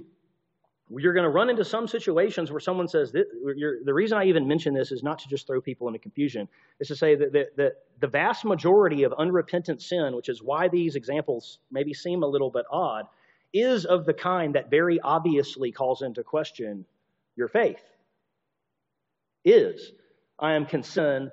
you're 0.90 1.14
going 1.14 1.26
to 1.26 1.30
run 1.30 1.50
into 1.50 1.66
some 1.66 1.90
situations 1.90 2.52
where 2.52 2.62
someone 2.62 2.88
says, 2.88 3.12
the 3.12 3.94
reason 3.94 4.18
I 4.18 4.26
even 4.26 4.48
mention 4.48 4.74
this 4.74 4.94
is 4.94 5.04
not 5.04 5.20
to 5.20 5.28
just 5.28 5.46
throw 5.46 5.60
people 5.60 5.88
into 5.88 6.00
confusion, 6.00 6.48
is 6.80 6.88
to 6.88 6.96
say 6.96 7.16
that, 7.16 7.34
that 7.58 7.74
the 8.00 8.08
vast 8.08 8.46
majority 8.46 9.04
of 9.04 9.14
unrepentant 9.18 9.82
sin, 9.82 10.16
which 10.16 10.30
is 10.30 10.42
why 10.42 10.70
these 10.70 10.96
examples 10.96 11.60
maybe 11.70 11.94
seem 11.94 12.24
a 12.24 12.28
little 12.28 12.50
bit 12.50 12.64
odd, 12.72 13.08
is 13.54 13.84
of 13.84 14.06
the 14.06 14.14
kind 14.14 14.56
that 14.56 14.70
very 14.70 15.02
obviously 15.02 15.74
calls 15.74 16.02
into 16.02 16.24
question 16.24 16.86
your 17.36 17.50
faith. 17.50 17.84
Is. 19.44 19.92
I 20.40 20.54
am 20.54 20.66
concerned 20.66 21.32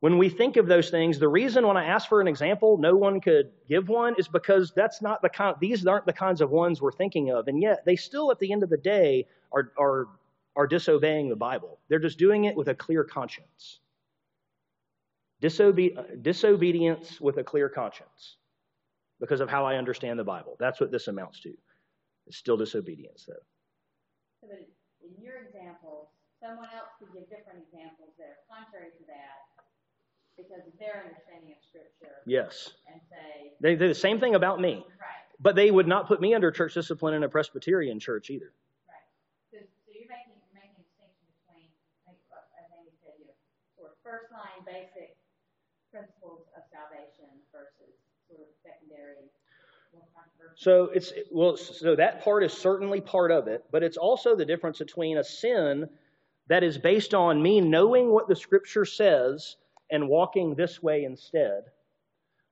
when 0.00 0.18
we 0.18 0.28
think 0.28 0.56
of 0.56 0.66
those 0.66 0.90
things, 0.90 1.18
the 1.18 1.28
reason 1.28 1.66
when 1.66 1.76
I 1.76 1.86
ask 1.86 2.08
for 2.08 2.20
an 2.20 2.28
example, 2.28 2.76
no 2.76 2.94
one 2.94 3.20
could 3.20 3.50
give 3.68 3.88
one 3.88 4.14
is 4.18 4.28
because 4.28 4.72
that's 4.76 5.00
not 5.00 5.22
the 5.22 5.28
kind, 5.28 5.56
these 5.60 5.86
aren't 5.86 6.04
the 6.04 6.12
kinds 6.12 6.40
of 6.40 6.50
ones 6.50 6.82
we're 6.82 6.92
thinking 6.92 7.30
of. 7.30 7.48
And 7.48 7.60
yet 7.62 7.84
they 7.86 7.96
still, 7.96 8.30
at 8.30 8.38
the 8.38 8.52
end 8.52 8.62
of 8.62 8.68
the 8.68 8.76
day, 8.76 9.26
are, 9.52 9.72
are, 9.78 10.08
are 10.54 10.66
disobeying 10.66 11.30
the 11.30 11.36
Bible. 11.36 11.78
They're 11.88 11.98
just 11.98 12.18
doing 12.18 12.44
it 12.44 12.56
with 12.56 12.68
a 12.68 12.74
clear 12.74 13.04
conscience. 13.04 13.80
Disobe- 15.42 16.22
disobedience 16.22 17.20
with 17.20 17.38
a 17.38 17.44
clear 17.44 17.68
conscience 17.68 18.36
because 19.18 19.40
of 19.40 19.48
how 19.48 19.64
I 19.64 19.76
understand 19.76 20.18
the 20.18 20.24
Bible. 20.24 20.56
That's 20.60 20.78
what 20.78 20.90
this 20.92 21.08
amounts 21.08 21.40
to. 21.40 21.54
It's 22.26 22.36
still 22.36 22.56
disobedience, 22.58 23.24
though. 23.26 23.34
So 24.42 24.48
in 24.52 25.22
your 25.22 25.40
example, 25.40 26.10
someone 26.38 26.68
else 26.76 26.92
could 26.98 27.08
give 27.14 27.30
different 27.30 27.64
examples 27.64 28.12
that 28.18 28.28
are 28.28 28.44
contrary 28.44 28.90
to 28.92 29.04
that 29.08 29.45
because 30.36 30.62
of 30.68 30.72
their 30.78 31.04
understanding 31.08 31.56
of 31.56 31.60
Scripture. 31.64 32.20
Yes. 32.26 32.76
And 32.92 33.00
say. 33.08 33.52
They 33.60 33.74
do 33.74 33.88
the 33.88 33.94
same 33.94 34.20
thing 34.20 34.34
about 34.34 34.60
me. 34.60 34.84
Right. 35.00 35.24
But 35.40 35.56
they 35.56 35.70
would 35.70 35.88
not 35.88 36.08
put 36.08 36.20
me 36.20 36.34
under 36.34 36.50
church 36.50 36.74
discipline 36.74 37.14
in 37.14 37.24
a 37.24 37.28
Presbyterian 37.28 37.98
church 37.98 38.30
either. 38.30 38.52
Right. 38.88 39.00
So, 39.50 39.58
so 39.64 39.88
you're 39.92 40.08
making, 40.08 40.36
making 40.52 40.76
a 40.76 40.84
distinction 40.84 41.24
between, 41.40 41.68
as 42.08 42.16
Amy 42.76 42.92
said, 43.00 43.16
you 43.16 43.32
sort 43.76 43.92
of 43.92 43.96
first 44.04 44.28
line 44.32 44.60
basic 44.64 45.16
principles 45.88 46.44
of 46.52 46.62
salvation 46.68 47.32
versus 47.52 47.96
sort 48.28 48.44
of 48.44 48.52
secondary. 48.60 49.32
So 50.56 50.84
it's 50.94 51.12
well, 51.30 51.56
so 51.56 51.96
that 51.96 52.22
part 52.22 52.42
is 52.42 52.52
certainly 52.52 53.00
part 53.00 53.30
of 53.30 53.46
it, 53.46 53.64
but 53.70 53.82
it's 53.82 53.96
also 53.96 54.34
the 54.34 54.44
difference 54.44 54.78
between 54.78 55.18
a 55.18 55.24
sin 55.24 55.88
that 56.48 56.62
is 56.62 56.78
based 56.78 57.12
on 57.14 57.42
me 57.42 57.60
knowing 57.60 58.10
what 58.10 58.28
the 58.28 58.36
Scripture 58.36 58.84
says 58.84 59.56
and 59.90 60.08
walking 60.08 60.54
this 60.54 60.82
way 60.82 61.04
instead, 61.04 61.64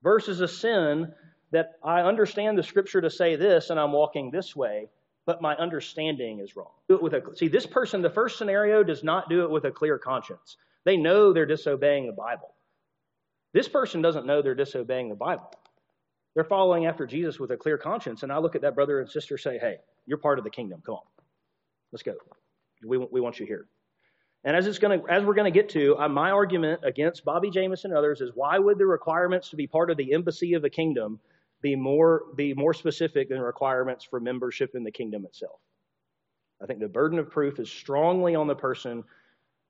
versus 0.03 0.41
a 0.41 0.47
sin 0.47 1.13
that 1.51 1.73
I 1.83 2.01
understand 2.01 2.57
the 2.57 2.63
scripture 2.63 3.01
to 3.01 3.09
say 3.09 3.35
this 3.35 3.69
and 3.69 3.79
I'm 3.79 3.91
walking 3.91 4.31
this 4.31 4.55
way, 4.55 4.89
but 5.25 5.41
my 5.41 5.55
understanding 5.55 6.39
is 6.39 6.55
wrong. 6.55 6.71
Do 6.87 6.95
it 6.95 7.01
with 7.01 7.13
a, 7.13 7.21
see, 7.35 7.47
this 7.47 7.65
person, 7.65 8.01
the 8.01 8.09
first 8.09 8.37
scenario 8.37 8.83
does 8.83 9.03
not 9.03 9.29
do 9.29 9.43
it 9.43 9.49
with 9.49 9.65
a 9.65 9.71
clear 9.71 9.97
conscience. 9.97 10.57
They 10.83 10.97
know 10.97 11.33
they're 11.33 11.45
disobeying 11.45 12.07
the 12.07 12.13
Bible. 12.13 12.53
This 13.53 13.67
person 13.67 14.01
doesn't 14.01 14.25
know 14.25 14.41
they're 14.41 14.53
disobeying 14.53 15.09
the 15.09 15.15
Bible. 15.15 15.51
They're 16.35 16.43
following 16.43 16.85
after 16.85 17.07
Jesus 17.07 17.39
with 17.39 17.51
a 17.51 17.57
clear 17.57 17.77
conscience. 17.77 18.23
And 18.23 18.31
I 18.31 18.37
look 18.37 18.55
at 18.55 18.61
that 18.61 18.75
brother 18.75 18.99
and 18.99 19.09
sister 19.09 19.37
say, 19.37 19.57
hey, 19.57 19.77
you're 20.05 20.17
part 20.17 20.37
of 20.37 20.43
the 20.43 20.49
kingdom. 20.49 20.81
Come 20.85 20.95
on. 20.95 21.01
Let's 21.91 22.03
go. 22.03 22.15
We, 22.85 22.97
we 22.97 23.21
want 23.21 23.39
you 23.39 23.45
here. 23.45 23.65
And 24.45 24.55
as 24.55 24.67
it's 24.67 24.77
to, 24.77 25.03
as 25.09 25.23
we're 25.23 25.33
going 25.33 25.51
to 25.51 25.59
get 25.59 25.69
to, 25.69 25.97
uh, 25.97 26.07
my 26.07 26.29
argument 26.29 26.81
against 26.83 27.25
Bobby 27.25 27.49
Jamieson 27.49 27.89
and 27.89 27.97
others 27.97 28.21
is 28.21 28.29
why 28.35 28.59
would 28.59 28.77
the 28.77 28.85
requirements 28.85 29.49
to 29.49 29.55
be 29.55 29.65
part 29.65 29.89
of 29.89 29.97
the 29.97 30.13
embassy 30.13 30.53
of 30.53 30.61
the 30.61 30.69
kingdom 30.69 31.19
be 31.61 31.75
more 31.75 32.25
be 32.35 32.53
more 32.53 32.73
specific 32.73 33.27
than 33.27 33.39
requirements 33.39 34.05
for 34.05 34.19
membership 34.19 34.75
in 34.75 34.83
the 34.83 34.91
kingdom 34.91 35.25
itself? 35.25 35.59
I 36.61 36.67
think 36.67 36.79
the 36.79 36.87
burden 36.87 37.17
of 37.17 37.31
proof 37.31 37.59
is 37.59 37.71
strongly 37.71 38.35
on 38.35 38.45
the 38.45 38.55
person, 38.55 39.03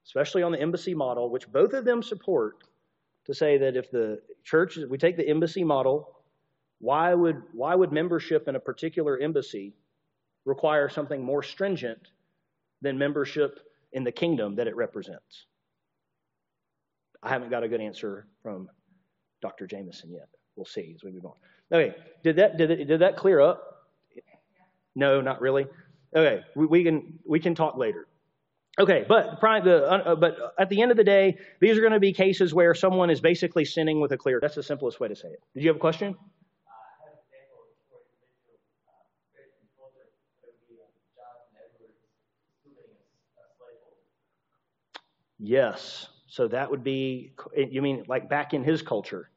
especially 0.06 0.44
on 0.44 0.52
the 0.52 0.60
embassy 0.60 0.94
model, 0.94 1.30
which 1.30 1.50
both 1.50 1.72
of 1.72 1.86
them 1.86 2.04
support, 2.04 2.66
to 3.28 3.34
say 3.34 3.58
that 3.58 3.78
if 3.78 3.90
the 3.92 4.20
church 4.44 4.78
we 4.90 4.98
take 4.98 5.16
the 5.16 5.28
embassy 5.28 5.64
model, 5.64 6.18
why 6.80 7.14
would 7.14 7.42
why 7.54 7.74
would 7.74 7.94
membership 7.94 8.50
in 8.50 8.58
a 8.58 8.60
particular 8.60 9.18
embassy 9.18 9.74
require 10.44 10.90
something 10.90 11.24
more 11.24 11.42
stringent 11.42 12.10
than 12.82 12.98
membership 12.98 13.62
in 13.94 14.04
the 14.04 14.12
kingdom 14.12 14.56
that 14.56 14.68
it 14.68 14.76
represents? 14.76 15.46
I 17.24 17.30
haven't 17.30 17.50
got 17.50 17.64
a 17.64 17.68
good 17.68 17.82
answer 17.82 18.28
from 18.44 18.70
Dr. 19.42 19.68
Jamieson 19.68 20.12
yet. 20.12 20.28
We'll 20.56 20.66
see 20.66 20.94
as 20.96 21.04
we 21.04 21.12
move 21.12 21.26
on. 21.26 21.34
Okay, 21.72 21.96
did 22.24 22.36
that 22.38 22.58
did, 22.58 22.88
did 22.88 23.02
that 23.02 23.18
clear 23.18 23.42
up? 23.42 23.62
No, 24.96 25.22
not 25.22 25.42
really. 25.42 25.68
Okay, 26.16 26.42
we, 26.56 26.66
we 26.68 26.84
can 26.84 27.20
we 27.26 27.40
can 27.40 27.56
talk 27.56 27.78
later. 27.78 28.08
Okay, 28.78 29.06
but 29.08 29.40
the, 29.40 29.86
uh, 29.90 30.16
but 30.16 30.36
at 30.60 30.70
the 30.70 30.82
end 30.82 30.92
of 30.92 30.98
the 30.98 31.04
day, 31.04 31.38
these 31.62 31.78
are 31.78 31.82
going 31.82 31.94
to 31.94 32.00
be 32.00 32.12
cases 32.12 32.54
where 32.54 32.74
someone 32.74 33.10
is 33.10 33.22
basically 33.22 33.64
sinning 33.64 34.02
with 34.02 34.12
a 34.12 34.18
clear. 34.18 34.40
That's 34.42 34.56
the 34.56 34.64
simplest 34.64 35.00
way 35.00 35.08
to 35.08 35.16
say 35.16 35.30
it. 35.30 35.42
Did 35.54 35.64
you 35.64 35.70
have 35.70 35.78
a 35.78 35.80
question? 35.80 36.16
Yes. 45.40 46.08
So 46.28 46.48
that 46.48 46.72
would 46.72 46.84
be, 46.84 47.34
you 47.56 47.82
mean 47.82 48.04
like 48.08 48.30
back 48.30 48.54
in 48.54 48.64
his 48.64 48.82
culture? 48.82 49.30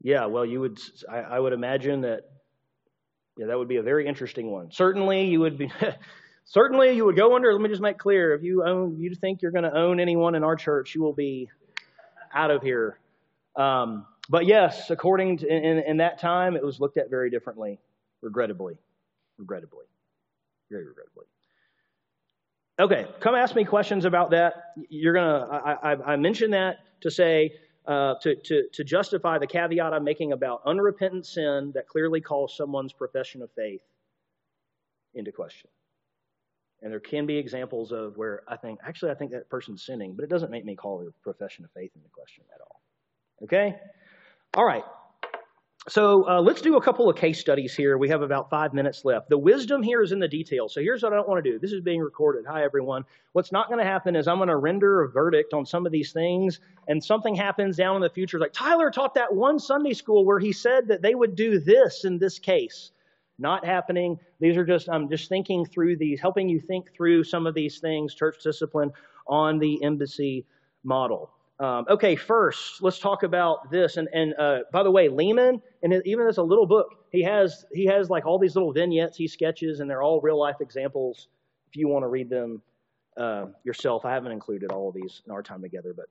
Yeah, 0.00 0.26
well, 0.26 0.44
you 0.46 0.60
would, 0.60 0.78
I, 1.10 1.18
I 1.18 1.38
would 1.40 1.52
imagine 1.52 2.02
that, 2.02 2.22
yeah, 3.36 3.46
that 3.46 3.58
would 3.58 3.68
be 3.68 3.76
a 3.76 3.82
very 3.82 4.06
interesting 4.06 4.50
one. 4.50 4.70
Certainly, 4.70 5.26
you 5.26 5.40
would 5.40 5.58
be, 5.58 5.70
certainly 6.44 6.92
you 6.92 7.04
would 7.04 7.16
go 7.16 7.34
under, 7.34 7.52
let 7.52 7.60
me 7.60 7.68
just 7.68 7.82
make 7.82 7.98
clear, 7.98 8.34
if 8.34 8.42
you 8.42 8.64
own, 8.64 8.96
you 8.98 9.14
think 9.14 9.42
you're 9.42 9.50
going 9.50 9.64
to 9.64 9.76
own 9.76 10.00
anyone 10.00 10.34
in 10.34 10.44
our 10.44 10.56
church, 10.56 10.94
you 10.94 11.02
will 11.02 11.12
be 11.12 11.50
out 12.32 12.50
of 12.50 12.62
here. 12.62 12.98
Um, 13.56 14.06
but 14.28 14.46
yes, 14.46 14.90
according 14.90 15.38
to, 15.38 15.48
in, 15.48 15.78
in 15.78 15.96
that 15.98 16.20
time, 16.20 16.54
it 16.56 16.64
was 16.64 16.80
looked 16.80 16.96
at 16.96 17.10
very 17.10 17.30
differently, 17.30 17.80
regrettably, 18.22 18.78
regrettably, 19.38 19.86
very 20.70 20.86
regrettably. 20.86 21.26
Okay, 22.80 23.06
come 23.18 23.34
ask 23.34 23.56
me 23.56 23.64
questions 23.64 24.04
about 24.04 24.30
that. 24.30 24.72
You're 24.88 25.14
gonna. 25.14 25.48
I, 25.50 25.92
I, 25.92 26.12
I 26.12 26.16
mentioned 26.16 26.52
that 26.52 26.76
to 27.00 27.10
say 27.10 27.52
uh, 27.86 28.14
to, 28.22 28.36
to 28.36 28.68
to 28.72 28.84
justify 28.84 29.38
the 29.38 29.46
caveat 29.46 29.92
I'm 29.92 30.04
making 30.04 30.32
about 30.32 30.62
unrepentant 30.64 31.26
sin 31.26 31.72
that 31.74 31.88
clearly 31.88 32.20
calls 32.20 32.56
someone's 32.56 32.92
profession 32.92 33.42
of 33.42 33.50
faith 33.56 33.80
into 35.14 35.32
question. 35.32 35.68
And 36.80 36.92
there 36.92 37.00
can 37.00 37.26
be 37.26 37.36
examples 37.36 37.90
of 37.90 38.16
where 38.16 38.42
I 38.46 38.56
think, 38.56 38.78
actually, 38.86 39.10
I 39.10 39.14
think 39.14 39.32
that 39.32 39.50
person's 39.50 39.84
sinning, 39.84 40.14
but 40.14 40.22
it 40.22 40.30
doesn't 40.30 40.50
make 40.50 40.64
me 40.64 40.76
call 40.76 40.98
their 40.98 41.10
profession 41.22 41.64
of 41.64 41.72
faith 41.72 41.90
into 41.96 42.08
question 42.10 42.44
at 42.54 42.60
all. 42.60 42.80
Okay? 43.42 43.76
All 44.54 44.64
right. 44.64 44.84
So 45.86 46.28
uh, 46.28 46.40
let's 46.42 46.60
do 46.60 46.76
a 46.76 46.82
couple 46.82 47.08
of 47.08 47.16
case 47.16 47.40
studies 47.40 47.74
here. 47.74 47.96
We 47.96 48.10
have 48.10 48.20
about 48.20 48.50
five 48.50 48.74
minutes 48.74 49.06
left. 49.06 49.30
The 49.30 49.38
wisdom 49.38 49.82
here 49.82 50.02
is 50.02 50.12
in 50.12 50.18
the 50.18 50.28
details. 50.28 50.74
So 50.74 50.82
here's 50.82 51.02
what 51.02 51.12
I 51.14 51.16
don't 51.16 51.28
want 51.28 51.42
to 51.42 51.50
do. 51.50 51.58
This 51.58 51.72
is 51.72 51.80
being 51.80 52.00
recorded. 52.00 52.44
Hi, 52.46 52.62
everyone. 52.62 53.04
What's 53.32 53.52
not 53.52 53.68
going 53.68 53.78
to 53.78 53.86
happen 53.86 54.14
is 54.14 54.28
I'm 54.28 54.36
going 54.36 54.48
to 54.48 54.56
render 54.56 55.02
a 55.04 55.08
verdict 55.08 55.54
on 55.54 55.64
some 55.64 55.86
of 55.86 55.92
these 55.92 56.12
things, 56.12 56.60
and 56.88 57.02
something 57.02 57.34
happens 57.34 57.76
down 57.76 57.96
in 57.96 58.02
the 58.02 58.10
future. 58.10 58.38
Like 58.38 58.52
Tyler 58.52 58.90
taught 58.90 59.14
that 59.14 59.34
one 59.34 59.58
Sunday 59.58 59.94
school 59.94 60.26
where 60.26 60.40
he 60.40 60.52
said 60.52 60.88
that 60.88 61.00
they 61.00 61.14
would 61.14 61.34
do 61.34 61.58
this 61.58 62.04
in 62.04 62.18
this 62.18 62.38
case. 62.38 62.90
Not 63.38 63.64
happening. 63.64 64.18
These 64.40 64.58
are 64.58 64.66
just, 64.66 64.90
I'm 64.90 65.08
just 65.08 65.30
thinking 65.30 65.64
through 65.64 65.96
these, 65.96 66.20
helping 66.20 66.50
you 66.50 66.60
think 66.60 66.92
through 66.92 67.24
some 67.24 67.46
of 67.46 67.54
these 67.54 67.78
things, 67.78 68.14
church 68.14 68.36
discipline 68.42 68.90
on 69.26 69.58
the 69.58 69.82
embassy 69.82 70.44
model. 70.84 71.30
Um, 71.60 71.86
okay, 71.90 72.14
first, 72.14 72.82
let's 72.82 73.00
talk 73.00 73.24
about 73.24 73.70
this. 73.70 73.96
And, 73.96 74.08
and 74.12 74.34
uh, 74.38 74.60
by 74.72 74.84
the 74.84 74.90
way, 74.90 75.08
Leeman, 75.08 75.60
and 75.82 76.02
even 76.04 76.28
as 76.28 76.38
a 76.38 76.42
little 76.42 76.66
book, 76.66 76.86
he 77.10 77.22
has 77.22 77.64
he 77.72 77.86
has 77.86 78.10
like 78.10 78.26
all 78.26 78.38
these 78.38 78.54
little 78.54 78.72
vignettes 78.72 79.16
he 79.16 79.26
sketches, 79.26 79.80
and 79.80 79.90
they're 79.90 80.02
all 80.02 80.20
real 80.20 80.38
life 80.38 80.56
examples. 80.60 81.28
If 81.68 81.76
you 81.76 81.88
want 81.88 82.04
to 82.04 82.08
read 82.08 82.30
them 82.30 82.62
uh, 83.16 83.46
yourself, 83.64 84.04
I 84.04 84.12
haven't 84.12 84.32
included 84.32 84.70
all 84.70 84.88
of 84.88 84.94
these 84.94 85.22
in 85.26 85.32
our 85.32 85.42
time 85.42 85.60
together, 85.60 85.92
but 85.96 86.06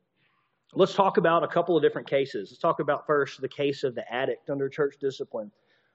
let's 0.73 0.93
talk 0.93 1.17
about 1.17 1.43
a 1.43 1.47
couple 1.47 1.77
of 1.77 1.83
different 1.83 2.09
cases. 2.09 2.49
Let's 2.51 2.59
talk 2.59 2.79
about 2.81 3.07
first 3.07 3.39
the 3.39 3.47
case 3.47 3.83
of 3.83 3.95
the 3.95 4.11
addict 4.13 4.49
under 4.49 4.67
church 4.67 4.95
discipline. 4.99 5.51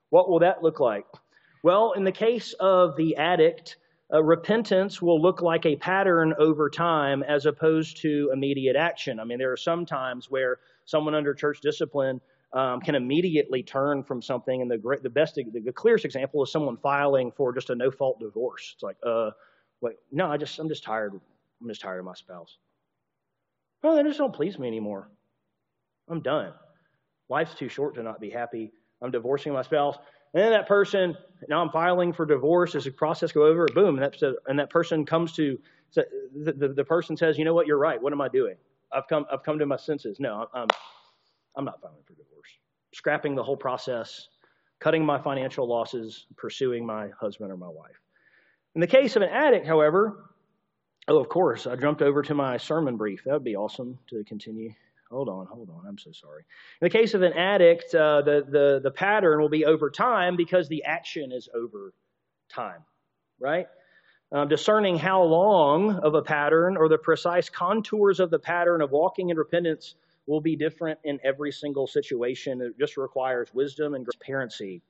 What 0.09 0.31
will 0.31 0.39
that 0.39 0.63
look 0.63 0.81
like? 0.81 1.05
Well, 1.63 1.93
in 1.93 2.05
the 2.05 2.13
case 2.13 2.55
of 2.55 2.97
the 2.97 3.17
addict, 3.17 3.77
uh, 4.13 4.23
repentance 4.23 5.01
will 5.01 5.21
look 5.21 5.41
like 5.41 5.65
a 5.65 5.77
pattern 5.77 6.35
over 6.39 6.69
time 6.69 7.23
as 7.23 7.47
opposed 7.47 7.97
to 7.99 8.31
immediate 8.33 8.77
action. 8.77 9.19
I 9.19 9.25
mean, 9.25 9.39
there 9.39 9.53
are 9.53 9.57
some 9.57 9.87
times 9.87 10.31
where 10.31 10.59
someone 10.85 11.15
under 11.15 11.33
church 11.35 11.61
discipline 11.61 12.21
um, 12.53 12.81
can 12.81 12.95
immediately 12.95 13.63
turn 13.63 14.03
from 14.03 14.21
something, 14.21 14.61
and 14.61 14.71
the 14.71 14.99
the 15.03 15.09
best, 15.09 15.37
the, 15.37 15.45
the 15.45 15.73
clearest 15.73 16.05
example 16.05 16.43
is 16.43 16.53
someone 16.53 16.77
filing 16.77 17.33
for 17.33 17.53
just 17.53 17.71
a 17.71 17.75
no-fault 17.75 18.21
divorce. 18.21 18.73
It's 18.75 18.83
like, 18.83 18.97
uh, 19.03 19.31
wait, 19.81 19.97
no, 20.11 20.31
I 20.31 20.37
just, 20.37 20.59
I'm 20.59 20.69
just 20.69 20.85
tired. 20.85 21.15
I'm 21.15 21.69
just 21.69 21.81
tired 21.81 22.01
of 22.01 22.05
my 22.05 22.15
spouse. 22.15 22.59
Well, 23.83 23.97
they 23.97 24.03
just 24.03 24.19
don't 24.19 24.35
please 24.35 24.59
me 24.59 24.69
anymore. 24.69 25.09
I'm 26.09 26.21
done. 26.21 26.53
Life's 27.29 27.55
too 27.55 27.69
short 27.69 27.95
to 27.95 28.03
not 28.03 28.21
be 28.21 28.29
happy. 28.29 28.73
I'm 29.01 29.11
divorcing 29.11 29.53
my 29.53 29.63
spouse. 29.63 29.97
And 30.35 30.43
then 30.43 30.53
that 30.53 30.67
person, 30.67 31.17
now 31.49 31.61
I'm 31.61 31.71
filing 31.71 32.13
for 32.13 32.25
divorce. 32.25 32.75
As 32.75 32.85
the 32.85 32.91
process 32.91 33.33
go 33.33 33.45
over, 33.45 33.67
boom, 33.75 33.99
and 33.99 34.03
that, 34.03 34.37
and 34.47 34.59
that 34.59 34.71
person 34.71 35.05
comes 35.05 35.33
to, 35.35 35.59
the, 35.95 36.07
the, 36.35 36.69
the 36.69 36.85
person 36.85 37.17
says, 37.17 37.37
you 37.37 37.45
know 37.45 37.55
what, 37.55 37.67
you're 37.67 37.79
right. 37.79 38.01
What 38.01 38.13
am 38.13 38.21
I 38.21 38.29
doing? 38.29 38.57
I've 38.93 39.07
come, 39.09 39.27
I've 39.31 39.43
come 39.43 39.59
to 39.59 39.67
my 39.67 39.77
senses. 39.77 40.19
No, 40.21 40.47
I'm, 40.55 40.69
I'm 41.57 41.65
not 41.65 41.81
filing 41.81 42.03
for 42.07 42.15
divorce. 42.15 42.49
Scrapping 42.95 43.35
the 43.35 43.43
whole 43.43 43.57
process, 43.57 44.29
cutting 44.81 45.05
my 45.05 45.21
financial 45.21 45.69
losses, 45.69 46.27
pursuing 46.37 46.87
my 46.87 47.09
husband 47.21 47.51
or 47.51 47.57
my 47.57 47.69
wife. 47.69 48.01
In 48.75 48.81
the 48.81 48.87
case 48.87 49.17
of 49.17 49.23
an 49.23 49.29
addict, 49.29 49.67
however, 49.67 50.31
oh, 51.09 51.19
of 51.19 51.29
course, 51.29 51.67
I 51.67 51.77
jumped 51.77 52.01
over 52.01 52.23
to 52.23 52.35
my 52.35 52.57
sermon 52.57 52.97
brief. 52.97 53.23
That 53.25 53.33
would 53.33 53.45
be 53.45 53.57
awesome 53.57 53.99
to 54.09 54.25
continue. 54.25 54.73
Hold 55.13 55.29
on, 55.29 55.47
hold 55.47 55.69
on. 55.71 55.87
I'm 55.87 55.99
so 55.99 56.11
sorry. 56.11 56.45
In 56.81 56.87
the 56.87 56.91
case 56.91 57.15
of 57.15 57.23
an 57.23 57.35
addict, 57.35 57.95
uh, 57.95 58.23
the, 58.23 58.45
the, 58.49 58.81
the 58.83 58.91
pattern 58.91 59.41
will 59.41 59.49
be 59.49 59.65
over 59.65 59.91
time 59.91 60.37
because 60.37 60.69
the 60.69 60.85
action 60.85 61.33
is 61.33 61.49
over 61.55 61.93
time, 62.49 62.81
right? 63.39 63.67
Um, 64.33 64.49
discerning 64.49 64.97
how 64.97 65.23
long 65.23 65.97
of 65.97 66.15
a 66.15 66.23
pattern 66.23 66.79
or 66.79 66.89
the 66.89 66.97
precise 66.97 67.51
contours 67.51 68.21
of 68.21 68.31
the 68.31 68.39
pattern 68.39 68.81
of 68.81 68.91
walking 68.91 69.29
in 69.29 69.37
repentance 69.37 69.95
will 70.27 70.41
be 70.41 70.57
different 70.57 70.99
in 71.05 71.21
every 71.23 71.53
single 71.53 71.87
situation. 71.87 72.63
It 72.63 72.79
just 72.79 72.97
requires 72.97 73.53
wisdom 73.53 73.95
and 73.95 74.07
transparency. 74.07 74.81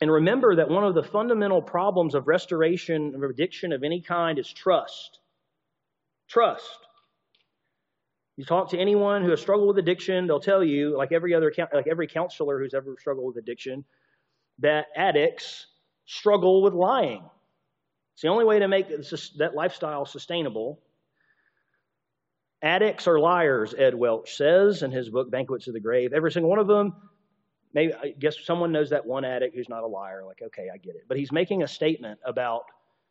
And 0.00 0.10
remember 0.10 0.56
that 0.56 0.70
one 0.70 0.84
of 0.84 0.94
the 0.94 1.02
fundamental 1.02 1.60
problems 1.60 2.14
of 2.14 2.28
restoration 2.28 3.14
of 3.14 3.22
addiction 3.24 3.72
of 3.72 3.82
any 3.82 4.00
kind 4.00 4.38
is 4.38 4.50
trust. 4.50 5.18
Trust. 6.28 6.78
You 8.40 8.46
talk 8.46 8.70
to 8.70 8.78
anyone 8.78 9.22
who 9.22 9.28
has 9.32 9.40
struggled 9.42 9.68
with 9.68 9.76
addiction, 9.76 10.26
they'll 10.26 10.40
tell 10.40 10.64
you, 10.64 10.96
like 10.96 11.12
every 11.12 11.34
other 11.34 11.52
like 11.74 11.86
every 11.86 12.06
counselor 12.06 12.58
who's 12.58 12.72
ever 12.72 12.96
struggled 12.98 13.26
with 13.26 13.36
addiction, 13.36 13.84
that 14.60 14.86
addicts 14.96 15.66
struggle 16.06 16.62
with 16.62 16.72
lying. 16.72 17.22
It's 18.14 18.22
the 18.22 18.28
only 18.28 18.46
way 18.46 18.60
to 18.60 18.66
make 18.66 18.88
that 18.88 19.50
lifestyle 19.54 20.06
sustainable. 20.06 20.80
Addicts 22.62 23.06
are 23.06 23.20
liars, 23.20 23.74
Ed 23.76 23.94
Welch 23.94 24.34
says 24.34 24.82
in 24.82 24.90
his 24.90 25.10
book 25.10 25.30
Banquets 25.30 25.68
of 25.68 25.74
the 25.74 25.80
Grave. 25.80 26.14
Every 26.14 26.32
single 26.32 26.48
one 26.48 26.60
of 26.60 26.66
them. 26.66 26.94
Maybe 27.74 27.92
I 27.92 28.14
guess 28.18 28.36
someone 28.42 28.72
knows 28.72 28.88
that 28.88 29.04
one 29.04 29.26
addict 29.26 29.54
who's 29.54 29.68
not 29.68 29.82
a 29.82 29.86
liar. 29.86 30.24
Like, 30.24 30.40
okay, 30.46 30.68
I 30.72 30.78
get 30.78 30.94
it. 30.94 31.02
But 31.06 31.18
he's 31.18 31.30
making 31.30 31.62
a 31.62 31.68
statement 31.68 32.20
about 32.24 32.62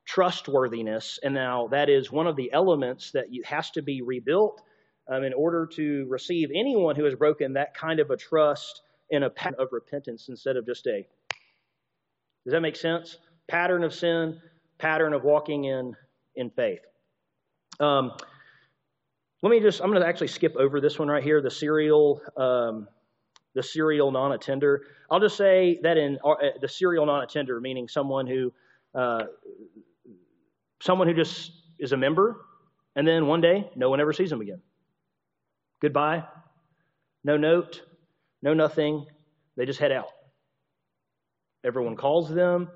trustworthiness, 0.07 1.19
and 1.21 1.35
now 1.35 1.67
that 1.67 1.87
is 1.87 2.11
one 2.11 2.25
of 2.25 2.35
the 2.35 2.51
elements 2.51 3.11
that 3.11 3.25
has 3.45 3.69
to 3.71 3.83
be 3.83 4.01
rebuilt 4.01 4.63
um, 5.09 5.23
in 5.23 5.33
order 5.33 5.65
to 5.65 6.05
receive 6.07 6.49
anyone 6.53 6.95
who 6.95 7.03
has 7.05 7.15
broken 7.15 7.53
that 7.53 7.73
kind 7.73 7.99
of 7.99 8.09
a 8.11 8.17
trust 8.17 8.81
in 9.09 9.23
a 9.23 9.29
pattern 9.29 9.59
of 9.59 9.69
repentance 9.71 10.29
instead 10.29 10.55
of 10.55 10.65
just 10.65 10.85
a. 10.87 11.07
Does 12.45 12.53
that 12.53 12.61
make 12.61 12.75
sense? 12.75 13.17
Pattern 13.47 13.83
of 13.83 13.93
sin, 13.93 14.39
pattern 14.77 15.13
of 15.13 15.23
walking 15.23 15.65
in 15.65 15.95
in 16.35 16.49
faith. 16.51 16.81
Um, 17.79 18.11
let 19.41 19.49
me 19.49 19.59
just. 19.59 19.81
I'm 19.81 19.89
going 19.89 20.01
to 20.01 20.07
actually 20.07 20.27
skip 20.27 20.55
over 20.55 20.79
this 20.79 20.99
one 20.99 21.07
right 21.07 21.23
here. 21.23 21.41
The 21.41 21.51
serial. 21.51 22.21
Um, 22.37 22.87
the 23.55 23.63
serial 23.63 24.11
non-attender. 24.11 24.83
I'll 25.09 25.19
just 25.19 25.35
say 25.35 25.79
that 25.83 25.97
in 25.97 26.19
uh, 26.23 26.35
the 26.61 26.67
serial 26.67 27.05
non-attender, 27.05 27.59
meaning 27.59 27.87
someone 27.87 28.27
who, 28.27 28.53
uh, 28.93 29.23
someone 30.81 31.07
who 31.07 31.13
just 31.13 31.51
is 31.79 31.91
a 31.91 31.97
member, 31.97 32.45
and 32.95 33.07
then 33.07 33.27
one 33.27 33.41
day 33.41 33.69
no 33.75 33.89
one 33.89 33.99
ever 33.99 34.13
sees 34.13 34.29
them 34.29 34.41
again. 34.41 34.61
Goodbye. 35.81 36.23
No 37.23 37.37
note, 37.37 37.81
no 38.41 38.53
nothing. 38.53 39.05
They 39.55 39.65
just 39.65 39.79
head 39.79 39.91
out. 39.91 40.09
Everyone 41.63 41.95
calls 41.95 42.29
them. 42.29 42.69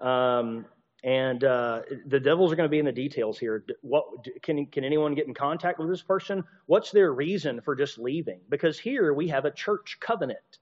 Um, 0.00 0.66
and 1.04 1.44
uh, 1.44 1.82
the 2.06 2.18
devils 2.18 2.52
are 2.52 2.56
going 2.56 2.68
to 2.68 2.70
be 2.70 2.78
in 2.78 2.84
the 2.84 2.92
details 2.92 3.38
here. 3.38 3.64
What 3.82 4.04
can 4.42 4.66
can 4.66 4.82
anyone 4.82 5.14
get 5.14 5.26
in 5.26 5.34
contact 5.34 5.78
with 5.78 5.88
this 5.88 6.02
person? 6.02 6.42
What's 6.66 6.90
their 6.90 7.12
reason 7.12 7.60
for 7.60 7.76
just 7.76 7.98
leaving? 7.98 8.40
Because 8.48 8.78
here 8.78 9.12
we 9.12 9.28
have 9.28 9.44
a 9.44 9.50
church 9.50 9.98
covenant. 10.00 10.58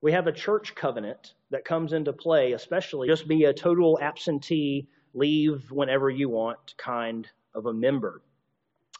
We 0.00 0.12
have 0.12 0.26
a 0.26 0.32
church 0.32 0.74
covenant 0.74 1.34
that 1.50 1.64
comes 1.64 1.92
into 1.92 2.12
play, 2.12 2.52
especially 2.52 3.08
just 3.08 3.28
be 3.28 3.44
a 3.44 3.54
total 3.54 3.98
absentee, 4.02 4.88
leave 5.14 5.70
whenever 5.70 6.10
you 6.10 6.28
want 6.28 6.74
kind 6.76 7.28
of 7.54 7.66
a 7.66 7.72
member. 7.72 8.22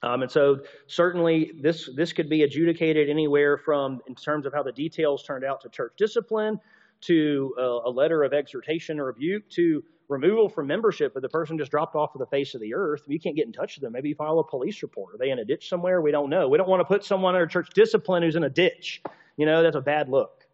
Um, 0.05 0.23
and 0.23 0.31
so 0.31 0.61
certainly 0.87 1.53
this, 1.61 1.89
this 1.97 2.13
could 2.13 2.29
be 2.29 2.43
adjudicated 2.43 3.09
anywhere 3.09 3.57
from, 3.57 4.01
in 4.07 4.15
terms 4.15 4.45
of 4.45 4.53
how 4.53 4.63
the 4.63 4.73
details 4.73 5.23
turned 5.23 5.45
out, 5.45 5.63
to 5.63 5.71
church 5.71 5.95
discipline, 5.97 6.61
to 7.03 7.55
uh, 7.59 7.63
a 7.63 7.91
letter 7.91 8.23
of 8.23 8.35
exhortation 8.35 9.01
or 9.01 9.07
rebuke, 9.07 9.49
to 9.51 9.83
removal 10.09 10.51
from 10.51 10.67
membership, 10.67 11.15
but 11.15 11.23
the 11.23 11.29
person 11.29 11.57
just 11.57 11.71
dropped 11.71 11.97
off 11.97 12.15
of 12.15 12.19
the 12.19 12.27
face 12.27 12.55
of 12.55 12.61
the 12.61 12.75
earth. 12.75 13.03
You 13.07 13.19
can't 13.19 13.35
get 13.35 13.47
in 13.47 13.53
touch 13.53 13.77
with 13.77 13.83
them. 13.83 13.93
Maybe 13.93 14.11
you 14.11 14.15
file 14.15 14.39
a 14.39 14.45
police 14.45 14.83
report. 14.83 15.15
Are 15.15 15.19
they 15.19 15.31
in 15.31 15.39
a 15.39 15.45
ditch 15.45 15.71
somewhere? 15.71 16.03
We 16.03 16.11
don't 16.11 16.29
know. 16.29 16.49
We 16.49 16.59
don't 16.59 16.69
want 16.69 16.81
to 16.81 16.85
put 16.85 17.03
someone 17.03 17.35
under 17.35 17.47
church 17.47 17.71
discipline 17.75 18.23
who's 18.23 18.37
in 18.37 18.45
a 18.45 18.51
ditch. 18.51 19.03
You 19.39 19.47
know, 19.47 19.63
that's 19.63 19.77
a 19.77 19.81
bad 19.81 20.11
look. 20.11 20.45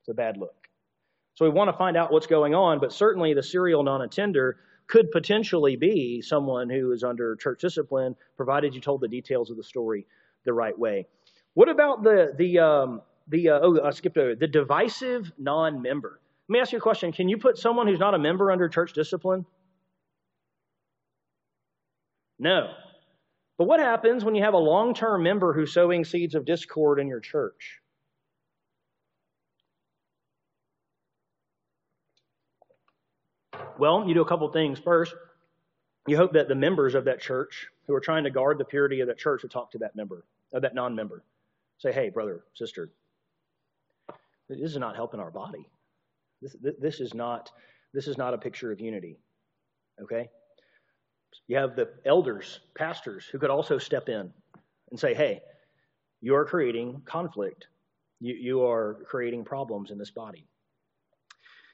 It's 0.00 0.08
a 0.08 0.14
bad 0.14 0.36
look. 0.36 0.56
So 1.34 1.44
we 1.44 1.52
want 1.52 1.68
to 1.68 1.76
find 1.76 1.96
out 1.96 2.12
what's 2.12 2.26
going 2.26 2.54
on, 2.54 2.80
but 2.80 2.92
certainly 2.92 3.32
the 3.32 3.42
serial 3.42 3.84
non 3.84 4.02
attender 4.02 4.58
could 4.86 5.10
potentially 5.10 5.76
be 5.76 6.22
someone 6.22 6.68
who 6.68 6.92
is 6.92 7.04
under 7.04 7.36
church 7.36 7.60
discipline, 7.60 8.16
provided 8.36 8.74
you 8.74 8.80
told 8.80 9.00
the 9.00 9.08
details 9.08 9.50
of 9.50 9.56
the 9.56 9.62
story 9.62 10.06
the 10.44 10.52
right 10.52 10.78
way. 10.78 11.06
What 11.54 11.68
about 11.68 12.02
the 12.02 12.32
the 12.36 12.58
um, 12.58 13.02
the 13.28 13.50
uh, 13.50 13.60
oh 13.62 13.80
I 13.82 13.90
skipped 13.90 14.16
over 14.16 14.34
the 14.34 14.46
divisive 14.46 15.30
non-member? 15.38 16.20
Let 16.48 16.52
me 16.52 16.60
ask 16.60 16.72
you 16.72 16.78
a 16.78 16.80
question: 16.80 17.12
Can 17.12 17.28
you 17.28 17.38
put 17.38 17.58
someone 17.58 17.86
who's 17.86 18.00
not 18.00 18.14
a 18.14 18.18
member 18.18 18.50
under 18.50 18.68
church 18.68 18.92
discipline? 18.92 19.44
No. 22.38 22.72
But 23.58 23.68
what 23.68 23.80
happens 23.80 24.24
when 24.24 24.34
you 24.34 24.42
have 24.42 24.54
a 24.54 24.58
long-term 24.58 25.22
member 25.22 25.52
who's 25.52 25.72
sowing 25.72 26.04
seeds 26.04 26.34
of 26.34 26.44
discord 26.44 26.98
in 26.98 27.06
your 27.06 27.20
church? 27.20 27.81
Well, 33.82 34.06
you 34.06 34.14
do 34.14 34.22
a 34.22 34.24
couple 34.24 34.48
things. 34.52 34.78
First, 34.78 35.12
you 36.06 36.16
hope 36.16 36.34
that 36.34 36.46
the 36.46 36.54
members 36.54 36.94
of 36.94 37.06
that 37.06 37.20
church 37.20 37.66
who 37.88 37.94
are 37.94 38.00
trying 38.00 38.22
to 38.22 38.30
guard 38.30 38.58
the 38.58 38.64
purity 38.64 39.00
of 39.00 39.08
that 39.08 39.18
church 39.18 39.42
will 39.42 39.50
talk 39.50 39.72
to 39.72 39.78
that 39.78 39.96
member, 39.96 40.24
of 40.52 40.62
that 40.62 40.76
non-member. 40.76 41.24
Say, 41.78 41.90
hey, 41.90 42.08
brother, 42.08 42.44
sister, 42.54 42.90
this 44.48 44.60
is 44.60 44.76
not 44.76 44.94
helping 44.94 45.18
our 45.18 45.32
body. 45.32 45.68
This, 46.40 46.54
this 46.78 47.00
is 47.00 47.12
not 47.12 47.50
this 47.92 48.06
is 48.06 48.16
not 48.16 48.34
a 48.34 48.38
picture 48.38 48.70
of 48.70 48.78
unity. 48.78 49.18
Okay? 50.00 50.30
You 51.48 51.56
have 51.56 51.74
the 51.74 51.88
elders, 52.06 52.60
pastors, 52.76 53.24
who 53.32 53.40
could 53.40 53.50
also 53.50 53.78
step 53.78 54.08
in 54.08 54.32
and 54.92 55.00
say, 55.00 55.12
hey, 55.12 55.40
you 56.20 56.36
are 56.36 56.44
creating 56.44 57.02
conflict. 57.04 57.66
You, 58.20 58.34
you 58.34 58.64
are 58.64 59.00
creating 59.08 59.44
problems 59.44 59.90
in 59.90 59.98
this 59.98 60.12
body. 60.12 60.46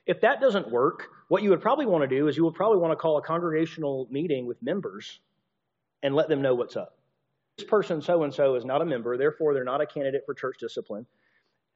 If 0.09 0.23
that 0.23 0.41
doesn't 0.41 0.71
work, 0.71 1.09
what 1.29 1.43
you 1.43 1.51
would 1.51 1.61
probably 1.61 1.85
want 1.85 2.03
to 2.03 2.09
do 2.09 2.29
is 2.29 2.37
you 2.37 2.45
would 2.45 2.55
probably 2.55 2.79
want 2.79 2.93
to 2.93 2.97
call 2.97 3.19
a 3.19 3.23
congregational 3.23 4.09
meeting 4.11 4.47
with 4.47 4.61
members 4.63 5.21
and 6.03 6.15
let 6.15 6.31
them 6.31 6.41
know 6.41 6.55
what's 6.55 6.77
up. 6.77 6.97
This 7.59 7.67
person, 7.67 8.01
so 8.01 8.23
and 8.23 8.33
so, 8.33 8.55
is 8.55 8.65
not 8.65 8.81
a 8.81 8.87
member, 8.87 9.19
therefore, 9.19 9.53
they're 9.53 9.65
not 9.65 9.83
a 9.83 9.87
candidate 9.87 10.23
for 10.25 10.33
church 10.33 10.57
discipline. 10.59 11.05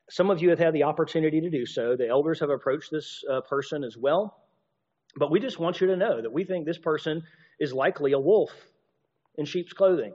Some 0.09 0.30
of 0.30 0.41
you 0.41 0.49
have 0.49 0.59
had 0.59 0.72
the 0.72 0.85
opportunity 0.85 1.43
to 1.43 1.51
do 1.51 1.66
so. 1.66 1.95
The 1.95 2.09
elders 2.09 2.41
have 2.41 2.49
approached 2.49 2.91
this 2.91 3.22
uh, 3.30 3.43
person 3.43 3.85
as 3.85 3.99
well. 3.99 4.39
But 5.16 5.30
we 5.30 5.39
just 5.39 5.59
want 5.59 5.80
you 5.83 5.89
to 5.89 5.97
know 5.97 6.22
that 6.22 6.33
we 6.33 6.45
think 6.45 6.64
this 6.64 6.78
person 6.78 7.22
is 7.61 7.74
likely 7.74 8.12
a 8.12 8.18
wolf 8.18 8.51
in 9.37 9.45
sheep's 9.45 9.74
clothing. 9.74 10.14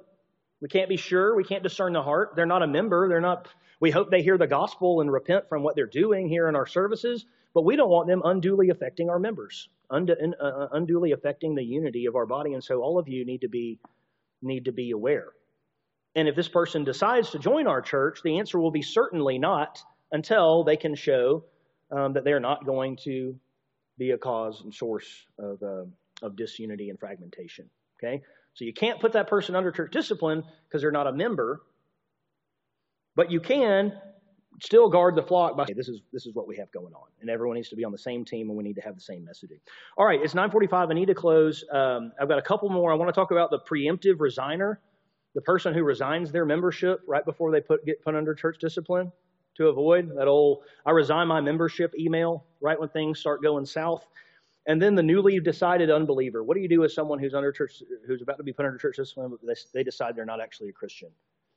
We 0.59 0.69
can't 0.69 0.89
be 0.89 0.97
sure. 0.97 1.35
We 1.35 1.43
can't 1.43 1.61
discern 1.61 1.93
the 1.93 2.01
heart. 2.01 2.33
They're 2.35 2.47
not 2.47 2.63
a 2.63 2.67
member. 2.67 3.07
They're 3.07 3.21
not. 3.21 3.47
We 3.79 3.91
hope 3.91 4.09
they 4.09 4.23
hear 4.23 4.39
the 4.39 4.47
gospel 4.47 5.01
and 5.01 5.11
repent 5.11 5.47
from 5.49 5.61
what 5.61 5.75
they're 5.75 5.85
doing 5.85 6.27
here 6.27 6.49
in 6.49 6.55
our 6.55 6.65
services, 6.65 7.27
but 7.57 7.65
we 7.65 7.75
don't 7.75 7.89
want 7.89 8.07
them 8.07 8.21
unduly 8.23 8.69
affecting 8.69 9.09
our 9.09 9.17
members, 9.17 9.67
uh, 9.89 9.95
uh, 9.95 10.67
unduly 10.73 11.11
affecting 11.11 11.55
the 11.55 11.63
unity 11.63 12.05
of 12.05 12.15
our 12.15 12.27
body. 12.27 12.53
And 12.53 12.63
so 12.63 12.83
all 12.83 12.99
of 12.99 13.07
you 13.07 13.25
need 13.25 13.41
to 13.41 13.47
be 13.47 13.79
need 14.43 14.65
to 14.65 14.71
be 14.71 14.91
aware. 14.91 15.29
And 16.13 16.27
if 16.27 16.35
this 16.35 16.47
person 16.47 16.83
decides 16.83 17.31
to 17.31 17.39
join 17.39 17.65
our 17.65 17.81
church, 17.81 18.19
the 18.23 18.37
answer 18.37 18.59
will 18.59 18.69
be 18.69 18.83
certainly 18.83 19.39
not 19.39 19.79
until 20.11 20.65
they 20.65 20.77
can 20.77 20.93
show 20.93 21.45
um, 21.89 22.13
that 22.13 22.23
they're 22.23 22.39
not 22.39 22.63
going 22.63 22.95
to 23.05 23.35
be 23.97 24.11
a 24.11 24.19
cause 24.19 24.61
and 24.61 24.71
source 24.71 25.25
of, 25.39 25.63
uh, 25.63 25.85
of 26.21 26.35
disunity 26.35 26.91
and 26.91 26.99
fragmentation. 26.99 27.67
Okay? 27.97 28.21
So 28.53 28.65
you 28.65 28.73
can't 28.73 28.99
put 28.99 29.13
that 29.13 29.27
person 29.27 29.55
under 29.55 29.71
church 29.71 29.91
discipline 29.91 30.43
because 30.69 30.83
they're 30.83 30.91
not 30.91 31.07
a 31.07 31.11
member, 31.11 31.63
but 33.15 33.31
you 33.31 33.39
can 33.39 33.93
still 34.61 34.89
guard 34.89 35.15
the 35.15 35.21
flock 35.21 35.55
by 35.55 35.65
this 35.75 35.87
is 35.87 36.01
this 36.11 36.25
is 36.25 36.33
what 36.33 36.47
we 36.47 36.55
have 36.55 36.71
going 36.71 36.93
on 36.93 37.07
and 37.21 37.29
everyone 37.29 37.55
needs 37.55 37.69
to 37.69 37.75
be 37.75 37.83
on 37.83 37.91
the 37.91 37.97
same 37.97 38.25
team 38.25 38.49
and 38.49 38.57
we 38.57 38.63
need 38.63 38.75
to 38.75 38.81
have 38.81 38.95
the 38.95 39.01
same 39.01 39.21
messaging. 39.21 39.59
All 39.97 40.05
right 40.05 40.19
it's 40.21 40.33
9.45 40.33 40.89
i 40.89 40.93
need 40.93 41.05
to 41.05 41.15
close. 41.15 41.63
Um, 41.71 42.11
i've 42.19 42.27
got 42.27 42.39
a 42.39 42.43
couple 42.43 42.69
more. 42.69 42.91
I 42.91 42.95
want 42.95 43.09
to 43.09 43.13
talk 43.13 43.31
about 43.31 43.51
the 43.51 43.59
preemptive 43.59 44.15
resigner 44.15 44.77
the 45.35 45.41
person 45.41 45.73
who 45.73 45.83
resigns 45.83 46.31
their 46.31 46.45
membership 46.45 47.01
right 47.07 47.23
before 47.23 47.51
they 47.51 47.61
put 47.61 47.85
get 47.85 48.03
put 48.03 48.15
under 48.15 48.33
church 48.33 48.57
discipline 48.59 49.11
to 49.55 49.67
avoid 49.67 50.09
that 50.17 50.27
old 50.27 50.63
i 50.85 50.91
resign 50.91 51.27
my 51.27 51.41
membership 51.41 51.93
email 51.97 52.45
right 52.61 52.79
when 52.79 52.89
things 52.89 53.19
start 53.19 53.41
going 53.41 53.65
south. 53.65 54.05
And 54.69 54.81
then 54.81 54.95
the 54.95 55.03
newly 55.03 55.39
decided 55.39 55.89
unbeliever. 55.89 56.43
What 56.43 56.55
do 56.55 56.61
you 56.61 56.67
do 56.67 56.81
with 56.81 56.91
someone 56.91 57.19
who's 57.19 57.33
under 57.33 57.53
church 57.53 57.81
who's 58.05 58.21
about 58.21 58.37
to 58.37 58.43
be 58.43 58.51
put 58.51 58.65
under 58.65 58.77
church 58.77 58.97
discipline 58.97 59.29
but 59.29 59.39
they, 59.45 59.53
they 59.73 59.83
decide 59.83 60.13
they're 60.15 60.25
not 60.25 60.41
actually 60.41 60.69
a 60.69 60.73
christian 60.73 61.09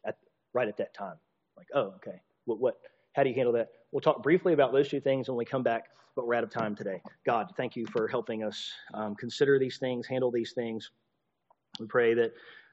at 0.05 0.17
right 0.53 0.69
at 0.69 0.77
that 0.77 0.95
time? 0.95 1.17
Like 1.57 1.67
oh 1.75 1.95
okay 1.97 2.21
what, 2.45 2.61
what, 2.61 2.74
how 3.12 3.22
do 3.22 3.28
you 3.28 3.34
handle 3.34 3.53
that? 3.55 3.68
We'll 3.93 4.01
talk 4.01 4.22
briefly 4.22 4.53
about 4.53 4.72
those 4.72 4.88
two 4.88 5.01
things 5.01 5.28
when 5.28 5.36
we 5.36 5.45
come 5.45 5.62
back, 5.62 5.86
but 6.14 6.26
we're 6.26 6.34
out 6.34 6.45
of 6.45 6.51
time 6.51 6.74
today. 6.74 7.03
God, 7.24 7.53
thank 7.57 7.76
you 7.76 7.86
for 7.86 8.09
helping 8.09 8.45
us 8.45 8.70
um, 8.95 9.14
consider 9.14 9.59
these 9.59 9.78
things, 9.78 10.07
handle 10.07 10.30
these 10.30 10.53
things. 10.53 10.91
We 11.78 11.86
pray 11.86 12.14
that 12.14 12.32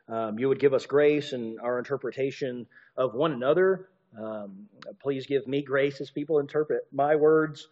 um, 0.09 0.39
you 0.39 0.47
would 0.47 0.59
give 0.59 0.73
us 0.73 0.85
grace 0.85 1.33
in 1.33 1.57
our 1.61 1.79
interpretation 1.79 2.65
of 2.95 3.13
one 3.13 3.33
another. 3.33 3.89
Um, 4.17 4.67
please 5.01 5.25
give 5.27 5.47
me 5.47 5.61
grace 5.61 5.99
as 6.01 6.11
people 6.11 6.39
interpret 6.39 6.87
my 6.91 7.15
words. 7.15 7.67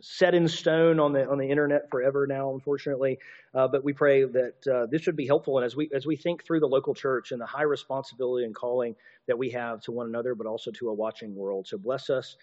Set 0.00 0.34
in 0.34 0.48
stone 0.48 1.00
on 1.00 1.12
the 1.12 1.28
on 1.28 1.38
the 1.38 1.48
internet 1.48 1.90
forever 1.90 2.26
now, 2.26 2.52
unfortunately. 2.52 3.18
Uh, 3.54 3.68
but 3.68 3.84
we 3.84 3.92
pray 3.92 4.24
that 4.24 4.66
uh, 4.66 4.86
this 4.90 5.02
should 5.02 5.16
be 5.16 5.26
helpful, 5.26 5.58
and 5.58 5.64
as 5.64 5.76
we 5.76 5.90
as 5.94 6.06
we 6.06 6.16
think 6.16 6.44
through 6.44 6.60
the 6.60 6.66
local 6.66 6.94
church 6.94 7.32
and 7.32 7.40
the 7.40 7.46
high 7.46 7.62
responsibility 7.62 8.44
and 8.44 8.54
calling 8.54 8.94
that 9.26 9.36
we 9.36 9.50
have 9.50 9.80
to 9.80 9.92
one 9.92 10.06
another, 10.06 10.34
but 10.34 10.46
also 10.46 10.70
to 10.70 10.88
a 10.88 10.94
watching 10.94 11.34
world. 11.34 11.66
So 11.66 11.78
bless 11.78 12.10
us 12.10 12.36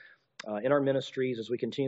uh, 0.48 0.56
in 0.56 0.72
our 0.72 0.82
ministries 0.82 1.40
as 1.40 1.50
we 1.50 1.58
continue. 1.58 1.82